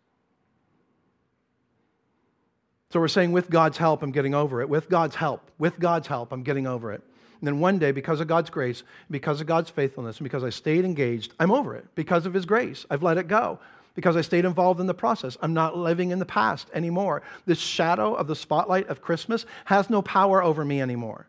So 2.92 3.00
we're 3.00 3.08
saying, 3.08 3.32
with 3.32 3.50
God's 3.50 3.78
help, 3.78 4.02
I'm 4.02 4.12
getting 4.12 4.34
over 4.34 4.62
it. 4.62 4.70
With 4.70 4.90
God's 4.90 5.16
help, 5.16 5.52
with 5.58 5.80
God's 5.80 6.08
help, 6.08 6.32
I'm 6.32 6.44
getting 6.44 6.66
over 6.66 6.94
it. 6.94 7.04
And 7.40 7.48
then 7.48 7.60
one 7.60 7.80
day, 7.80 7.92
because 7.92 8.20
of 8.20 8.28
God's 8.28 8.50
grace, 8.50 8.84
because 9.12 9.42
of 9.42 9.48
God's 9.48 9.70
faithfulness, 9.70 10.18
and 10.18 10.24
because 10.24 10.44
I 10.44 10.50
stayed 10.50 10.86
engaged, 10.86 11.34
I'm 11.40 11.52
over 11.52 11.76
it. 11.76 11.86
Because 11.96 12.26
of 12.26 12.34
His 12.34 12.46
grace, 12.46 12.86
I've 12.90 13.04
let 13.04 13.18
it 13.18 13.28
go. 13.28 13.60
Because 13.94 14.16
I 14.16 14.22
stayed 14.22 14.46
involved 14.46 14.80
in 14.80 14.88
the 14.88 14.94
process. 14.94 15.38
I'm 15.42 15.54
not 15.54 15.78
living 15.78 16.12
in 16.12 16.20
the 16.20 16.26
past 16.26 16.70
anymore. 16.74 17.24
This 17.46 17.60
shadow 17.60 18.14
of 18.14 18.28
the 18.28 18.36
spotlight 18.36 18.88
of 18.90 19.02
Christmas 19.02 19.46
has 19.66 19.90
no 19.90 20.02
power 20.02 20.44
over 20.44 20.64
me 20.64 20.82
anymore. 20.82 21.28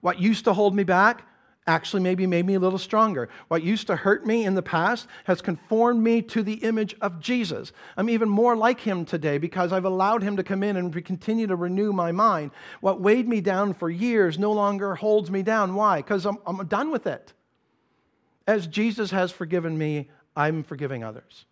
What 0.00 0.20
used 0.20 0.44
to 0.44 0.52
hold 0.52 0.74
me 0.74 0.84
back 0.84 1.22
actually 1.66 2.02
maybe 2.02 2.26
made 2.26 2.44
me 2.44 2.54
a 2.54 2.60
little 2.60 2.78
stronger. 2.78 3.28
What 3.48 3.62
used 3.62 3.86
to 3.86 3.96
hurt 3.96 4.26
me 4.26 4.44
in 4.44 4.54
the 4.54 4.62
past 4.62 5.06
has 5.24 5.40
conformed 5.40 6.02
me 6.02 6.20
to 6.22 6.42
the 6.42 6.54
image 6.54 6.94
of 7.00 7.20
Jesus. 7.20 7.72
I'm 7.96 8.10
even 8.10 8.28
more 8.28 8.54
like 8.54 8.80
him 8.80 9.04
today 9.04 9.38
because 9.38 9.72
I've 9.72 9.86
allowed 9.86 10.22
him 10.22 10.36
to 10.36 10.44
come 10.44 10.62
in 10.62 10.76
and 10.76 11.04
continue 11.04 11.46
to 11.46 11.56
renew 11.56 11.92
my 11.92 12.12
mind. 12.12 12.50
What 12.80 13.00
weighed 13.00 13.26
me 13.26 13.40
down 13.40 13.72
for 13.72 13.88
years 13.88 14.38
no 14.38 14.52
longer 14.52 14.94
holds 14.94 15.30
me 15.30 15.42
down. 15.42 15.74
Why? 15.74 15.98
Because 15.98 16.26
I'm, 16.26 16.38
I'm 16.46 16.66
done 16.66 16.90
with 16.90 17.06
it. 17.06 17.32
As 18.46 18.66
Jesus 18.66 19.10
has 19.10 19.32
forgiven 19.32 19.78
me, 19.78 20.10
I'm 20.36 20.64
forgiving 20.64 21.02
others. 21.02 21.46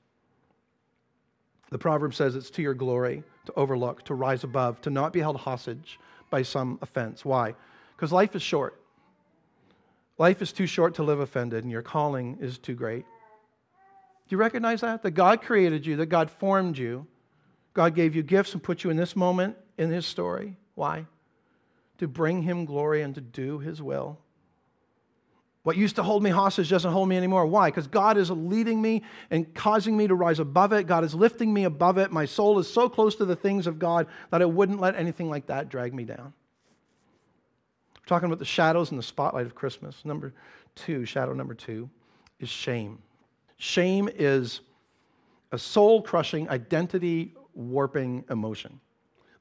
The 1.70 1.79
proverb 1.79 2.14
says 2.14 2.37
it's 2.37 2.51
to 2.51 2.62
your 2.62 2.75
glory 2.75 3.22
to 3.46 3.53
overlook, 3.57 4.05
to 4.05 4.14
rise 4.14 4.44
above, 4.44 4.83
to 4.83 4.90
not 4.90 5.14
be 5.14 5.20
held 5.20 5.38
hostage 5.38 5.98
by 6.29 6.42
some 6.42 6.79
offense. 6.83 7.25
Why? 7.25 7.55
Because 7.96 8.12
life 8.12 8.37
is 8.37 8.42
short. 8.42 8.82
Life 10.18 10.42
is 10.42 10.53
too 10.53 10.66
short 10.66 10.94
to 10.96 11.03
live 11.03 11.20
offended, 11.20 11.64
and 11.64 11.72
your 11.72 11.83
calling 11.83 12.38
is 12.40 12.59
too 12.59 12.75
great. 12.75 13.05
Do 13.05 14.37
you 14.37 14.38
recognize 14.38 14.81
that? 14.83 15.03
That 15.03 15.12
God 15.12 15.42
created 15.42 15.85
you, 15.85 15.96
that 15.96 16.07
God 16.07 16.31
formed 16.31 16.79
you. 16.79 17.07
God 17.75 17.94
gave 17.94 18.14
you 18.14 18.22
gifts 18.22 18.53
and 18.53 18.62
put 18.62 18.85
you 18.85 18.90
in 18.90 18.96
this 18.96 19.16
moment 19.16 19.57
in 19.79 19.90
His 19.90 20.07
story. 20.07 20.57
Why? 20.75 21.07
To 21.98 22.09
bring 22.09 22.42
Him 22.42 22.64
glory 22.64 23.03
and 23.03 23.14
to 23.14 23.20
do 23.20 23.59
His 23.59 23.81
will. 23.81 24.18
What 25.62 25.77
used 25.77 25.96
to 25.96 26.03
hold 26.03 26.22
me 26.22 26.31
hostage 26.31 26.68
doesn't 26.70 26.90
hold 26.90 27.09
me 27.09 27.16
anymore. 27.16 27.46
Why? 27.46 27.70
Because 27.70 27.87
God 27.87 28.16
is 28.16 28.31
leading 28.31 28.83
me 28.83 29.03
and 29.31 29.55
causing 29.55 29.96
me 29.96 30.09
to 30.09 30.14
rise 30.14 30.40
above 30.40 30.72
it. 30.72 30.88
God 30.88 31.05
is 31.05 31.14
lifting 31.14 31.55
me 31.55 31.64
above 31.64 31.98
it. 31.98 32.11
My 32.11 32.25
soul 32.25 32.59
is 32.59 32.68
so 32.68 32.88
close 32.88 33.14
to 33.16 33.25
the 33.25 33.37
things 33.37 33.68
of 33.68 33.79
God 33.79 34.09
that 34.31 34.42
I 34.42 34.44
wouldn't 34.44 34.81
let 34.81 34.96
anything 34.96 35.31
like 35.31 35.46
that 35.46 35.68
drag 35.68 35.94
me 35.94 36.05
down. 36.05 36.33
We're 38.03 38.09
talking 38.09 38.27
about 38.27 38.38
the 38.38 38.45
shadows 38.45 38.91
and 38.91 38.99
the 38.99 39.05
spotlight 39.05 39.47
of 39.47 39.55
Christmas. 39.55 40.05
Number 40.05 40.33
two, 40.75 41.05
shadow 41.05 41.33
number 41.33 41.55
two, 41.55 41.88
is 42.41 42.49
shame. 42.49 42.99
Shame 43.59 44.09
is 44.15 44.61
a 45.53 45.59
soul 45.59 46.03
crushing, 46.03 46.49
identity 46.49 47.35
warping 47.55 48.25
emotion. 48.29 48.81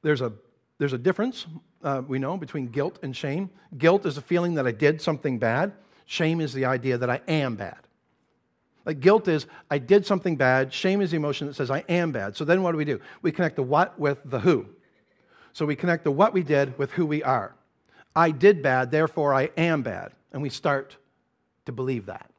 There's 0.02 0.20
a, 0.20 0.32
there's 0.78 0.92
a 0.92 0.98
difference, 0.98 1.46
uh, 1.82 2.02
we 2.06 2.18
know, 2.18 2.36
between 2.36 2.66
guilt 2.66 2.98
and 3.02 3.16
shame. 3.16 3.50
Guilt 3.78 4.06
is 4.06 4.16
a 4.16 4.22
feeling 4.22 4.54
that 4.54 4.66
I 4.66 4.72
did 4.72 5.00
something 5.00 5.38
bad, 5.38 5.72
shame 6.06 6.40
is 6.40 6.52
the 6.52 6.66
idea 6.66 6.98
that 6.98 7.10
I 7.10 7.20
am 7.26 7.56
bad. 7.56 7.78
Like 8.84 9.00
guilt 9.00 9.28
is, 9.28 9.46
I 9.70 9.78
did 9.78 10.04
something 10.04 10.36
bad. 10.36 10.72
Shame 10.72 11.00
is 11.00 11.12
the 11.12 11.16
emotion 11.16 11.46
that 11.46 11.54
says, 11.54 11.70
I 11.70 11.84
am 11.88 12.12
bad. 12.12 12.36
So 12.36 12.44
then 12.44 12.62
what 12.62 12.72
do 12.72 12.78
we 12.78 12.84
do? 12.84 13.00
We 13.22 13.30
connect 13.32 13.56
the 13.56 13.62
what 13.62 13.98
with 13.98 14.18
the 14.24 14.40
who. 14.40 14.66
So 15.52 15.64
we 15.66 15.76
connect 15.76 16.04
the 16.04 16.10
what 16.10 16.32
we 16.32 16.42
did 16.42 16.76
with 16.78 16.90
who 16.92 17.06
we 17.06 17.22
are. 17.22 17.54
I 18.14 18.30
did 18.30 18.62
bad, 18.62 18.90
therefore 18.90 19.32
I 19.32 19.50
am 19.56 19.82
bad. 19.82 20.12
And 20.32 20.42
we 20.42 20.48
start 20.48 20.96
to 21.66 21.72
believe 21.72 22.06
that. 22.06 22.30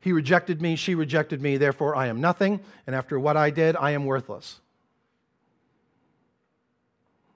He 0.00 0.12
rejected 0.12 0.62
me, 0.62 0.76
she 0.76 0.94
rejected 0.94 1.42
me, 1.42 1.56
therefore 1.56 1.96
I 1.96 2.06
am 2.06 2.20
nothing. 2.20 2.60
And 2.86 2.94
after 2.94 3.18
what 3.18 3.36
I 3.36 3.50
did, 3.50 3.76
I 3.76 3.92
am 3.92 4.04
worthless. 4.04 4.60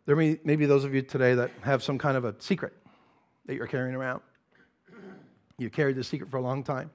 There 0.07 0.17
may, 0.17 0.39
may 0.45 0.57
be 0.57 0.67
those 0.67 0.85
of 0.85 0.95
you 0.95 1.03
today 1.03 1.35
that 1.35 1.51
have 1.63 1.83
some 1.83 1.99
kind 1.99 2.17
of 2.17 2.25
a 2.25 2.35
secret 2.39 2.73
that 3.47 3.55
you're 3.55 3.67
carrying 3.67 3.95
around. 3.95 4.21
You 5.59 5.71
carried 5.71 5.97
this 5.97 6.09
secret 6.09 6.31
for 6.31 6.39
a 6.39 6.43
long 6.43 6.65
time. 6.65 6.91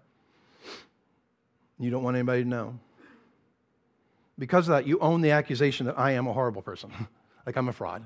You 1.79 1.89
don't 1.89 2.03
want 2.03 2.15
anybody 2.15 2.43
to 2.43 2.49
know. 2.49 2.79
Because 4.39 4.67
of 4.67 4.73
that, 4.73 4.87
you 4.87 4.99
own 4.99 5.21
the 5.21 5.31
accusation 5.31 5.85
that 5.85 5.97
I 5.97 6.11
am 6.11 6.27
a 6.27 6.33
horrible 6.33 6.61
person, 6.61 6.91
like 7.45 7.55
I'm 7.55 7.69
a 7.69 7.73
fraud. 7.73 8.05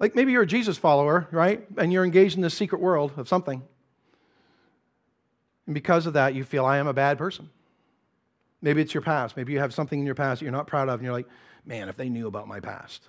Like 0.00 0.16
maybe 0.16 0.32
you're 0.32 0.42
a 0.42 0.46
Jesus 0.46 0.78
follower, 0.78 1.28
right? 1.30 1.64
And 1.76 1.92
you're 1.92 2.04
engaged 2.04 2.34
in 2.34 2.42
this 2.42 2.54
secret 2.54 2.80
world 2.80 3.12
of 3.16 3.28
something. 3.28 3.62
And 5.66 5.74
because 5.74 6.06
of 6.06 6.14
that, 6.14 6.34
you 6.34 6.42
feel, 6.42 6.64
I 6.64 6.78
am 6.78 6.88
a 6.88 6.94
bad 6.94 7.18
person. 7.18 7.50
Maybe 8.62 8.82
it's 8.82 8.92
your 8.92 9.02
past. 9.02 9.36
Maybe 9.36 9.52
you 9.52 9.60
have 9.60 9.72
something 9.72 10.00
in 10.00 10.06
your 10.06 10.14
past 10.14 10.40
that 10.40 10.46
you're 10.46 10.52
not 10.52 10.66
proud 10.66 10.88
of, 10.88 10.94
and 10.94 11.04
you're 11.04 11.12
like, 11.12 11.28
man, 11.64 11.88
if 11.88 11.96
they 11.96 12.08
knew 12.08 12.26
about 12.26 12.48
my 12.48 12.60
past. 12.60 13.02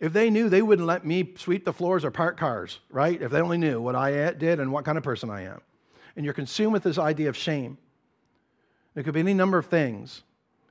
If 0.00 0.12
they 0.12 0.28
knew, 0.28 0.48
they 0.48 0.60
wouldn't 0.60 0.86
let 0.86 1.06
me 1.06 1.32
sweep 1.36 1.64
the 1.64 1.72
floors 1.72 2.04
or 2.04 2.10
park 2.10 2.36
cars, 2.36 2.80
right? 2.90 3.20
If 3.20 3.30
they 3.30 3.40
only 3.40 3.58
knew 3.58 3.80
what 3.80 3.94
I 3.94 4.32
did 4.32 4.60
and 4.60 4.72
what 4.72 4.84
kind 4.84 4.98
of 4.98 5.04
person 5.04 5.30
I 5.30 5.42
am. 5.42 5.60
And 6.16 6.24
you're 6.24 6.34
consumed 6.34 6.72
with 6.72 6.82
this 6.82 6.98
idea 6.98 7.28
of 7.28 7.36
shame. 7.36 7.78
It 8.94 9.04
could 9.04 9.14
be 9.14 9.20
any 9.20 9.34
number 9.34 9.56
of 9.56 9.66
things. 9.66 10.22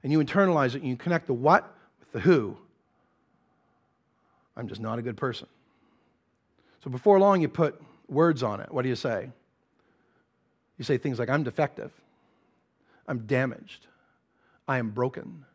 And 0.04 0.12
you 0.12 0.20
internalize 0.20 0.76
it 0.76 0.82
and 0.82 0.88
you 0.88 0.98
connect 0.98 1.28
the 1.28 1.34
what 1.34 1.76
with 2.00 2.12
the 2.12 2.20
who. 2.20 2.58
I'm 4.56 4.68
just 4.68 4.82
not 4.82 5.00
a 5.00 5.02
good 5.02 5.18
person. 5.18 5.48
So 6.84 6.90
before 6.90 7.20
long, 7.20 7.42
you 7.42 7.48
put 7.48 7.82
words 8.10 8.44
on 8.44 8.60
it. 8.60 8.72
What 8.72 8.84
do 8.84 8.90
you 8.90 8.96
say? 8.96 9.30
You 10.78 10.84
say 10.84 10.98
things 10.98 11.20
like, 11.20 11.30
I'm 11.30 11.44
defective. 11.44 11.92
I'm 13.08 13.20
damaged. 13.26 13.88
I 14.68 14.78
am 14.78 14.92
broken. 14.92 15.46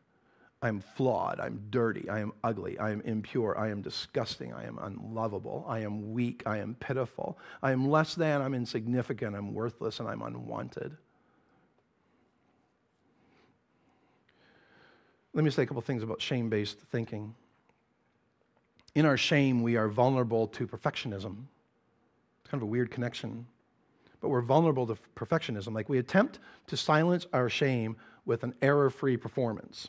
I'm 0.60 0.80
flawed. 0.80 1.38
I'm 1.38 1.66
dirty. 1.70 2.08
I 2.08 2.20
am 2.20 2.32
ugly. 2.42 2.78
I 2.78 2.90
am 2.90 3.00
impure. 3.02 3.56
I 3.56 3.70
am 3.70 3.80
disgusting. 3.80 4.52
I 4.52 4.64
am 4.64 4.78
unlovable. 4.78 5.64
I 5.68 5.80
am 5.80 6.12
weak. 6.12 6.42
I 6.46 6.58
am 6.58 6.74
pitiful. 6.74 7.38
I 7.62 7.70
am 7.72 7.88
less 7.88 8.14
than. 8.14 8.42
I'm 8.42 8.54
insignificant. 8.54 9.36
I'm 9.36 9.54
worthless. 9.54 10.00
And 10.00 10.08
I'm 10.08 10.22
unwanted. 10.22 10.96
Let 15.32 15.44
me 15.44 15.50
say 15.50 15.62
a 15.62 15.66
couple 15.66 15.82
things 15.82 16.02
about 16.02 16.20
shame 16.20 16.48
based 16.48 16.78
thinking. 16.90 17.34
In 18.98 19.06
our 19.06 19.16
shame, 19.16 19.62
we 19.62 19.76
are 19.76 19.86
vulnerable 19.86 20.48
to 20.48 20.66
perfectionism. 20.66 21.36
It's 22.40 22.50
kind 22.50 22.60
of 22.60 22.62
a 22.62 22.66
weird 22.66 22.90
connection. 22.90 23.46
But 24.20 24.30
we're 24.30 24.40
vulnerable 24.40 24.88
to 24.88 24.98
perfectionism. 25.14 25.72
Like 25.72 25.88
we 25.88 25.98
attempt 25.98 26.40
to 26.66 26.76
silence 26.76 27.24
our 27.32 27.48
shame 27.48 27.94
with 28.26 28.42
an 28.42 28.54
error 28.60 28.90
free 28.90 29.16
performance. 29.16 29.86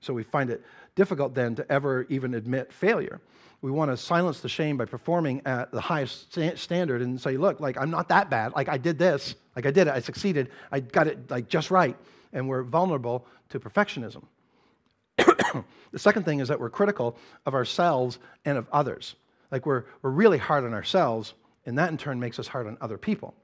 So 0.00 0.12
we 0.12 0.22
find 0.22 0.50
it 0.50 0.62
difficult 0.96 1.34
then 1.34 1.54
to 1.54 1.72
ever 1.72 2.04
even 2.10 2.34
admit 2.34 2.74
failure. 2.74 3.22
We 3.62 3.70
want 3.70 3.90
to 3.90 3.96
silence 3.96 4.40
the 4.40 4.50
shame 4.50 4.76
by 4.76 4.84
performing 4.84 5.40
at 5.46 5.72
the 5.72 5.80
highest 5.80 6.38
standard 6.58 7.00
and 7.00 7.18
say, 7.18 7.38
look, 7.38 7.58
like 7.58 7.78
I'm 7.80 7.90
not 7.90 8.10
that 8.10 8.28
bad. 8.28 8.52
Like 8.52 8.68
I 8.68 8.76
did 8.76 8.98
this. 8.98 9.34
Like 9.56 9.64
I 9.64 9.70
did 9.70 9.86
it. 9.86 9.94
I 9.94 10.00
succeeded. 10.00 10.50
I 10.70 10.80
got 10.80 11.06
it 11.06 11.30
like 11.30 11.48
just 11.48 11.70
right. 11.70 11.96
And 12.34 12.50
we're 12.50 12.64
vulnerable 12.64 13.26
to 13.48 13.58
perfectionism. 13.58 14.24
The 15.92 15.98
second 15.98 16.24
thing 16.24 16.40
is 16.40 16.48
that 16.48 16.60
we're 16.60 16.70
critical 16.70 17.16
of 17.46 17.54
ourselves 17.54 18.18
and 18.44 18.58
of 18.58 18.68
others. 18.72 19.14
Like 19.50 19.66
we're, 19.66 19.84
we're 20.00 20.10
really 20.10 20.38
hard 20.38 20.64
on 20.64 20.74
ourselves, 20.74 21.34
and 21.66 21.78
that 21.78 21.90
in 21.90 21.98
turn 21.98 22.18
makes 22.18 22.38
us 22.38 22.48
hard 22.48 22.66
on 22.66 22.78
other 22.80 22.98
people. 22.98 23.34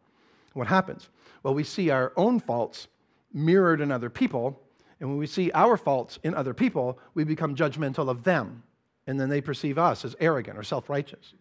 What 0.54 0.66
happens? 0.66 1.08
Well, 1.42 1.54
we 1.54 1.64
see 1.64 1.90
our 1.90 2.12
own 2.16 2.40
faults 2.40 2.88
mirrored 3.32 3.80
in 3.80 3.92
other 3.92 4.11
people, 4.11 4.61
and 5.00 5.08
when 5.08 5.18
we 5.18 5.26
see 5.26 5.50
our 5.52 5.76
faults 5.76 6.18
in 6.22 6.34
other 6.34 6.54
people, 6.54 6.98
we 7.14 7.24
become 7.24 7.54
judgmental 7.54 8.08
of 8.08 8.24
them, 8.24 8.62
and 9.06 9.20
then 9.20 9.28
they 9.28 9.40
perceive 9.40 9.78
us 9.78 10.04
as 10.04 10.16
arrogant 10.18 10.58
or 10.58 10.62
self 10.62 10.88
righteous. 10.88 11.34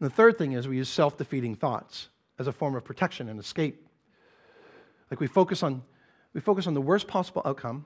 The 0.00 0.08
third 0.08 0.38
thing 0.38 0.52
is 0.52 0.66
we 0.66 0.78
use 0.78 0.88
self 0.88 1.18
defeating 1.18 1.54
thoughts 1.54 2.08
as 2.38 2.46
a 2.46 2.52
form 2.52 2.74
of 2.74 2.84
protection 2.84 3.28
and 3.28 3.38
escape. 3.38 3.86
Like 5.10 5.20
we 5.20 5.26
focus 5.26 5.62
on, 5.62 5.82
we 6.32 6.40
focus 6.40 6.66
on 6.66 6.74
the 6.74 6.80
worst 6.80 7.06
possible 7.06 7.42
outcome, 7.44 7.84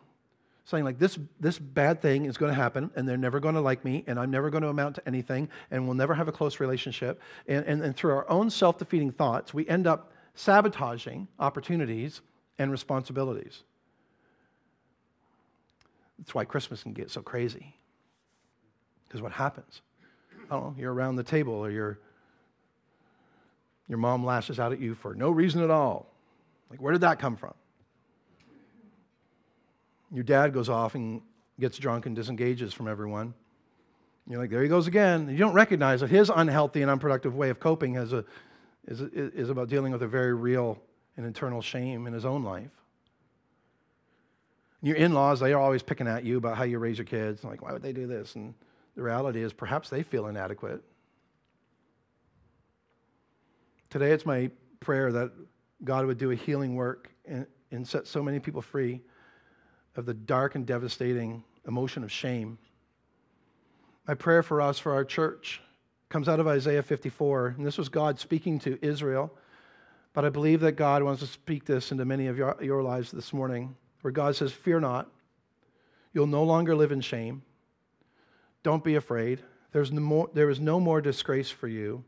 saying 0.64 0.84
like 0.84 0.98
this, 0.98 1.18
this 1.40 1.58
bad 1.58 2.00
thing 2.00 2.24
is 2.24 2.36
going 2.36 2.50
to 2.50 2.54
happen 2.54 2.90
and 2.96 3.06
they're 3.06 3.16
never 3.16 3.38
going 3.38 3.54
to 3.54 3.60
like 3.60 3.84
me 3.84 4.02
and 4.06 4.18
I'm 4.18 4.30
never 4.30 4.48
going 4.50 4.62
to 4.62 4.68
amount 4.68 4.96
to 4.96 5.06
anything 5.06 5.48
and 5.70 5.86
we'll 5.86 5.94
never 5.94 6.14
have 6.14 6.26
a 6.28 6.32
close 6.32 6.58
relationship. 6.58 7.20
And, 7.46 7.64
and, 7.66 7.82
and 7.82 7.96
through 7.96 8.12
our 8.12 8.28
own 8.30 8.48
self-defeating 8.48 9.12
thoughts, 9.12 9.52
we 9.52 9.68
end 9.68 9.86
up 9.86 10.12
sabotaging 10.34 11.28
opportunities 11.38 12.22
and 12.58 12.70
responsibilities. 12.70 13.62
That's 16.18 16.34
why 16.34 16.44
Christmas 16.44 16.82
can 16.82 16.92
get 16.92 17.10
so 17.10 17.20
crazy. 17.20 17.74
Because 19.06 19.20
what 19.20 19.32
happens? 19.32 19.82
I 20.50 20.54
don't 20.54 20.64
know, 20.64 20.74
you're 20.78 20.92
around 20.92 21.16
the 21.16 21.24
table 21.24 21.54
or 21.54 21.70
you're, 21.70 21.98
your 23.88 23.98
mom 23.98 24.24
lashes 24.24 24.58
out 24.58 24.72
at 24.72 24.80
you 24.80 24.94
for 24.94 25.14
no 25.14 25.30
reason 25.30 25.62
at 25.62 25.70
all. 25.70 26.06
Like, 26.70 26.80
where 26.80 26.92
did 26.92 27.02
that 27.02 27.18
come 27.18 27.36
from? 27.36 27.54
Your 30.14 30.22
dad 30.22 30.54
goes 30.54 30.68
off 30.68 30.94
and 30.94 31.20
gets 31.58 31.76
drunk 31.76 32.06
and 32.06 32.14
disengages 32.14 32.72
from 32.72 32.86
everyone. 32.86 33.34
You're 34.28 34.40
like, 34.40 34.48
there 34.48 34.62
he 34.62 34.68
goes 34.68 34.86
again. 34.86 35.28
You 35.28 35.36
don't 35.36 35.52
recognize 35.54 36.00
that 36.00 36.08
his 36.08 36.30
unhealthy 36.34 36.82
and 36.82 36.90
unproductive 36.90 37.34
way 37.34 37.50
of 37.50 37.58
coping 37.58 37.94
has 37.94 38.12
a, 38.12 38.24
is, 38.86 39.00
is 39.00 39.50
about 39.50 39.68
dealing 39.68 39.92
with 39.92 40.02
a 40.02 40.06
very 40.06 40.32
real 40.32 40.80
and 41.16 41.26
internal 41.26 41.60
shame 41.60 42.06
in 42.06 42.12
his 42.12 42.24
own 42.24 42.44
life. 42.44 42.70
Your 44.82 44.96
in 44.96 45.14
laws, 45.14 45.40
they 45.40 45.52
are 45.52 45.60
always 45.60 45.82
picking 45.82 46.06
at 46.06 46.24
you 46.24 46.38
about 46.38 46.56
how 46.56 46.64
you 46.64 46.78
raise 46.78 46.96
your 46.96 47.06
kids. 47.06 47.42
Like, 47.42 47.60
why 47.60 47.72
would 47.72 47.82
they 47.82 47.92
do 47.92 48.06
this? 48.06 48.36
And 48.36 48.54
the 48.94 49.02
reality 49.02 49.42
is, 49.42 49.52
perhaps 49.52 49.88
they 49.88 50.02
feel 50.02 50.28
inadequate. 50.28 50.82
Today, 53.90 54.12
it's 54.12 54.26
my 54.26 54.50
prayer 54.80 55.10
that 55.10 55.32
God 55.82 56.06
would 56.06 56.18
do 56.18 56.30
a 56.30 56.34
healing 56.34 56.76
work 56.76 57.10
and, 57.26 57.46
and 57.72 57.86
set 57.86 58.06
so 58.06 58.22
many 58.22 58.38
people 58.38 58.62
free 58.62 59.00
of 59.96 60.06
the 60.06 60.14
dark 60.14 60.54
and 60.54 60.66
devastating 60.66 61.44
emotion 61.66 62.04
of 62.04 62.12
shame. 62.12 62.58
My 64.06 64.14
prayer 64.14 64.42
for 64.42 64.60
us, 64.60 64.78
for 64.78 64.92
our 64.92 65.04
church, 65.04 65.60
comes 66.08 66.28
out 66.28 66.40
of 66.40 66.46
Isaiah 66.46 66.82
54. 66.82 67.54
And 67.56 67.66
this 67.66 67.78
was 67.78 67.88
God 67.88 68.18
speaking 68.18 68.58
to 68.60 68.78
Israel. 68.82 69.32
But 70.12 70.24
I 70.24 70.28
believe 70.28 70.60
that 70.60 70.72
God 70.72 71.02
wants 71.02 71.20
to 71.20 71.26
speak 71.26 71.64
this 71.64 71.90
into 71.90 72.04
many 72.04 72.28
of 72.28 72.38
your, 72.38 72.56
your 72.60 72.82
lives 72.82 73.10
this 73.10 73.32
morning 73.32 73.76
where 74.02 74.12
God 74.12 74.36
says, 74.36 74.52
Fear 74.52 74.80
not. 74.80 75.10
You'll 76.12 76.26
no 76.28 76.44
longer 76.44 76.76
live 76.76 76.92
in 76.92 77.00
shame. 77.00 77.42
Don't 78.62 78.84
be 78.84 78.94
afraid. 78.94 79.40
There's 79.72 79.90
no 79.90 80.00
more, 80.00 80.30
there 80.32 80.50
is 80.50 80.60
no 80.60 80.78
more 80.78 81.00
disgrace 81.00 81.50
for 81.50 81.66
you. 81.66 82.04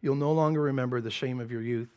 You'll 0.00 0.14
no 0.14 0.32
longer 0.32 0.60
remember 0.60 1.00
the 1.00 1.10
shame 1.10 1.40
of 1.40 1.50
your 1.50 1.62
youth. 1.62 1.90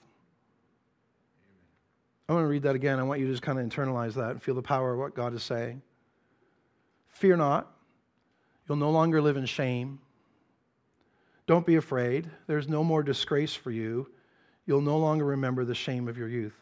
I 2.28 2.34
want 2.34 2.44
to 2.44 2.48
read 2.48 2.64
that 2.64 2.76
again. 2.76 3.00
I 3.00 3.04
want 3.04 3.20
you 3.20 3.28
to 3.28 3.32
just 3.32 3.44
kind 3.44 3.60
of 3.60 3.66
internalize 3.66 4.14
that 4.14 4.32
and 4.32 4.42
feel 4.42 4.56
the 4.56 4.62
power 4.62 4.94
of 4.94 5.00
what 5.00 5.14
God 5.14 5.34
is 5.34 5.44
saying. 5.44 5.82
Fear 7.08 7.38
not. 7.38 7.72
You'll 8.68 8.78
no 8.78 8.90
longer 8.90 9.22
live 9.22 9.38
in 9.38 9.46
shame. 9.46 10.00
Don't 11.46 11.66
be 11.66 11.76
afraid. 11.76 12.30
There's 12.48 12.68
no 12.68 12.84
more 12.84 13.04
disgrace 13.04 13.54
for 13.54 13.70
you. 13.70 14.10
You'll 14.66 14.82
no 14.82 14.98
longer 14.98 15.26
remember 15.26 15.64
the 15.64 15.76
shame 15.76 16.08
of 16.08 16.18
your 16.18 16.28
youth. 16.28 16.56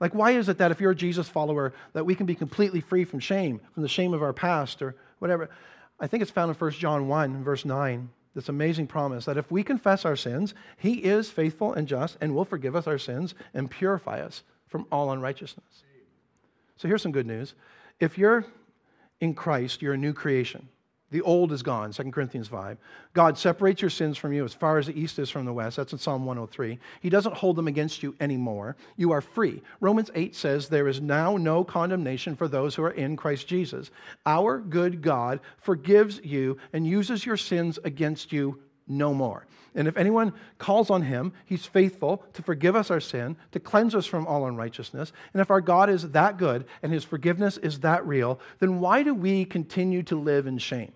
Like, 0.00 0.16
why 0.16 0.32
is 0.32 0.48
it 0.48 0.58
that 0.58 0.72
if 0.72 0.80
you're 0.80 0.90
a 0.90 0.96
Jesus 0.96 1.28
follower, 1.28 1.72
that 1.92 2.04
we 2.04 2.16
can 2.16 2.26
be 2.26 2.34
completely 2.34 2.80
free 2.80 3.04
from 3.04 3.20
shame, 3.20 3.60
from 3.72 3.84
the 3.84 3.88
shame 3.88 4.12
of 4.12 4.22
our 4.22 4.32
past 4.32 4.82
or 4.82 4.96
whatever? 5.20 5.48
I 6.00 6.08
think 6.08 6.22
it's 6.22 6.32
found 6.32 6.48
in 6.48 6.56
1 6.56 6.70
John 6.72 7.06
1, 7.06 7.44
verse 7.44 7.64
9, 7.64 8.08
this 8.34 8.48
amazing 8.48 8.88
promise 8.88 9.26
that 9.26 9.36
if 9.36 9.48
we 9.52 9.62
confess 9.62 10.04
our 10.04 10.16
sins, 10.16 10.54
he 10.76 10.94
is 10.94 11.30
faithful 11.30 11.72
and 11.72 11.86
just 11.86 12.18
and 12.20 12.34
will 12.34 12.44
forgive 12.44 12.74
us 12.74 12.88
our 12.88 12.98
sins 12.98 13.36
and 13.54 13.70
purify 13.70 14.20
us 14.20 14.42
from 14.72 14.86
all 14.90 15.12
unrighteousness. 15.12 15.84
So 16.76 16.88
here's 16.88 17.02
some 17.02 17.12
good 17.12 17.26
news. 17.26 17.54
If 18.00 18.18
you're 18.18 18.44
in 19.20 19.34
Christ, 19.34 19.82
you're 19.82 19.94
a 19.94 19.98
new 19.98 20.12
creation. 20.12 20.68
The 21.12 21.20
old 21.20 21.52
is 21.52 21.62
gone, 21.62 21.92
2 21.92 22.10
Corinthians 22.10 22.48
5. 22.48 22.78
God 23.12 23.36
separates 23.36 23.82
your 23.82 23.90
sins 23.90 24.16
from 24.16 24.32
you 24.32 24.46
as 24.46 24.54
far 24.54 24.78
as 24.78 24.86
the 24.86 24.98
east 24.98 25.18
is 25.18 25.28
from 25.28 25.44
the 25.44 25.52
west. 25.52 25.76
That's 25.76 25.92
in 25.92 25.98
Psalm 25.98 26.24
103. 26.24 26.78
He 27.00 27.10
doesn't 27.10 27.36
hold 27.36 27.56
them 27.56 27.68
against 27.68 28.02
you 28.02 28.16
anymore. 28.18 28.76
You 28.96 29.12
are 29.12 29.20
free. 29.20 29.62
Romans 29.80 30.10
8 30.14 30.34
says, 30.34 30.68
There 30.68 30.88
is 30.88 31.02
now 31.02 31.36
no 31.36 31.64
condemnation 31.64 32.34
for 32.34 32.48
those 32.48 32.74
who 32.74 32.82
are 32.82 32.92
in 32.92 33.16
Christ 33.16 33.46
Jesus. 33.46 33.90
Our 34.24 34.58
good 34.58 35.02
God 35.02 35.40
forgives 35.58 36.18
you 36.24 36.56
and 36.72 36.86
uses 36.86 37.26
your 37.26 37.36
sins 37.36 37.78
against 37.84 38.32
you 38.32 38.58
no 38.86 39.14
more. 39.14 39.46
And 39.74 39.88
if 39.88 39.96
anyone 39.96 40.34
calls 40.58 40.90
on 40.90 41.02
him, 41.02 41.32
he's 41.46 41.64
faithful 41.64 42.24
to 42.34 42.42
forgive 42.42 42.76
us 42.76 42.90
our 42.90 43.00
sin, 43.00 43.36
to 43.52 43.60
cleanse 43.60 43.94
us 43.94 44.06
from 44.06 44.26
all 44.26 44.46
unrighteousness. 44.46 45.12
And 45.32 45.40
if 45.40 45.50
our 45.50 45.60
God 45.60 45.88
is 45.88 46.10
that 46.10 46.36
good 46.36 46.66
and 46.82 46.92
his 46.92 47.04
forgiveness 47.04 47.56
is 47.56 47.80
that 47.80 48.06
real, 48.06 48.38
then 48.58 48.80
why 48.80 49.02
do 49.02 49.14
we 49.14 49.44
continue 49.44 50.02
to 50.04 50.16
live 50.18 50.46
in 50.46 50.58
shame? 50.58 50.92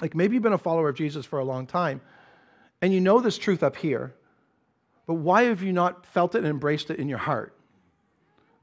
Like 0.00 0.14
maybe 0.14 0.34
you've 0.34 0.42
been 0.42 0.52
a 0.52 0.58
follower 0.58 0.88
of 0.88 0.96
Jesus 0.96 1.24
for 1.24 1.38
a 1.38 1.44
long 1.44 1.66
time 1.66 2.00
and 2.82 2.92
you 2.92 3.00
know 3.00 3.20
this 3.20 3.38
truth 3.38 3.62
up 3.62 3.76
here, 3.76 4.14
but 5.06 5.14
why 5.14 5.44
have 5.44 5.62
you 5.62 5.72
not 5.72 6.04
felt 6.06 6.34
it 6.34 6.38
and 6.38 6.46
embraced 6.46 6.90
it 6.90 6.98
in 6.98 7.08
your 7.08 7.18
heart? 7.18 7.54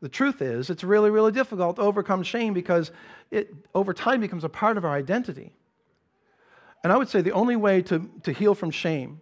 The 0.01 0.09
truth 0.09 0.41
is, 0.41 0.69
it's 0.69 0.83
really, 0.83 1.09
really 1.09 1.31
difficult 1.31 1.77
to 1.77 1.81
overcome 1.81 2.23
shame 2.23 2.53
because 2.53 2.91
it 3.31 3.53
over 3.73 3.93
time 3.93 4.19
becomes 4.19 4.43
a 4.43 4.49
part 4.49 4.77
of 4.77 4.83
our 4.83 4.91
identity. 4.91 5.53
And 6.83 6.91
I 6.91 6.97
would 6.97 7.07
say 7.07 7.21
the 7.21 7.31
only 7.31 7.55
way 7.55 7.81
to, 7.83 8.09
to 8.23 8.31
heal 8.31 8.55
from 8.55 8.69
shame 8.71 9.21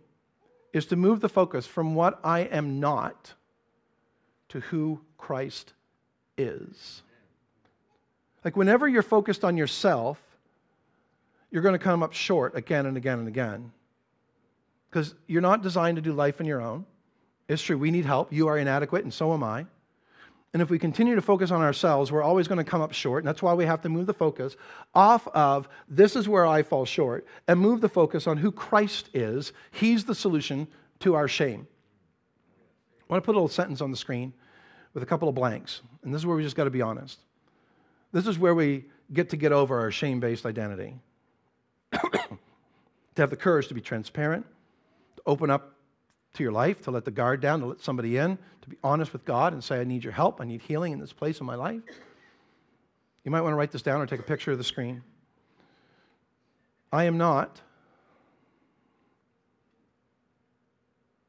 is 0.74 0.86
to 0.88 0.95
move 0.95 1.19
the 1.19 1.30
focus 1.30 1.67
from 1.67 1.95
what 1.95 2.19
I 2.24 2.41
am 2.41 2.80
not 2.80 3.34
to 4.50 4.62
who 4.62 5.02
Christ 5.17 5.74
is. 6.38 7.04
Like, 8.43 8.58
whenever 8.58 8.88
you're 8.88 9.04
focused 9.04 9.43
on 9.43 9.58
yourself, 9.58 10.19
you're 11.52 11.62
going 11.62 11.78
to 11.78 11.80
come 11.80 12.02
up 12.02 12.13
short 12.13 12.56
again 12.56 12.86
and 12.86 12.97
again 12.97 13.19
and 13.19 13.28
again. 13.28 13.71
Because 14.89 15.13
you're 15.28 15.41
not 15.41 15.62
designed 15.62 15.97
to 15.97 16.02
do 16.02 16.13
life 16.13 16.41
on 16.41 16.47
your 16.47 16.62
own. 16.62 16.86
It's 17.47 17.62
true, 17.62 17.78
we 17.78 17.91
need 17.91 18.06
help. 18.06 18.34
You 18.34 18.47
are 18.47 18.58
inadequate, 18.58 19.04
and 19.04 19.13
so 19.13 19.34
am 19.34 19.43
I. 19.43 19.65
And 20.54 20.62
if 20.62 20.70
we 20.70 20.78
continue 20.78 21.16
to 21.16 21.22
focus 21.22 21.50
on 21.50 21.62
ourselves, 21.62 22.12
we're 22.12 22.24
always 22.24 22.48
going 22.48 22.58
to 22.58 22.70
come 22.70 22.82
up 22.82 22.92
short. 22.92 23.24
And 23.24 23.28
that's 23.28 23.42
why 23.42 23.54
we 23.54 23.66
have 23.66 23.82
to 23.82 23.90
move 23.90 24.06
the 24.06 24.14
focus 24.14 24.58
off 24.94 25.28
of 25.30 25.70
this 25.88 26.16
is 26.16 26.28
where 26.28 26.46
I 26.46 26.62
fall 26.62 26.84
short 26.84 27.26
and 27.48 27.60
move 27.60 27.80
the 27.80 27.88
focus 27.88 28.28
on 28.28 28.38
who 28.38 28.52
Christ 28.52 29.10
is. 29.14 29.54
He's 29.72 30.04
the 30.04 30.16
solution 30.16 30.68
to 31.00 31.16
our 31.16 31.30
shame. 31.30 31.68
I 33.02 33.14
want 33.14 33.24
to 33.24 33.26
put 33.26 33.34
a 33.34 33.38
little 33.38 33.48
sentence 33.48 33.80
on 33.80 33.92
the 33.92 33.98
screen 33.98 34.34
with 34.94 35.04
a 35.04 35.06
couple 35.06 35.30
of 35.30 35.36
blanks. 35.36 35.82
And 36.04 36.14
this 36.14 36.22
is 36.22 36.26
where 36.26 36.36
we 36.36 36.44
just 36.44 36.58
got 36.58 36.66
to 36.66 36.70
be 36.70 36.82
honest. 36.82 37.20
This 38.12 38.28
is 38.28 38.38
where 38.38 38.54
we 38.54 38.86
get 39.14 39.30
to 39.30 39.38
get 39.38 39.54
over 39.54 39.80
our 39.80 39.92
shame 39.92 40.20
based 40.20 40.46
identity. 40.46 40.96
to 41.92 42.02
have 43.18 43.30
the 43.30 43.38
courage 43.38 43.68
to 43.68 43.74
be 43.74 43.82
transparent, 43.82 44.46
to 45.16 45.22
open 45.26 45.50
up 45.50 45.76
to 46.34 46.44
your 46.44 46.52
life, 46.52 46.82
to 46.82 46.91
let 46.91 47.06
the 47.06 47.12
guard 47.12 47.41
down, 47.41 47.60
to 47.60 47.65
let 47.65 47.82
somebody 47.82 48.17
in, 48.17 48.38
to 48.62 48.70
be 48.70 48.78
honest 48.84 49.13
with 49.13 49.26
God 49.26 49.54
and 49.54 49.63
say, 49.63 49.82
I 49.82 49.84
need 49.84 50.04
your 50.04 50.13
help. 50.13 50.39
I 50.39 50.46
need 50.46 50.62
healing 50.62 50.94
in 50.94 51.00
this 51.00 51.13
place 51.13 51.39
in 51.39 51.46
my 51.46 51.56
life. 51.56 51.82
You 53.24 53.32
might 53.32 53.41
want 53.41 53.54
to 53.54 53.58
write 53.58 53.72
this 53.72 53.82
down 53.82 54.02
or 54.02 54.06
take 54.06 54.20
a 54.20 54.24
picture 54.24 54.52
of 54.52 54.58
the 54.58 54.63
screen. 54.63 55.04
I 56.91 57.06
am 57.06 57.17
not. 57.17 57.62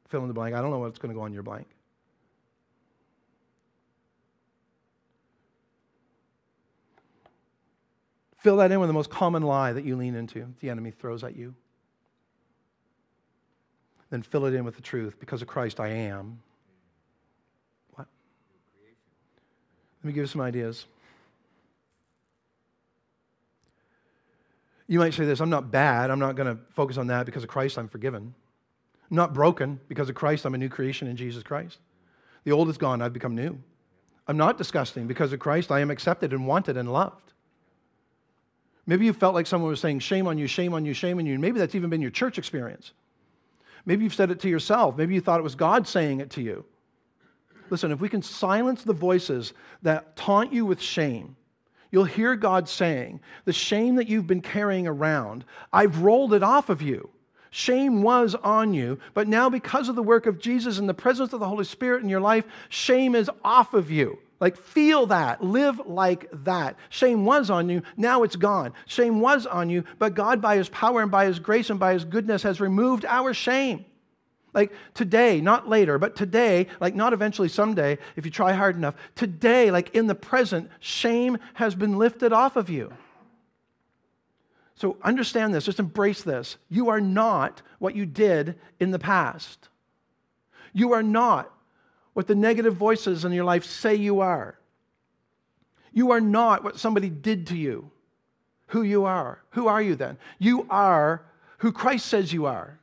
Fill 0.09 0.21
in 0.21 0.27
the 0.27 0.33
blank. 0.33 0.55
I 0.55 0.61
don't 0.61 0.71
know 0.71 0.79
what's 0.79 0.99
going 0.99 1.13
to 1.13 1.17
go 1.17 1.23
on 1.23 1.33
your 1.33 1.43
blank. 1.43 1.67
Fill 8.37 8.57
that 8.57 8.71
in 8.71 8.79
with 8.81 8.89
the 8.89 8.93
most 8.93 9.09
common 9.09 9.43
lie 9.43 9.71
that 9.71 9.85
you 9.85 9.95
lean 9.95 10.15
into, 10.15 10.53
the 10.59 10.69
enemy 10.69 10.91
throws 10.91 11.23
at 11.23 11.35
you. 11.35 11.55
Then 14.13 14.21
fill 14.21 14.45
it 14.45 14.53
in 14.53 14.63
with 14.63 14.75
the 14.75 14.81
truth. 14.83 15.19
Because 15.19 15.41
of 15.41 15.47
Christ, 15.47 15.79
I 15.79 15.87
am. 15.87 16.39
What? 17.95 18.05
Let 20.03 20.07
me 20.07 20.13
give 20.13 20.21
you 20.21 20.27
some 20.27 20.41
ideas. 20.41 20.85
You 24.85 24.99
might 24.99 25.15
say 25.15 25.25
this 25.25 25.39
I'm 25.39 25.49
not 25.49 25.71
bad. 25.71 26.11
I'm 26.11 26.19
not 26.19 26.35
going 26.35 26.55
to 26.55 26.61
focus 26.75 26.97
on 26.97 27.07
that. 27.07 27.25
Because 27.25 27.41
of 27.41 27.49
Christ, 27.49 27.79
I'm 27.79 27.87
forgiven. 27.87 28.35
I'm 29.09 29.17
not 29.17 29.33
broken. 29.33 29.79
Because 29.87 30.09
of 30.09 30.15
Christ, 30.15 30.45
I'm 30.45 30.53
a 30.53 30.59
new 30.59 30.69
creation 30.69 31.07
in 31.07 31.15
Jesus 31.15 31.41
Christ. 31.41 31.79
The 32.43 32.51
old 32.51 32.69
is 32.69 32.77
gone. 32.77 33.01
I've 33.01 33.13
become 33.13 33.33
new. 33.33 33.57
I'm 34.27 34.37
not 34.37 34.59
disgusting. 34.59 35.07
Because 35.07 35.33
of 35.33 35.39
Christ, 35.39 35.71
I 35.71 35.79
am 35.79 35.89
accepted 35.89 36.33
and 36.33 36.45
wanted 36.45 36.77
and 36.77 36.93
loved. 36.93 37.33
Maybe 38.85 39.07
you 39.07 39.13
felt 39.13 39.33
like 39.33 39.47
someone 39.47 39.71
was 39.71 39.79
saying, 39.79 40.01
shame 40.01 40.27
on 40.27 40.37
you, 40.37 40.45
shame 40.45 40.75
on 40.75 40.85
you, 40.85 40.93
shame 40.93 41.17
on 41.17 41.25
you. 41.25 41.39
Maybe 41.39 41.57
that's 41.57 41.73
even 41.73 41.89
been 41.89 42.03
your 42.03 42.11
church 42.11 42.37
experience. 42.37 42.91
Maybe 43.85 44.03
you've 44.03 44.13
said 44.13 44.31
it 44.31 44.39
to 44.41 44.49
yourself. 44.49 44.97
Maybe 44.97 45.13
you 45.15 45.21
thought 45.21 45.39
it 45.39 45.43
was 45.43 45.55
God 45.55 45.87
saying 45.87 46.21
it 46.21 46.29
to 46.31 46.41
you. 46.41 46.65
Listen, 47.69 47.91
if 47.91 47.99
we 47.99 48.09
can 48.09 48.21
silence 48.21 48.83
the 48.83 48.93
voices 48.93 49.53
that 49.81 50.15
taunt 50.15 50.53
you 50.53 50.65
with 50.65 50.81
shame, 50.81 51.35
you'll 51.91 52.03
hear 52.03 52.35
God 52.35 52.69
saying, 52.69 53.19
The 53.45 53.53
shame 53.53 53.95
that 53.95 54.07
you've 54.07 54.27
been 54.27 54.41
carrying 54.41 54.87
around, 54.87 55.45
I've 55.71 55.99
rolled 55.99 56.33
it 56.33 56.43
off 56.43 56.69
of 56.69 56.81
you. 56.81 57.09
Shame 57.49 58.01
was 58.01 58.33
on 58.35 58.73
you, 58.73 58.99
but 59.13 59.27
now 59.27 59.49
because 59.49 59.87
of 59.87 59.95
the 59.95 60.01
work 60.01 60.25
of 60.25 60.39
Jesus 60.39 60.79
and 60.79 60.89
the 60.89 60.93
presence 60.93 61.33
of 61.33 61.39
the 61.39 61.47
Holy 61.47 61.65
Spirit 61.65 62.01
in 62.01 62.09
your 62.09 62.21
life, 62.21 62.45
shame 62.69 63.13
is 63.13 63.29
off 63.43 63.73
of 63.73 63.91
you. 63.91 64.17
Like, 64.39 64.57
feel 64.57 65.05
that. 65.07 65.43
Live 65.43 65.81
like 65.85 66.29
that. 66.43 66.77
Shame 66.89 67.25
was 67.25 67.49
on 67.49 67.69
you. 67.69 67.81
Now 67.95 68.23
it's 68.23 68.35
gone. 68.35 68.73
Shame 68.85 69.21
was 69.21 69.45
on 69.45 69.69
you, 69.69 69.85
but 69.99 70.15
God, 70.15 70.41
by 70.41 70.57
His 70.57 70.69
power 70.69 71.01
and 71.01 71.11
by 71.11 71.25
His 71.25 71.39
grace 71.39 71.69
and 71.69 71.79
by 71.79 71.93
His 71.93 72.03
goodness, 72.03 72.43
has 72.43 72.59
removed 72.59 73.05
our 73.05 73.33
shame. 73.33 73.85
Like 74.53 74.71
today, 74.93 75.41
not 75.41 75.67
later, 75.67 75.97
but 75.97 76.15
today, 76.15 76.67
like 76.79 76.93
not 76.93 77.13
eventually 77.13 77.49
someday, 77.49 77.97
if 78.15 78.25
you 78.25 78.31
try 78.31 78.53
hard 78.53 78.75
enough, 78.75 78.95
today, 79.15 79.71
like 79.71 79.95
in 79.95 80.07
the 80.07 80.15
present, 80.15 80.69
shame 80.79 81.37
has 81.55 81.73
been 81.73 81.97
lifted 81.97 82.31
off 82.31 82.55
of 82.55 82.69
you. 82.69 82.93
So 84.75 84.97
understand 85.03 85.53
this, 85.53 85.65
just 85.65 85.79
embrace 85.79 86.23
this. 86.23 86.57
You 86.69 86.89
are 86.89 87.01
not 87.01 87.61
what 87.79 87.95
you 87.95 88.05
did 88.05 88.55
in 88.79 88.91
the 88.91 88.99
past. 88.99 89.69
You 90.73 90.93
are 90.93 91.03
not 91.03 91.51
what 92.13 92.27
the 92.27 92.35
negative 92.35 92.75
voices 92.75 93.25
in 93.25 93.31
your 93.31 93.45
life 93.45 93.65
say 93.65 93.95
you 93.95 94.19
are. 94.19 94.57
You 95.91 96.11
are 96.11 96.21
not 96.21 96.63
what 96.63 96.79
somebody 96.79 97.09
did 97.09 97.47
to 97.47 97.57
you, 97.57 97.91
who 98.67 98.81
you 98.81 99.05
are. 99.05 99.39
Who 99.51 99.67
are 99.67 99.81
you 99.81 99.95
then? 99.95 100.17
You 100.39 100.65
are 100.69 101.23
who 101.59 101.71
Christ 101.71 102.07
says 102.07 102.33
you 102.33 102.45
are. 102.45 102.79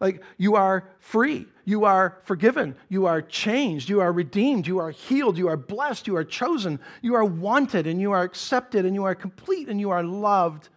Like 0.00 0.22
you 0.36 0.56
are 0.56 0.88
free, 0.98 1.46
you 1.64 1.84
are 1.84 2.18
forgiven, 2.24 2.74
you 2.88 3.06
are 3.06 3.22
changed, 3.22 3.88
you 3.88 4.00
are 4.00 4.10
redeemed, 4.10 4.66
you 4.66 4.78
are 4.78 4.90
healed, 4.90 5.38
you 5.38 5.48
are 5.48 5.56
blessed, 5.56 6.08
you 6.08 6.16
are 6.16 6.24
chosen, 6.24 6.80
you 7.02 7.14
are 7.14 7.24
wanted, 7.24 7.86
and 7.86 8.00
you 8.00 8.10
are 8.10 8.22
accepted, 8.22 8.84
and 8.84 8.96
you 8.96 9.04
are 9.04 9.14
complete, 9.14 9.68
and 9.68 9.78
you 9.78 9.90
are 9.90 10.02
loved 10.02 10.68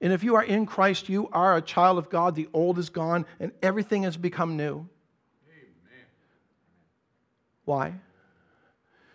and 0.00 0.12
if 0.12 0.22
you 0.22 0.34
are 0.36 0.44
in 0.44 0.66
Christ, 0.66 1.08
you 1.08 1.28
are 1.32 1.56
a 1.56 1.62
child 1.62 1.98
of 1.98 2.10
God. 2.10 2.34
The 2.34 2.48
old 2.52 2.78
is 2.78 2.90
gone 2.90 3.26
and 3.40 3.52
everything 3.62 4.02
has 4.02 4.16
become 4.16 4.56
new. 4.56 4.88
Why? 7.66 7.92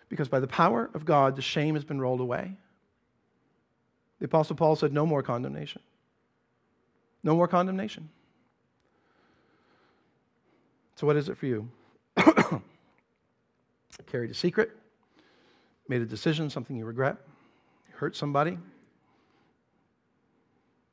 Because 0.08 0.28
by 0.28 0.38
the 0.38 0.46
power 0.46 0.88
of 0.94 1.04
God, 1.04 1.34
the 1.34 1.42
shame 1.42 1.74
has 1.74 1.84
been 1.84 2.00
rolled 2.00 2.20
away. 2.20 2.52
The 4.20 4.26
Apostle 4.26 4.54
Paul 4.54 4.76
said, 4.76 4.92
No 4.92 5.04
more 5.04 5.22
condemnation. 5.22 5.82
No 7.24 7.34
more 7.34 7.48
condemnation. 7.48 8.08
So, 10.94 11.06
what 11.06 11.16
is 11.16 11.28
it 11.28 11.36
for 11.36 11.46
you? 11.46 11.68
Carried 14.06 14.30
a 14.30 14.34
secret, 14.34 14.70
made 15.88 16.02
a 16.02 16.06
decision, 16.06 16.50
something 16.50 16.76
you 16.76 16.84
regret, 16.84 17.16
hurt 17.94 18.14
somebody, 18.14 18.58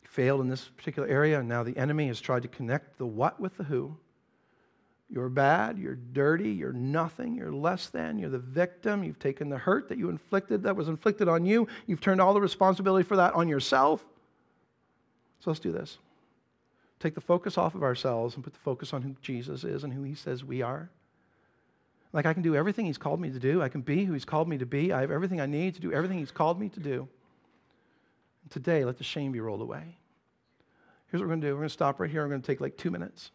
failed 0.03 0.41
in 0.41 0.47
this 0.47 0.69
particular 0.69 1.07
area, 1.07 1.39
and 1.39 1.49
now 1.49 1.61
the 1.63 1.77
enemy 1.77 2.07
has 2.07 2.21
tried 2.21 2.41
to 2.41 2.47
connect 2.47 2.97
the 2.97 3.05
what 3.05 3.39
with 3.39 3.57
the 3.57 3.65
who. 3.65 3.97
You're 5.11 5.29
bad, 5.29 5.79
you're 5.79 5.95
dirty, 5.95 6.51
you're 6.51 6.71
nothing, 6.71 7.35
you're 7.35 7.51
less 7.51 7.89
than, 7.89 8.19
you're 8.19 8.29
the 8.29 8.37
victim, 8.37 9.03
you've 9.03 9.17
taken 9.17 9.49
the 9.49 9.57
hurt 9.57 9.89
that 9.89 9.97
you 9.97 10.09
inflicted, 10.09 10.63
that 10.63 10.75
was 10.75 10.87
inflicted 10.87 11.27
on 11.27 11.45
you, 11.45 11.67
you've 11.87 11.99
turned 11.99 12.21
all 12.21 12.33
the 12.33 12.41
responsibility 12.41 13.03
for 13.03 13.15
that 13.17 13.33
on 13.33 13.47
yourself. 13.47 14.05
So 15.39 15.49
let's 15.49 15.59
do 15.59 15.71
this. 15.71 15.97
Take 16.99 17.15
the 17.15 17.21
focus 17.21 17.57
off 17.57 17.73
of 17.73 17.81
ourselves 17.81 18.35
and 18.35 18.43
put 18.43 18.53
the 18.53 18.59
focus 18.59 18.93
on 18.93 19.01
who 19.01 19.15
Jesus 19.21 19.63
is 19.63 19.83
and 19.83 19.91
who 19.93 20.03
he 20.03 20.13
says 20.13 20.43
we 20.43 20.61
are. 20.61 20.89
Like 22.13 22.27
I 22.27 22.33
can 22.33 22.43
do 22.43 22.55
everything 22.55 22.85
he's 22.85 22.97
called 22.97 23.19
me 23.19 23.31
to 23.31 23.39
do, 23.39 23.63
I 23.63 23.69
can 23.69 23.81
be 23.81 24.05
who 24.05 24.13
he's 24.13 24.25
called 24.25 24.47
me 24.47 24.59
to 24.59 24.65
be, 24.65 24.93
I 24.93 25.01
have 25.01 25.11
everything 25.11 25.41
I 25.41 25.47
need 25.47 25.73
to 25.75 25.81
do 25.81 25.91
everything 25.91 26.19
he's 26.19 26.31
called 26.31 26.59
me 26.59 26.69
to 26.69 26.79
do. 26.79 27.07
And 28.43 28.51
today, 28.51 28.85
let 28.85 28.97
the 28.99 29.03
shame 29.03 29.31
be 29.31 29.39
rolled 29.39 29.61
away. 29.61 29.97
Here's 31.07 31.21
what 31.21 31.27
we're 31.27 31.31
going 31.31 31.41
to 31.41 31.47
do 31.47 31.53
we're 31.53 31.61
going 31.61 31.69
to 31.69 31.73
stop 31.73 31.99
right 31.99 32.09
here. 32.09 32.21
We're 32.21 32.29
going 32.29 32.41
to 32.41 32.47
take 32.47 32.61
like 32.61 32.77
two 32.77 32.91
minutes. 32.91 33.31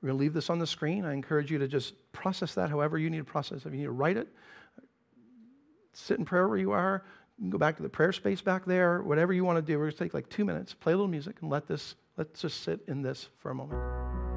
We're 0.00 0.08
going 0.08 0.18
to 0.18 0.20
leave 0.20 0.34
this 0.34 0.48
on 0.50 0.58
the 0.58 0.66
screen. 0.66 1.04
I 1.04 1.12
encourage 1.12 1.50
you 1.50 1.58
to 1.58 1.68
just 1.68 1.94
process 2.12 2.54
that 2.54 2.70
however 2.70 2.98
you 2.98 3.10
need 3.10 3.18
to 3.18 3.24
process. 3.24 3.58
It. 3.58 3.66
If 3.66 3.72
you 3.72 3.78
need 3.78 3.86
to 3.86 3.90
write 3.90 4.16
it, 4.16 4.28
sit 5.92 6.18
in 6.18 6.24
prayer 6.24 6.46
where 6.46 6.58
you 6.58 6.70
are, 6.70 7.04
you 7.38 7.50
go 7.50 7.58
back 7.58 7.76
to 7.76 7.82
the 7.82 7.88
prayer 7.88 8.12
space 8.12 8.40
back 8.40 8.64
there, 8.64 9.02
whatever 9.02 9.32
you 9.32 9.44
want 9.44 9.56
to 9.56 9.62
do. 9.62 9.78
We're 9.78 9.86
going 9.86 9.92
to 9.92 9.98
take 9.98 10.14
like 10.14 10.28
two 10.28 10.44
minutes, 10.44 10.74
play 10.74 10.92
a 10.92 10.96
little 10.96 11.08
music, 11.08 11.36
and 11.40 11.50
let 11.50 11.66
this, 11.66 11.96
let's 12.16 12.40
just 12.40 12.62
sit 12.62 12.80
in 12.86 13.02
this 13.02 13.28
for 13.38 13.50
a 13.50 13.54
moment. 13.54 14.27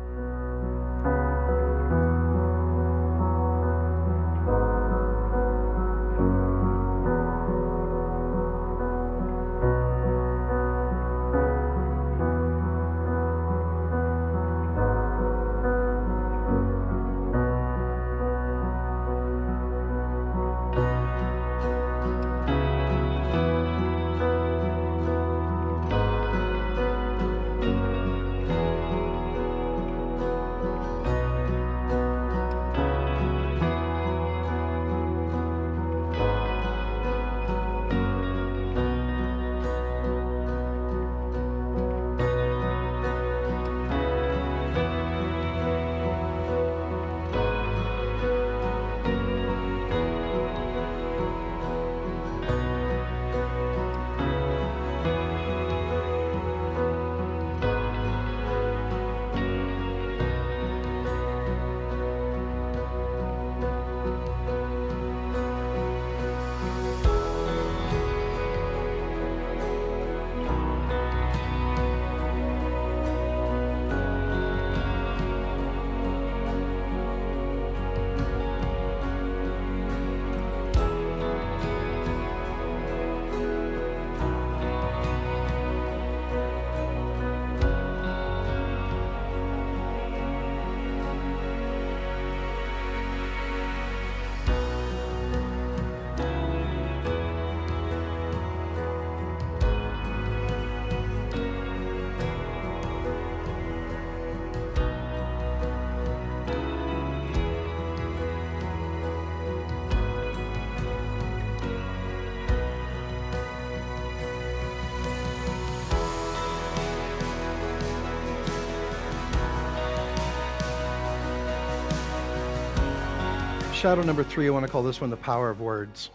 Shadow 123.81 124.03
number 124.03 124.23
three, 124.23 124.45
I 124.45 124.51
want 124.51 124.63
to 124.63 124.71
call 124.71 124.83
this 124.83 125.01
one 125.01 125.09
the 125.09 125.17
power 125.17 125.49
of 125.49 125.59
words. 125.59 126.11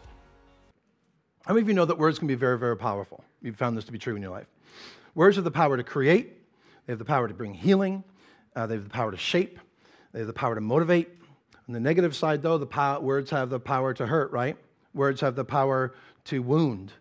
How 1.47 1.53
many 1.53 1.63
of 1.63 1.69
you 1.69 1.75
know 1.75 1.85
that 1.85 1.99
words 1.99 2.17
can 2.17 2.29
be 2.29 2.37
very, 2.37 2.57
very 2.57 2.77
powerful? 2.77 3.25
You've 3.43 3.57
found 3.57 3.77
this 3.77 3.85
to 3.87 3.93
be 3.93 3.99
true 3.99 4.15
in 4.15 4.23
your 4.23 4.31
life. 4.31 4.47
Words 5.17 5.35
have 5.35 5.43
the 5.43 5.51
power 5.51 5.77
to 5.77 5.83
create, 5.83 6.47
they 6.87 6.93
have 6.93 7.01
the 7.01 7.05
power 7.05 7.27
to 7.27 7.35
bring 7.35 7.55
healing, 7.55 8.05
uh, 8.55 8.69
they 8.69 8.75
have 8.75 8.85
the 8.85 8.91
power 8.91 9.11
to 9.11 9.17
shape, 9.17 9.59
they 10.13 10.21
have 10.21 10.29
the 10.29 10.33
power 10.33 10.55
to 10.55 10.61
motivate. 10.61 11.09
On 11.67 11.75
the 11.75 11.81
negative 11.81 12.15
side, 12.15 12.41
though, 12.41 12.57
the 12.57 13.01
words 13.03 13.33
have 13.33 13.51
the 13.51 13.59
power 13.59 13.93
to 13.95 14.07
hurt, 14.07 14.31
right? 14.31 14.57
Words 14.95 15.21
have 15.23 15.35
the 15.35 15.45
power 15.45 15.93
to 16.27 16.43
wound. 16.45 16.93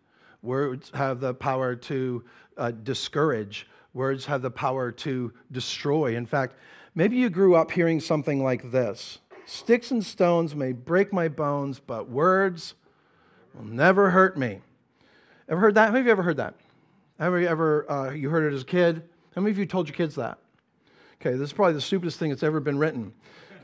Words 0.41 0.89
have 0.95 1.19
the 1.19 1.35
power 1.35 1.75
to 1.75 2.23
uh, 2.57 2.71
discourage. 2.71 3.67
Words 3.93 4.25
have 4.25 4.41
the 4.41 4.49
power 4.49 4.91
to 4.91 5.31
destroy. 5.51 6.15
In 6.15 6.25
fact, 6.25 6.55
maybe 6.95 7.17
you 7.17 7.29
grew 7.29 7.53
up 7.53 7.69
hearing 7.69 7.99
something 7.99 8.43
like 8.43 8.71
this 8.71 9.19
Sticks 9.45 9.91
and 9.91 10.03
stones 10.03 10.55
may 10.55 10.71
break 10.71 11.13
my 11.13 11.27
bones, 11.27 11.79
but 11.79 12.09
words 12.09 12.73
will 13.53 13.65
never 13.65 14.09
hurt 14.09 14.37
me. 14.37 14.61
Ever 15.47 15.61
heard 15.61 15.75
that? 15.75 15.93
Have 15.93 16.05
you 16.05 16.11
ever 16.11 16.23
heard 16.23 16.37
that? 16.37 16.55
Have 17.19 17.33
you 17.39 17.47
ever 17.47 17.89
uh, 17.89 18.11
you 18.11 18.29
heard 18.29 18.51
it 18.51 18.55
as 18.55 18.63
a 18.63 18.65
kid? 18.65 19.03
How 19.35 19.41
many 19.41 19.51
of 19.51 19.57
you 19.59 19.65
told 19.65 19.87
your 19.87 19.95
kids 19.95 20.15
that? 20.15 20.39
Okay, 21.21 21.31
this 21.31 21.49
is 21.49 21.53
probably 21.53 21.73
the 21.73 21.81
stupidest 21.81 22.17
thing 22.19 22.29
that's 22.29 22.43
ever 22.43 22.59
been 22.59 22.77
written. 22.77 23.13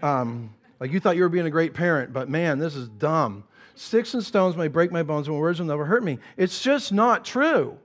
Um, 0.03 0.53
like 0.79 0.91
you 0.91 0.99
thought 0.99 1.15
you 1.15 1.23
were 1.23 1.29
being 1.29 1.47
a 1.47 1.51
great 1.51 1.73
parent, 1.73 2.13
but 2.13 2.29
man, 2.29 2.59
this 2.59 2.75
is 2.75 2.87
dumb. 2.87 3.43
Sticks 3.75 4.13
and 4.13 4.23
stones 4.23 4.55
may 4.55 4.67
break 4.67 4.91
my 4.91 5.03
bones, 5.03 5.27
but 5.27 5.33
words 5.33 5.59
will 5.59 5.67
never 5.67 5.85
hurt 5.85 6.03
me. 6.03 6.19
It's 6.37 6.61
just 6.61 6.91
not 6.91 7.25
true. 7.25 7.77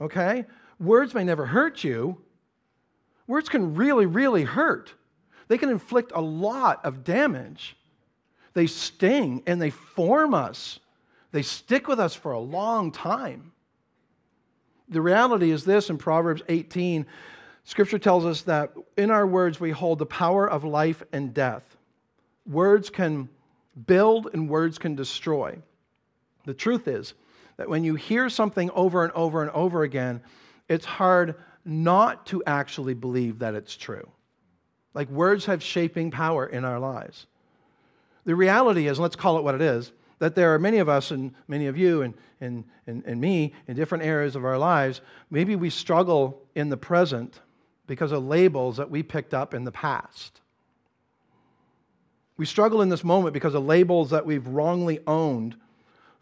Okay? 0.00 0.44
Words 0.78 1.14
may 1.14 1.24
never 1.24 1.46
hurt 1.46 1.82
you. 1.82 2.18
Words 3.26 3.48
can 3.48 3.74
really, 3.74 4.06
really 4.06 4.44
hurt. 4.44 4.94
They 5.48 5.58
can 5.58 5.68
inflict 5.68 6.12
a 6.14 6.20
lot 6.20 6.84
of 6.84 7.04
damage. 7.04 7.76
They 8.54 8.66
sting 8.66 9.42
and 9.46 9.60
they 9.60 9.70
form 9.70 10.34
us, 10.34 10.80
they 11.32 11.42
stick 11.42 11.88
with 11.88 12.00
us 12.00 12.14
for 12.14 12.32
a 12.32 12.38
long 12.38 12.90
time. 12.92 13.52
The 14.88 15.02
reality 15.02 15.50
is 15.50 15.64
this 15.64 15.90
in 15.90 15.98
Proverbs 15.98 16.42
18, 16.48 17.06
Scripture 17.64 17.98
tells 17.98 18.24
us 18.24 18.42
that 18.42 18.72
in 18.96 19.10
our 19.10 19.26
words 19.26 19.58
we 19.58 19.72
hold 19.72 19.98
the 19.98 20.06
power 20.06 20.48
of 20.48 20.64
life 20.64 21.02
and 21.12 21.34
death. 21.34 21.76
Words 22.46 22.90
can 22.90 23.28
build 23.86 24.30
and 24.32 24.48
words 24.48 24.78
can 24.78 24.94
destroy. 24.94 25.58
The 26.44 26.54
truth 26.54 26.86
is 26.86 27.14
that 27.56 27.68
when 27.68 27.84
you 27.84 27.96
hear 27.96 28.28
something 28.28 28.70
over 28.70 29.02
and 29.02 29.12
over 29.12 29.42
and 29.42 29.50
over 29.50 29.82
again, 29.82 30.22
it's 30.68 30.86
hard 30.86 31.34
not 31.64 32.24
to 32.26 32.42
actually 32.46 32.94
believe 32.94 33.40
that 33.40 33.54
it's 33.54 33.76
true. 33.76 34.08
Like 34.96 35.10
words 35.10 35.44
have 35.44 35.62
shaping 35.62 36.10
power 36.10 36.46
in 36.46 36.64
our 36.64 36.80
lives. 36.80 37.26
The 38.24 38.34
reality 38.34 38.88
is, 38.88 38.98
let's 38.98 39.14
call 39.14 39.36
it 39.36 39.44
what 39.44 39.54
it 39.54 39.60
is, 39.60 39.92
that 40.20 40.34
there 40.34 40.54
are 40.54 40.58
many 40.58 40.78
of 40.78 40.88
us 40.88 41.10
and 41.10 41.34
many 41.46 41.66
of 41.66 41.76
you 41.76 42.00
and, 42.00 42.14
and, 42.40 42.64
and, 42.86 43.04
and 43.04 43.20
me 43.20 43.52
in 43.68 43.76
different 43.76 44.04
areas 44.04 44.34
of 44.34 44.44
our 44.46 44.56
lives. 44.56 45.02
Maybe 45.30 45.54
we 45.54 45.68
struggle 45.68 46.40
in 46.54 46.70
the 46.70 46.78
present 46.78 47.42
because 47.86 48.10
of 48.10 48.24
labels 48.24 48.78
that 48.78 48.90
we 48.90 49.02
picked 49.02 49.34
up 49.34 49.52
in 49.52 49.64
the 49.64 49.70
past. 49.70 50.40
We 52.38 52.46
struggle 52.46 52.80
in 52.80 52.88
this 52.88 53.04
moment 53.04 53.34
because 53.34 53.54
of 53.54 53.66
labels 53.66 54.08
that 54.10 54.24
we've 54.24 54.46
wrongly 54.48 55.00
owned 55.06 55.56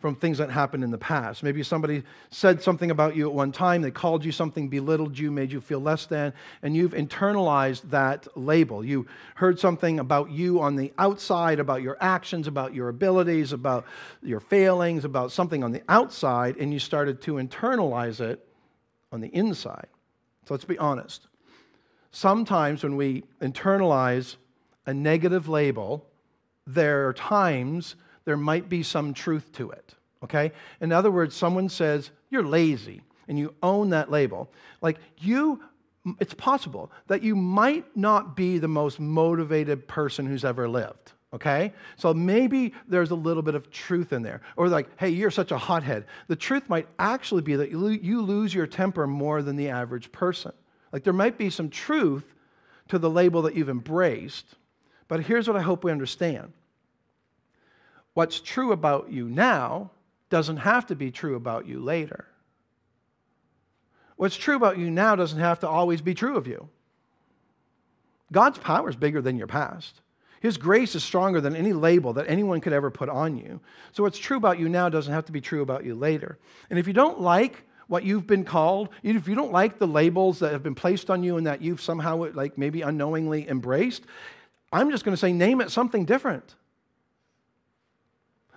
from 0.05 0.15
things 0.15 0.37
that 0.37 0.51
happened 0.51 0.85
in 0.85 0.91
the 0.91 0.99
past. 0.99 1.43
Maybe 1.43 1.63
somebody 1.63 2.03
said 2.29 2.63
something 2.63 2.91
about 2.91 3.17
you 3.17 3.27
at 3.27 3.33
one 3.33 3.53
time, 3.53 3.81
they 3.81 3.91
called 3.91 4.23
you 4.23 4.33
something, 4.33 4.69
belittled 4.69 5.19
you, 5.19 5.31
made 5.31 5.51
you 5.51 5.63
feel 5.63 5.81
less 5.81 6.05
than, 6.05 6.35
and 6.63 6.77
you've 6.77 6.93
internalized 6.93 7.89
that 7.89 8.29
label. 8.37 8.85
You 8.85 9.07
heard 9.37 9.59
something 9.59 10.01
about 10.01 10.31
you 10.31 10.61
on 10.61 10.77
the 10.77 10.93
outside, 10.99 11.59
about 11.59 11.81
your 11.81 11.97
actions, 12.03 12.47
about 12.47 12.75
your 12.75 12.91
abilities, 12.91 13.55
about 13.55 13.87
your 14.23 14.41
failings, 14.41 15.07
about 15.07 15.33
something 15.33 15.65
on 15.65 15.73
the 15.73 15.81
outside, 15.89 16.59
and 16.59 16.71
you 16.71 16.79
started 16.79 17.23
to 17.23 17.37
internalize 17.37 18.21
it 18.21 18.47
on 19.11 19.23
the 19.23 19.29
inside. 19.29 19.87
So 20.45 20.53
let's 20.53 20.67
be 20.67 20.77
honest. 20.77 21.29
Sometimes 22.11 22.83
when 22.83 22.97
we 22.97 23.25
internalize 23.41 24.37
a 24.85 24.93
negative 24.93 25.49
label, 25.49 26.05
there 26.67 27.09
are 27.09 27.15
times 27.15 27.97
there 28.25 28.37
might 28.37 28.68
be 28.68 28.83
some 28.83 29.14
truth 29.14 29.53
to 29.53 29.70
it. 29.70 29.95
Okay? 30.22 30.53
In 30.81 30.93
other 30.93 31.11
words, 31.11 31.35
someone 31.35 31.68
says, 31.68 32.11
You're 32.31 32.45
lazy, 32.45 33.03
and 33.29 33.39
you 33.39 33.55
own 33.62 33.91
that 33.91 34.11
label. 34.11 34.51
Like, 34.81 34.99
you, 35.18 35.61
it's 36.20 36.35
possible 36.35 36.91
that 37.07 37.22
you 37.22 37.37
might 37.37 37.97
not 37.97 38.37
be 38.37 38.59
the 38.59 38.68
most 38.68 38.99
motivated 38.99 39.87
person 39.87 40.27
who's 40.27 40.45
ever 40.45 40.68
lived. 40.68 41.12
Okay? 41.35 41.72
So 41.97 42.14
maybe 42.14 42.72
there's 42.87 43.11
a 43.11 43.16
little 43.16 43.43
bit 43.43 43.55
of 43.55 43.70
truth 43.70 44.12
in 44.12 44.22
there. 44.22 44.41
Or 44.57 44.68
like, 44.68 44.89
hey, 44.99 45.09
you're 45.09 45.33
such 45.33 45.51
a 45.51 45.59
hothead. 45.59 46.07
The 46.29 46.37
truth 46.37 46.68
might 46.68 46.87
actually 46.99 47.43
be 47.43 47.57
that 47.57 47.70
you 47.70 48.22
lose 48.22 48.55
your 48.55 48.66
temper 48.66 49.07
more 49.07 49.43
than 49.43 49.57
the 49.57 49.68
average 49.68 50.12
person. 50.12 50.53
Like, 50.93 51.03
there 51.03 51.12
might 51.12 51.37
be 51.37 51.51
some 51.51 51.70
truth 51.70 52.25
to 52.89 52.99
the 52.99 53.11
label 53.11 53.43
that 53.43 53.57
you've 53.57 53.68
embraced. 53.68 54.47
But 55.09 55.25
here's 55.25 55.49
what 55.49 55.57
I 55.57 55.62
hope 55.62 55.85
we 55.85 55.91
understand 55.91 56.53
what's 58.15 58.41
true 58.41 58.73
about 58.73 59.12
you 59.12 59.29
now 59.29 59.91
doesn't 60.31 60.59
have 60.59 60.87
to 60.87 60.97
be 60.97 61.11
true 61.11 61.37
about 61.37 61.67
you 61.67 61.81
later. 61.81 62.27
What's 64.17 64.37
true 64.37 64.57
about 64.57 64.79
you 64.79 64.91
now 64.91 65.17
doesn't 65.17 65.39
have 65.39 65.61
to 65.61 65.69
always 65.69 66.01
be 66.01 66.15
true 66.15 66.37
of 66.37 66.47
you. 66.47 66.69
God's 68.33 68.59
power 68.59 68.89
is 68.89 68.97
bigger 68.97 69.21
than 69.21 69.37
your 69.37 69.47
past. 69.47 70.01
His 70.41 70.57
grace 70.57 70.95
is 70.95 71.03
stronger 71.03 71.41
than 71.41 71.57
any 71.57 71.73
label 71.73 72.12
that 72.15 72.27
anyone 72.29 72.61
could 72.61 72.73
ever 72.73 72.91
put 72.91 73.09
on 73.09 73.37
you. 73.37 73.61
So, 73.93 74.03
what's 74.03 74.19
true 74.19 74.37
about 74.37 74.59
you 74.59 74.69
now 74.69 74.89
doesn't 74.89 75.12
have 75.12 75.25
to 75.27 75.33
be 75.33 75.41
true 75.41 75.62
about 75.62 75.85
you 75.85 75.95
later. 75.95 76.39
And 76.69 76.79
if 76.79 76.87
you 76.87 76.93
don't 76.93 77.21
like 77.21 77.62
what 77.87 78.05
you've 78.05 78.27
been 78.27 78.45
called, 78.45 78.91
if 79.03 79.27
you 79.27 79.35
don't 79.35 79.53
like 79.53 79.79
the 79.79 79.87
labels 79.87 80.41
that 80.41 80.53
have 80.53 80.62
been 80.62 80.75
placed 80.75 81.11
on 81.11 81.23
you 81.23 81.37
and 81.39 81.47
that 81.47 81.62
you've 81.62 81.81
somehow, 81.81 82.31
like 82.33 82.59
maybe 82.59 82.83
unknowingly 82.83 83.49
embraced, 83.49 84.03
I'm 84.73 84.91
just 84.91 85.05
going 85.05 85.15
to 85.15 85.21
say, 85.21 85.33
name 85.33 85.61
it 85.61 85.71
something 85.71 86.05
different. 86.05 86.55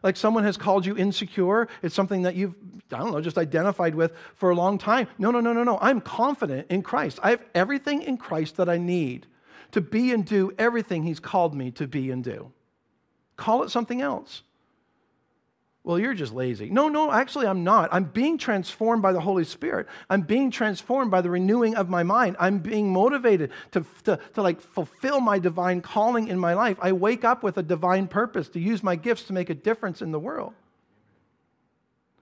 Like 0.04 0.18
someone 0.18 0.43
has 0.43 0.58
called 0.58 0.86
you 0.86 0.95
insecure. 0.95 1.68
It's 1.82 1.95
something 1.95 2.22
that 2.24 2.36
you've, 2.36 2.56
I 2.91 2.98
don't 2.98 3.12
know, 3.12 3.22
just 3.22 3.38
identified 3.38 3.95
with 3.95 4.14
for 4.36 4.50
a 4.50 4.56
long 4.56 4.78
time. 4.78 5.08
No, 5.18 5.32
no, 5.32 5.39
no, 5.39 5.54
no, 5.54 5.64
no. 5.64 5.78
I'm 5.82 6.02
confident 6.02 6.68
in 6.70 6.82
Christ. 6.84 7.20
I 7.24 7.32
have 7.32 7.43
everything 7.56 8.04
in 8.04 8.18
Christ 8.18 8.58
that 8.58 8.70
I 8.70 8.78
need 8.78 9.28
to 9.72 9.82
be 9.82 10.12
and 10.12 10.26
do 10.26 10.52
everything 10.58 11.04
He's 11.04 11.20
called 11.20 11.56
me 11.56 11.72
to 11.72 11.88
be 11.88 12.12
and 12.12 12.24
do. 12.24 12.52
Call 13.36 13.64
it 13.64 13.70
something 13.70 14.02
else 14.02 14.43
well, 15.88 15.98
you're 15.98 16.14
just 16.14 16.34
lazy. 16.34 16.70
No, 16.70 16.90
no, 16.90 17.14
actually, 17.14 17.48
I'm 17.48 17.64
not. 17.64 17.88
I'm 17.94 18.04
being 18.04 18.38
transformed 18.38 19.02
by 19.02 19.14
the 19.14 19.22
Holy 19.22 19.46
Spirit. 19.46 19.88
I'm 20.10 20.20
being 20.20 20.52
transformed 20.52 21.12
by 21.12 21.22
the 21.22 21.30
renewing 21.30 21.78
of 21.78 21.88
my 21.88 22.04
mind. 22.04 22.36
I'm 22.42 22.60
being 22.60 22.92
motivated 22.92 23.52
to, 23.72 23.86
to, 24.04 24.20
to 24.34 24.42
like 24.42 24.60
fulfill 24.60 25.22
my 25.22 25.40
divine 25.40 25.80
calling 25.80 26.28
in 26.28 26.40
my 26.40 26.56
life. 26.56 26.76
I 26.82 26.92
wake 26.92 27.24
up 27.24 27.42
with 27.42 27.58
a 27.58 27.64
divine 27.64 28.10
purpose 28.10 28.50
to 28.50 28.60
use 28.60 28.84
my 28.84 28.98
gifts 28.98 29.24
to 29.28 29.34
make 29.34 29.50
a 29.50 29.54
difference 29.54 30.02
in 30.02 30.12
the 30.12 30.20
world. 30.20 30.52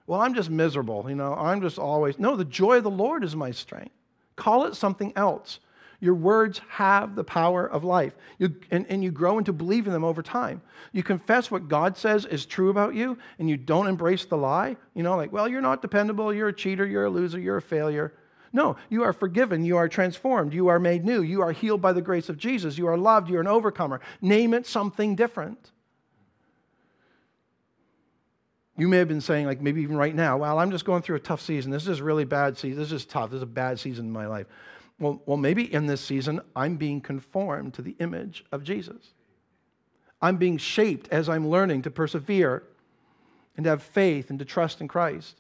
Well, 0.06 0.22
I'm 0.22 0.36
just 0.36 0.52
miserable, 0.52 1.04
you 1.10 1.16
know, 1.16 1.34
I'm 1.34 1.62
just 1.62 1.80
always. 1.80 2.20
No, 2.20 2.36
the 2.36 2.46
joy 2.46 2.78
of 2.78 2.84
the 2.84 2.92
Lord 2.92 3.24
is 3.24 3.36
my 3.36 3.50
strength. 3.50 3.96
Call 4.36 4.66
it 4.66 4.76
something 4.76 5.12
else. 5.16 5.60
Your 6.00 6.16
words 6.16 6.62
have 6.70 7.16
the 7.16 7.24
power 7.24 7.66
of 7.66 7.84
life, 7.84 8.14
you, 8.38 8.56
and, 8.72 8.86
and 8.90 9.04
you 9.04 9.12
grow 9.12 9.38
into 9.38 9.54
believing 9.54 9.94
them 9.94 10.04
over 10.04 10.22
time. 10.22 10.62
You 10.92 11.04
confess 11.04 11.50
what 11.50 11.68
God 11.68 11.98
says 11.98 12.26
is 12.26 12.46
true 12.46 12.70
about 12.70 12.96
you, 12.96 13.18
and 13.40 13.50
you 13.50 13.58
don't 13.58 13.88
embrace 13.88 14.26
the 14.26 14.38
lie. 14.38 14.78
You 14.94 15.04
know, 15.04 15.16
like, 15.16 15.32
well, 15.32 15.48
you're 15.48 15.62
not 15.62 15.82
dependable, 15.82 16.34
you're 16.34 16.50
a 16.50 16.54
cheater, 16.54 16.86
you're 16.86 17.06
a 17.06 17.10
loser, 17.10 17.40
you're 17.40 17.58
a 17.58 17.62
failure. 17.62 18.14
No, 18.54 18.78
you 18.90 19.04
are 19.04 19.14
forgiven, 19.14 19.66
you 19.66 19.78
are 19.78 19.90
transformed, 19.90 20.54
you 20.54 20.68
are 20.68 20.80
made 20.80 21.04
new, 21.04 21.22
you 21.22 21.42
are 21.42 21.52
healed 21.52 21.82
by 21.82 21.92
the 21.92 22.02
grace 22.02 22.30
of 22.30 22.38
Jesus, 22.38 22.78
you 22.78 22.88
are 22.88 22.98
loved, 22.98 23.30
you're 23.30 23.42
an 23.42 23.48
overcomer. 23.48 24.00
Name 24.22 24.54
it 24.54 24.66
something 24.66 25.16
different. 25.16 25.72
You 28.78 28.88
may 28.88 28.98
have 28.98 29.08
been 29.08 29.22
saying, 29.22 29.46
like 29.46 29.62
maybe 29.62 29.82
even 29.82 29.96
right 29.96 30.14
now, 30.14 30.38
well, 30.38 30.60
I'm 30.60 30.72
just 30.72 30.84
going 30.86 31.02
through 31.02 31.16
a 31.16 31.22
tough 31.22 31.42
season. 31.42 31.72
This 31.72 31.88
is 31.88 32.02
really 32.02 32.26
bad 32.26 32.58
season. 32.58 32.78
This 32.78 32.92
is 32.92 33.06
tough. 33.06 33.30
This 33.30 33.38
is 33.38 33.44
a 33.44 33.48
bad 33.48 33.80
season 33.80 34.06
in 34.06 34.12
my 34.12 34.28
life. 34.28 34.48
Well, 35.00 35.22
well, 35.26 35.38
maybe 35.38 35.72
in 35.74 35.88
this 35.88 36.02
season, 36.02 36.42
I'm 36.56 36.78
being 36.78 37.02
conformed 37.02 37.74
to 37.76 37.82
the 37.82 37.96
image 38.00 38.46
of 38.52 38.64
Jesus. 38.64 39.14
I'm 40.22 40.38
being 40.38 40.58
shaped 40.58 41.10
as 41.12 41.28
I'm 41.28 41.50
learning 41.50 41.82
to 41.84 41.92
persevere 41.92 42.64
and 43.58 43.66
to 43.66 43.72
have 43.72 43.84
faith 43.84 44.30
and 44.30 44.40
to 44.40 44.46
trust 44.46 44.82
in 44.82 44.88
Christ. 44.88 45.36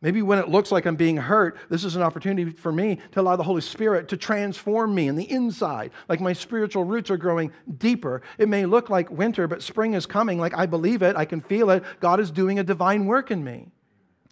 Maybe 0.00 0.22
when 0.22 0.38
it 0.38 0.48
looks 0.48 0.70
like 0.70 0.86
I'm 0.86 0.96
being 0.96 1.16
hurt, 1.16 1.58
this 1.68 1.84
is 1.84 1.96
an 1.96 2.02
opportunity 2.02 2.52
for 2.52 2.70
me 2.70 2.98
to 3.12 3.20
allow 3.20 3.34
the 3.34 3.42
Holy 3.42 3.60
Spirit 3.60 4.08
to 4.08 4.16
transform 4.16 4.94
me 4.94 5.08
in 5.08 5.16
the 5.16 5.28
inside. 5.28 5.90
Like 6.08 6.20
my 6.20 6.32
spiritual 6.32 6.84
roots 6.84 7.10
are 7.10 7.16
growing 7.16 7.52
deeper. 7.78 8.22
It 8.38 8.48
may 8.48 8.64
look 8.64 8.90
like 8.90 9.10
winter, 9.10 9.48
but 9.48 9.60
spring 9.60 9.94
is 9.94 10.06
coming. 10.06 10.38
Like 10.38 10.56
I 10.56 10.66
believe 10.66 11.02
it, 11.02 11.16
I 11.16 11.24
can 11.24 11.40
feel 11.40 11.68
it. 11.70 11.82
God 11.98 12.20
is 12.20 12.30
doing 12.30 12.60
a 12.60 12.64
divine 12.64 13.06
work 13.06 13.32
in 13.32 13.42
me. 13.42 13.72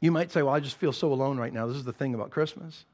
You 0.01 0.13
might 0.13 0.31
say, 0.31 0.43
Well, 0.43 0.55
I 0.55 0.61
just 0.61 0.77
feel 0.77 0.93
so 0.93 1.13
alone 1.13 1.37
right 1.37 1.53
now. 1.53 1.67
This 1.67 1.77
is 1.77 1.85
the 1.85 1.93
thing 1.93 2.15
about 2.15 2.31
Christmas 2.31 2.85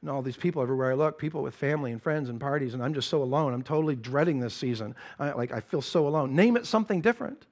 and 0.00 0.10
all 0.10 0.22
these 0.22 0.36
people 0.36 0.62
everywhere 0.62 0.92
I 0.92 0.94
look, 0.94 1.18
people 1.18 1.42
with 1.42 1.54
family 1.54 1.90
and 1.92 2.02
friends 2.02 2.28
and 2.28 2.40
parties, 2.40 2.74
and 2.74 2.82
I'm 2.82 2.94
just 2.94 3.08
so 3.08 3.22
alone. 3.22 3.52
I'm 3.52 3.62
totally 3.62 3.96
dreading 3.96 4.40
this 4.40 4.54
season. 4.54 4.94
I, 5.18 5.32
like 5.32 5.52
I 5.52 5.60
feel 5.60 5.82
so 5.82 6.06
alone. 6.06 6.36
Name 6.36 6.56
it 6.56 6.66
something 6.66 7.00
different. 7.00 7.46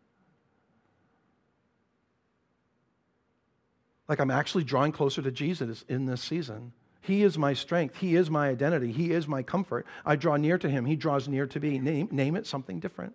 Like 4.08 4.20
I'm 4.20 4.30
actually 4.30 4.64
drawing 4.64 4.92
closer 4.92 5.22
to 5.22 5.32
Jesus 5.32 5.84
in 5.88 6.06
this 6.06 6.20
season. 6.20 6.72
He 7.00 7.22
is 7.22 7.38
my 7.38 7.52
strength. 7.52 7.96
He 7.96 8.16
is 8.16 8.30
my 8.30 8.48
identity. 8.48 8.90
He 8.90 9.12
is 9.12 9.28
my 9.28 9.42
comfort. 9.42 9.86
I 10.04 10.16
draw 10.16 10.36
near 10.36 10.58
to 10.58 10.68
him. 10.68 10.84
He 10.84 10.96
draws 10.96 11.28
near 11.28 11.46
to 11.46 11.60
me. 11.60 11.78
Name, 11.78 12.08
name 12.10 12.34
it 12.34 12.46
something 12.46 12.80
different. 12.80 13.14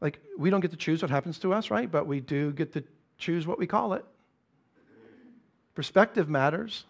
Like, 0.00 0.20
we 0.38 0.50
don't 0.50 0.60
get 0.60 0.70
to 0.72 0.76
choose 0.76 1.02
what 1.02 1.10
happens 1.10 1.38
to 1.40 1.52
us, 1.52 1.70
right? 1.70 1.90
But 1.90 2.06
we 2.06 2.20
do 2.20 2.52
get 2.52 2.72
to 2.74 2.84
choose 3.18 3.46
what 3.46 3.58
we 3.58 3.66
call 3.66 3.94
it. 3.94 4.04
Perspective 5.74 6.28
matters. 6.28 6.84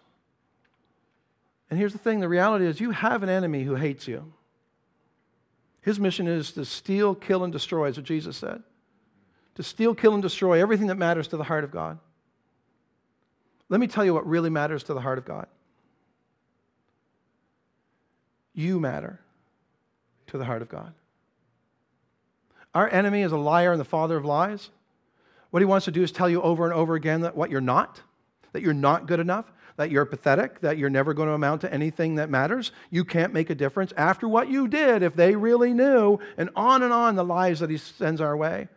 And 1.73 1.79
here's 1.79 1.93
the 1.93 1.97
thing 1.97 2.19
the 2.19 2.29
reality 2.29 2.67
is, 2.67 2.79
you 2.79 2.91
have 2.91 3.23
an 3.23 3.29
enemy 3.29 3.63
who 3.63 3.73
hates 3.73 4.07
you. 4.07 4.31
His 5.81 5.99
mission 5.99 6.27
is 6.27 6.51
to 6.51 6.65
steal, 6.65 7.15
kill, 7.15 7.43
and 7.43 7.51
destroy, 7.51 7.87
is 7.87 7.97
what 7.97 8.05
Jesus 8.05 8.37
said. 8.37 8.61
To 9.55 9.63
steal, 9.63 9.95
kill, 9.95 10.13
and 10.13 10.21
destroy 10.21 10.61
everything 10.61 10.85
that 10.85 10.99
matters 10.99 11.27
to 11.29 11.37
the 11.37 11.45
heart 11.45 11.63
of 11.63 11.71
God. 11.71 11.97
Let 13.69 13.79
me 13.79 13.87
tell 13.87 14.05
you 14.05 14.13
what 14.13 14.27
really 14.27 14.51
matters 14.51 14.83
to 14.83 14.93
the 14.93 15.01
heart 15.01 15.17
of 15.17 15.25
God. 15.25 15.47
You 18.53 18.79
matter 18.79 19.19
to 20.27 20.37
the 20.37 20.45
heart 20.45 20.61
of 20.61 20.69
God. 20.69 20.93
Our 22.75 22.87
enemy 22.87 23.23
is 23.23 23.31
a 23.31 23.37
liar 23.37 23.71
and 23.71 23.81
the 23.81 23.83
father 23.83 24.15
of 24.15 24.25
lies. 24.25 24.69
What 25.49 25.63
he 25.63 25.65
wants 25.65 25.85
to 25.85 25.91
do 25.91 26.03
is 26.03 26.11
tell 26.11 26.29
you 26.29 26.39
over 26.39 26.65
and 26.65 26.73
over 26.73 26.93
again 26.93 27.21
that 27.21 27.35
what 27.35 27.49
you're 27.49 27.61
not, 27.61 27.99
that 28.51 28.61
you're 28.61 28.75
not 28.75 29.07
good 29.07 29.19
enough, 29.19 29.51
that 29.77 29.91
you're 29.91 30.05
pathetic, 30.05 30.61
that 30.61 30.77
you're 30.77 30.89
never 30.89 31.13
going 31.13 31.27
to 31.27 31.33
amount 31.33 31.61
to 31.61 31.73
anything 31.73 32.15
that 32.15 32.29
matters. 32.29 32.71
You 32.89 33.05
can't 33.05 33.33
make 33.33 33.49
a 33.49 33.55
difference 33.55 33.93
after 33.97 34.27
what 34.27 34.49
you 34.49 34.67
did 34.67 35.03
if 35.03 35.15
they 35.15 35.35
really 35.35 35.73
knew, 35.73 36.19
and 36.37 36.49
on 36.55 36.83
and 36.83 36.93
on 36.93 37.15
the 37.15 37.23
lies 37.23 37.59
that 37.59 37.69
he 37.69 37.77
sends 37.77 38.21
our 38.21 38.37
way. 38.37 38.67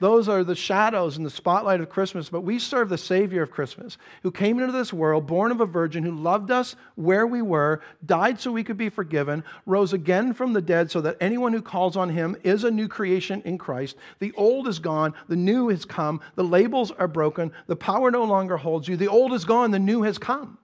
Those 0.00 0.28
are 0.28 0.42
the 0.42 0.56
shadows 0.56 1.16
and 1.16 1.24
the 1.24 1.30
spotlight 1.30 1.80
of 1.80 1.88
Christmas, 1.88 2.28
but 2.28 2.42
we 2.42 2.58
serve 2.58 2.88
the 2.88 2.98
Savior 2.98 3.42
of 3.42 3.50
Christmas, 3.50 3.96
who 4.22 4.30
came 4.30 4.58
into 4.58 4.72
this 4.72 4.92
world, 4.92 5.26
born 5.26 5.52
of 5.52 5.60
a 5.60 5.66
virgin, 5.66 6.02
who 6.02 6.10
loved 6.10 6.50
us 6.50 6.74
where 6.96 7.26
we 7.26 7.40
were, 7.40 7.80
died 8.04 8.40
so 8.40 8.50
we 8.50 8.64
could 8.64 8.76
be 8.76 8.88
forgiven, 8.88 9.44
rose 9.66 9.92
again 9.92 10.32
from 10.32 10.52
the 10.52 10.62
dead 10.62 10.90
so 10.90 11.00
that 11.00 11.16
anyone 11.20 11.52
who 11.52 11.62
calls 11.62 11.96
on 11.96 12.10
him 12.10 12.36
is 12.42 12.64
a 12.64 12.70
new 12.70 12.88
creation 12.88 13.40
in 13.44 13.56
Christ. 13.56 13.96
The 14.18 14.32
old 14.36 14.68
is 14.68 14.78
gone, 14.78 15.14
the 15.28 15.36
new 15.36 15.68
has 15.68 15.84
come, 15.84 16.20
the 16.34 16.44
labels 16.44 16.90
are 16.90 17.08
broken, 17.08 17.52
the 17.66 17.76
power 17.76 18.10
no 18.10 18.24
longer 18.24 18.56
holds 18.56 18.88
you. 18.88 18.96
The 18.96 19.08
old 19.08 19.32
is 19.32 19.44
gone, 19.44 19.70
the 19.70 19.78
new 19.78 20.02
has 20.02 20.18
come. 20.18 20.58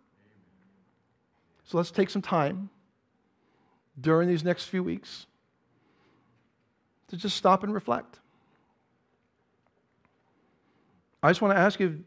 So 1.65 1.77
let's 1.77 1.91
take 1.91 2.11
some 2.11 2.23
time 2.23 2.71
during 4.01 4.29
these 4.29 4.45
next 4.45 4.65
few 4.65 4.83
weeks 4.83 5.27
to 7.09 7.17
just 7.17 7.37
stop 7.37 7.63
and 7.63 7.73
reflect. 7.75 8.20
I 11.23 11.31
just 11.31 11.43
want 11.43 11.55
to 11.55 11.61
ask 11.61 11.81
you 11.81 12.05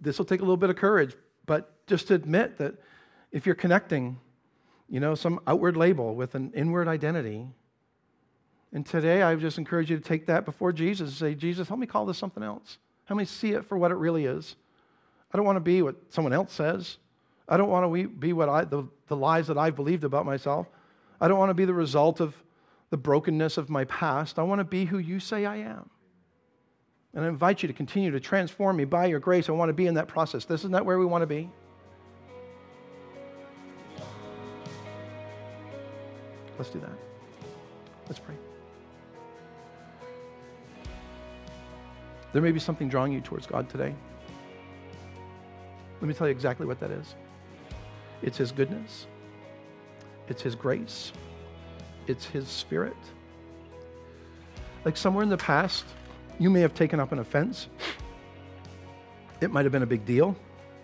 this 0.00 0.18
will 0.18 0.24
take 0.24 0.40
a 0.40 0.42
little 0.42 0.56
bit 0.56 0.70
of 0.70 0.76
courage, 0.76 1.14
but 1.46 1.86
just 1.86 2.08
to 2.08 2.14
admit 2.14 2.58
that 2.58 2.74
if 3.32 3.46
you're 3.46 3.54
connecting, 3.54 4.18
you 4.88 5.00
know, 5.00 5.14
some 5.14 5.40
outward 5.46 5.76
label 5.76 6.14
with 6.14 6.34
an 6.34 6.52
inward 6.54 6.88
identity, 6.88 7.48
and 8.72 8.86
today 8.86 9.22
I 9.22 9.34
just 9.34 9.58
encourage 9.58 9.90
you 9.90 9.96
to 9.96 10.02
take 10.02 10.26
that 10.26 10.44
before 10.44 10.72
Jesus 10.72 11.08
and 11.08 11.16
say, 11.16 11.34
Jesus, 11.34 11.68
help 11.68 11.80
me 11.80 11.86
call 11.86 12.06
this 12.06 12.18
something 12.18 12.42
else. 12.42 12.78
Help 13.06 13.18
me 13.18 13.24
see 13.24 13.52
it 13.52 13.64
for 13.64 13.76
what 13.76 13.90
it 13.90 13.96
really 13.96 14.26
is. 14.26 14.56
I 15.32 15.36
don't 15.36 15.46
want 15.46 15.56
to 15.56 15.60
be 15.60 15.82
what 15.82 15.96
someone 16.10 16.32
else 16.32 16.52
says. 16.52 16.98
I 17.48 17.56
don't 17.56 17.68
want 17.68 17.92
to 17.92 18.08
be 18.08 18.32
what 18.32 18.48
I, 18.48 18.64
the, 18.64 18.84
the 19.08 19.16
lies 19.16 19.48
that 19.48 19.58
I've 19.58 19.74
believed 19.74 20.04
about 20.04 20.24
myself. 20.24 20.68
I 21.20 21.26
don't 21.26 21.38
want 21.38 21.50
to 21.50 21.54
be 21.54 21.64
the 21.64 21.74
result 21.74 22.20
of 22.20 22.34
the 22.90 22.96
brokenness 22.96 23.56
of 23.56 23.68
my 23.68 23.84
past. 23.84 24.38
I 24.38 24.42
want 24.42 24.60
to 24.60 24.64
be 24.64 24.84
who 24.84 24.98
you 24.98 25.18
say 25.18 25.44
I 25.46 25.56
am. 25.56 25.90
And 27.14 27.24
I 27.24 27.28
invite 27.28 27.62
you 27.62 27.66
to 27.66 27.72
continue 27.72 28.10
to 28.12 28.20
transform 28.20 28.76
me 28.76 28.84
by 28.84 29.06
your 29.06 29.18
grace. 29.18 29.48
I 29.48 29.52
want 29.52 29.68
to 29.68 29.74
be 29.74 29.86
in 29.86 29.94
that 29.94 30.06
process. 30.06 30.44
This 30.44 30.64
is 30.64 30.70
not 30.70 30.84
where 30.84 30.98
we 30.98 31.06
want 31.06 31.22
to 31.22 31.26
be. 31.26 31.48
Let's 36.56 36.70
do 36.70 36.78
that. 36.80 36.90
Let's 38.06 38.20
pray. 38.20 38.34
There 42.32 42.42
may 42.42 42.52
be 42.52 42.60
something 42.60 42.88
drawing 42.88 43.12
you 43.12 43.20
towards 43.20 43.46
God 43.46 43.68
today. 43.68 43.94
Let 46.00 46.08
me 46.08 46.14
tell 46.14 46.28
you 46.28 46.32
exactly 46.32 46.66
what 46.66 46.78
that 46.80 46.90
is 46.90 47.14
it's 48.22 48.38
His 48.38 48.52
goodness, 48.52 49.06
it's 50.28 50.42
His 50.42 50.54
grace, 50.54 51.12
it's 52.06 52.26
His 52.26 52.46
Spirit. 52.46 52.96
Like 54.84 54.96
somewhere 54.96 55.22
in 55.22 55.28
the 55.28 55.36
past, 55.36 55.84
you 56.40 56.48
may 56.50 56.62
have 56.62 56.74
taken 56.74 56.98
up 56.98 57.12
an 57.12 57.20
offense. 57.20 57.68
It 59.40 59.52
might 59.52 59.66
have 59.66 59.72
been 59.72 59.82
a 59.82 59.86
big 59.86 60.04
deal, 60.06 60.34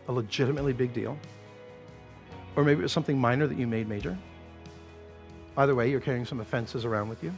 a 0.06 0.12
legitimately 0.12 0.74
big 0.74 0.92
deal. 0.92 1.18
Or 2.54 2.62
maybe 2.62 2.80
it 2.80 2.82
was 2.82 2.92
something 2.92 3.18
minor 3.18 3.46
that 3.46 3.58
you 3.58 3.66
made 3.66 3.88
major. 3.88 4.16
Either 5.56 5.74
way, 5.74 5.90
you're 5.90 6.00
carrying 6.00 6.26
some 6.26 6.40
offenses 6.40 6.84
around 6.84 7.08
with 7.08 7.24
you. 7.24 7.32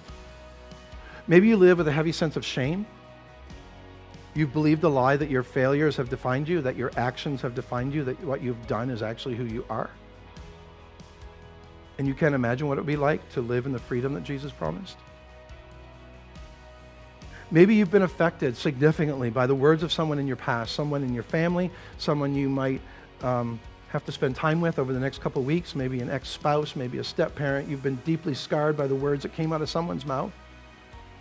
Maybe 1.28 1.46
you 1.46 1.56
live 1.56 1.78
with 1.78 1.86
a 1.86 1.92
heavy 1.92 2.10
sense 2.10 2.36
of 2.36 2.44
shame. 2.44 2.86
You've 4.34 4.52
believed 4.52 4.80
the 4.80 4.90
lie 4.90 5.16
that 5.16 5.30
your 5.30 5.44
failures 5.44 5.96
have 5.96 6.08
defined 6.08 6.48
you, 6.48 6.60
that 6.62 6.74
your 6.76 6.90
actions 6.96 7.40
have 7.42 7.54
defined 7.54 7.94
you, 7.94 8.02
that 8.04 8.22
what 8.24 8.42
you've 8.42 8.66
done 8.66 8.90
is 8.90 9.00
actually 9.00 9.36
who 9.36 9.44
you 9.44 9.64
are. 9.70 9.90
And 11.98 12.06
you 12.06 12.14
can't 12.14 12.34
imagine 12.34 12.66
what 12.66 12.78
it 12.78 12.80
would 12.80 12.86
be 12.86 12.96
like 12.96 13.28
to 13.30 13.40
live 13.40 13.66
in 13.66 13.72
the 13.72 13.78
freedom 13.78 14.14
that 14.14 14.24
Jesus 14.24 14.50
promised. 14.50 14.96
Maybe 17.50 17.74
you've 17.74 17.90
been 17.90 18.02
affected 18.02 18.56
significantly 18.56 19.30
by 19.30 19.46
the 19.46 19.54
words 19.54 19.82
of 19.82 19.90
someone 19.90 20.18
in 20.18 20.26
your 20.26 20.36
past, 20.36 20.74
someone 20.74 21.02
in 21.02 21.14
your 21.14 21.22
family, 21.22 21.70
someone 21.96 22.34
you 22.34 22.48
might 22.50 22.82
um, 23.22 23.58
have 23.88 24.04
to 24.04 24.12
spend 24.12 24.36
time 24.36 24.60
with 24.60 24.78
over 24.78 24.92
the 24.92 25.00
next 25.00 25.22
couple 25.22 25.42
weeks, 25.42 25.74
maybe 25.74 26.00
an 26.00 26.10
ex 26.10 26.28
spouse, 26.28 26.76
maybe 26.76 26.98
a 26.98 27.04
step 27.04 27.34
parent. 27.34 27.66
You've 27.66 27.82
been 27.82 27.96
deeply 28.04 28.34
scarred 28.34 28.76
by 28.76 28.86
the 28.86 28.94
words 28.94 29.22
that 29.22 29.32
came 29.32 29.52
out 29.52 29.62
of 29.62 29.70
someone's 29.70 30.04
mouth. 30.04 30.32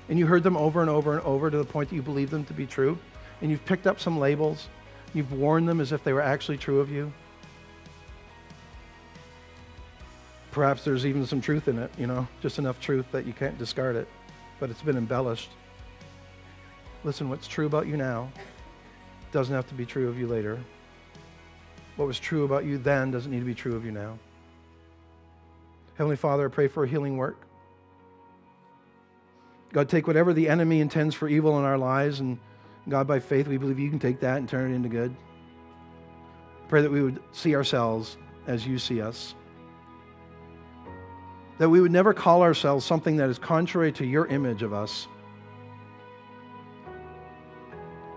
And 0.10 0.20
you 0.20 0.26
heard 0.26 0.44
them 0.44 0.58
over 0.58 0.82
and 0.82 0.90
over 0.90 1.14
and 1.14 1.22
over 1.26 1.50
to 1.50 1.58
the 1.58 1.66
point 1.66 1.90
that 1.90 1.96
you 1.96 2.02
believe 2.02 2.30
them 2.30 2.44
to 2.46 2.54
be 2.54 2.66
true. 2.66 2.98
And 3.42 3.50
you've 3.50 3.66
picked 3.66 3.88
up 3.88 4.00
some 4.00 4.20
labels. 4.20 4.68
You've 5.14 5.32
worn 5.32 5.66
them 5.66 5.80
as 5.80 5.94
if 5.94 6.04
they 6.04 6.12
were 6.12 6.22
actually 6.22 6.58
true 6.58 6.82
of 6.82 6.92
you. 6.92 7.12
Perhaps 10.52 10.84
there's 10.84 11.06
even 11.06 11.26
some 11.26 11.40
truth 11.40 11.68
in 11.68 11.78
it, 11.78 11.92
you 11.98 12.08
know, 12.08 12.28
just 12.42 12.58
enough 12.58 12.82
truth 12.82 13.06
that 13.12 13.26
you 13.26 13.34
can't 13.34 13.58
discard 13.58 13.96
it, 13.96 14.08
but 14.60 14.70
it's 14.70 14.82
been 14.82 14.98
embellished. 14.98 15.50
Listen, 17.08 17.30
what's 17.30 17.48
true 17.48 17.68
about 17.68 17.88
you 17.88 17.96
now 17.96 18.30
doesn't 19.32 19.56
have 19.56 19.66
to 19.70 19.74
be 19.74 19.86
true 19.86 20.10
of 20.10 20.20
you 20.20 20.28
later. 20.28 20.60
What 21.96 22.06
was 22.06 22.20
true 22.20 22.44
about 22.44 22.66
you 22.66 22.78
then 22.78 23.12
doesn't 23.12 23.32
need 23.32 23.40
to 23.40 23.46
be 23.46 23.56
true 23.56 23.78
of 23.78 23.86
you 23.86 23.94
now. 23.94 24.20
Heavenly 25.96 26.18
Father, 26.18 26.48
I 26.48 26.50
pray 26.50 26.68
for 26.68 26.84
a 26.84 26.88
healing 26.88 27.16
work. 27.16 27.38
God, 29.72 29.88
take 29.88 30.06
whatever 30.06 30.34
the 30.34 30.50
enemy 30.50 30.82
intends 30.82 31.16
for 31.16 31.30
evil 31.30 31.58
in 31.58 31.64
our 31.64 31.78
lives, 31.78 32.20
and 32.20 32.38
God, 32.90 33.08
by 33.08 33.22
faith, 33.22 33.48
we 33.48 33.56
believe 33.56 33.80
you 33.80 33.90
can 33.90 34.00
take 34.00 34.20
that 34.20 34.40
and 34.40 34.50
turn 34.50 34.70
it 34.70 34.76
into 34.76 34.90
good. 34.90 35.16
Pray 36.68 36.82
that 36.82 36.92
we 36.92 37.02
would 37.02 37.22
see 37.32 37.56
ourselves 37.56 38.18
as 38.48 38.68
you 38.68 38.78
see 38.78 39.02
us. 39.02 39.34
That 41.58 41.70
we 41.70 41.80
would 41.80 41.94
never 41.94 42.14
call 42.14 42.42
ourselves 42.42 42.86
something 42.86 43.16
that 43.16 43.30
is 43.30 43.40
contrary 43.40 43.94
to 43.94 44.06
your 44.06 44.28
image 44.28 44.62
of 44.62 44.74
us. 44.74 45.08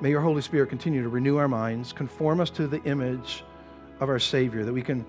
May 0.00 0.10
your 0.10 0.22
Holy 0.22 0.40
Spirit 0.40 0.70
continue 0.70 1.02
to 1.02 1.10
renew 1.10 1.36
our 1.36 1.48
minds, 1.48 1.92
conform 1.92 2.40
us 2.40 2.48
to 2.50 2.66
the 2.66 2.82
image 2.84 3.44
of 4.00 4.08
our 4.08 4.18
Savior, 4.18 4.64
that 4.64 4.72
we 4.72 4.80
can 4.80 5.04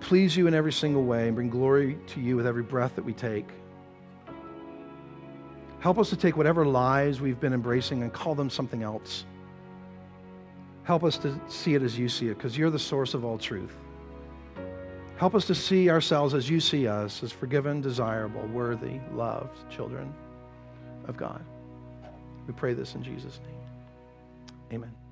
please 0.00 0.36
you 0.36 0.46
in 0.46 0.52
every 0.52 0.72
single 0.72 1.02
way 1.02 1.28
and 1.28 1.34
bring 1.34 1.48
glory 1.48 1.96
to 2.08 2.20
you 2.20 2.36
with 2.36 2.46
every 2.46 2.62
breath 2.62 2.94
that 2.96 3.04
we 3.04 3.14
take. 3.14 3.48
Help 5.80 5.98
us 5.98 6.10
to 6.10 6.16
take 6.16 6.36
whatever 6.36 6.66
lies 6.66 7.22
we've 7.22 7.40
been 7.40 7.54
embracing 7.54 8.02
and 8.02 8.12
call 8.12 8.34
them 8.34 8.50
something 8.50 8.82
else. 8.82 9.24
Help 10.82 11.04
us 11.04 11.16
to 11.18 11.40
see 11.48 11.74
it 11.74 11.82
as 11.82 11.98
you 11.98 12.10
see 12.10 12.28
it, 12.28 12.36
because 12.36 12.58
you're 12.58 12.70
the 12.70 12.78
source 12.78 13.14
of 13.14 13.24
all 13.24 13.38
truth. 13.38 13.74
Help 15.16 15.34
us 15.34 15.46
to 15.46 15.54
see 15.54 15.88
ourselves 15.88 16.34
as 16.34 16.50
you 16.50 16.60
see 16.60 16.86
us, 16.86 17.22
as 17.22 17.32
forgiven, 17.32 17.80
desirable, 17.80 18.46
worthy, 18.48 19.00
loved 19.12 19.56
children 19.70 20.12
of 21.06 21.16
God. 21.16 21.42
We 22.46 22.52
pray 22.52 22.74
this 22.74 22.94
in 22.94 23.02
Jesus' 23.02 23.40
name. 23.46 23.53
Amen. 24.74 25.03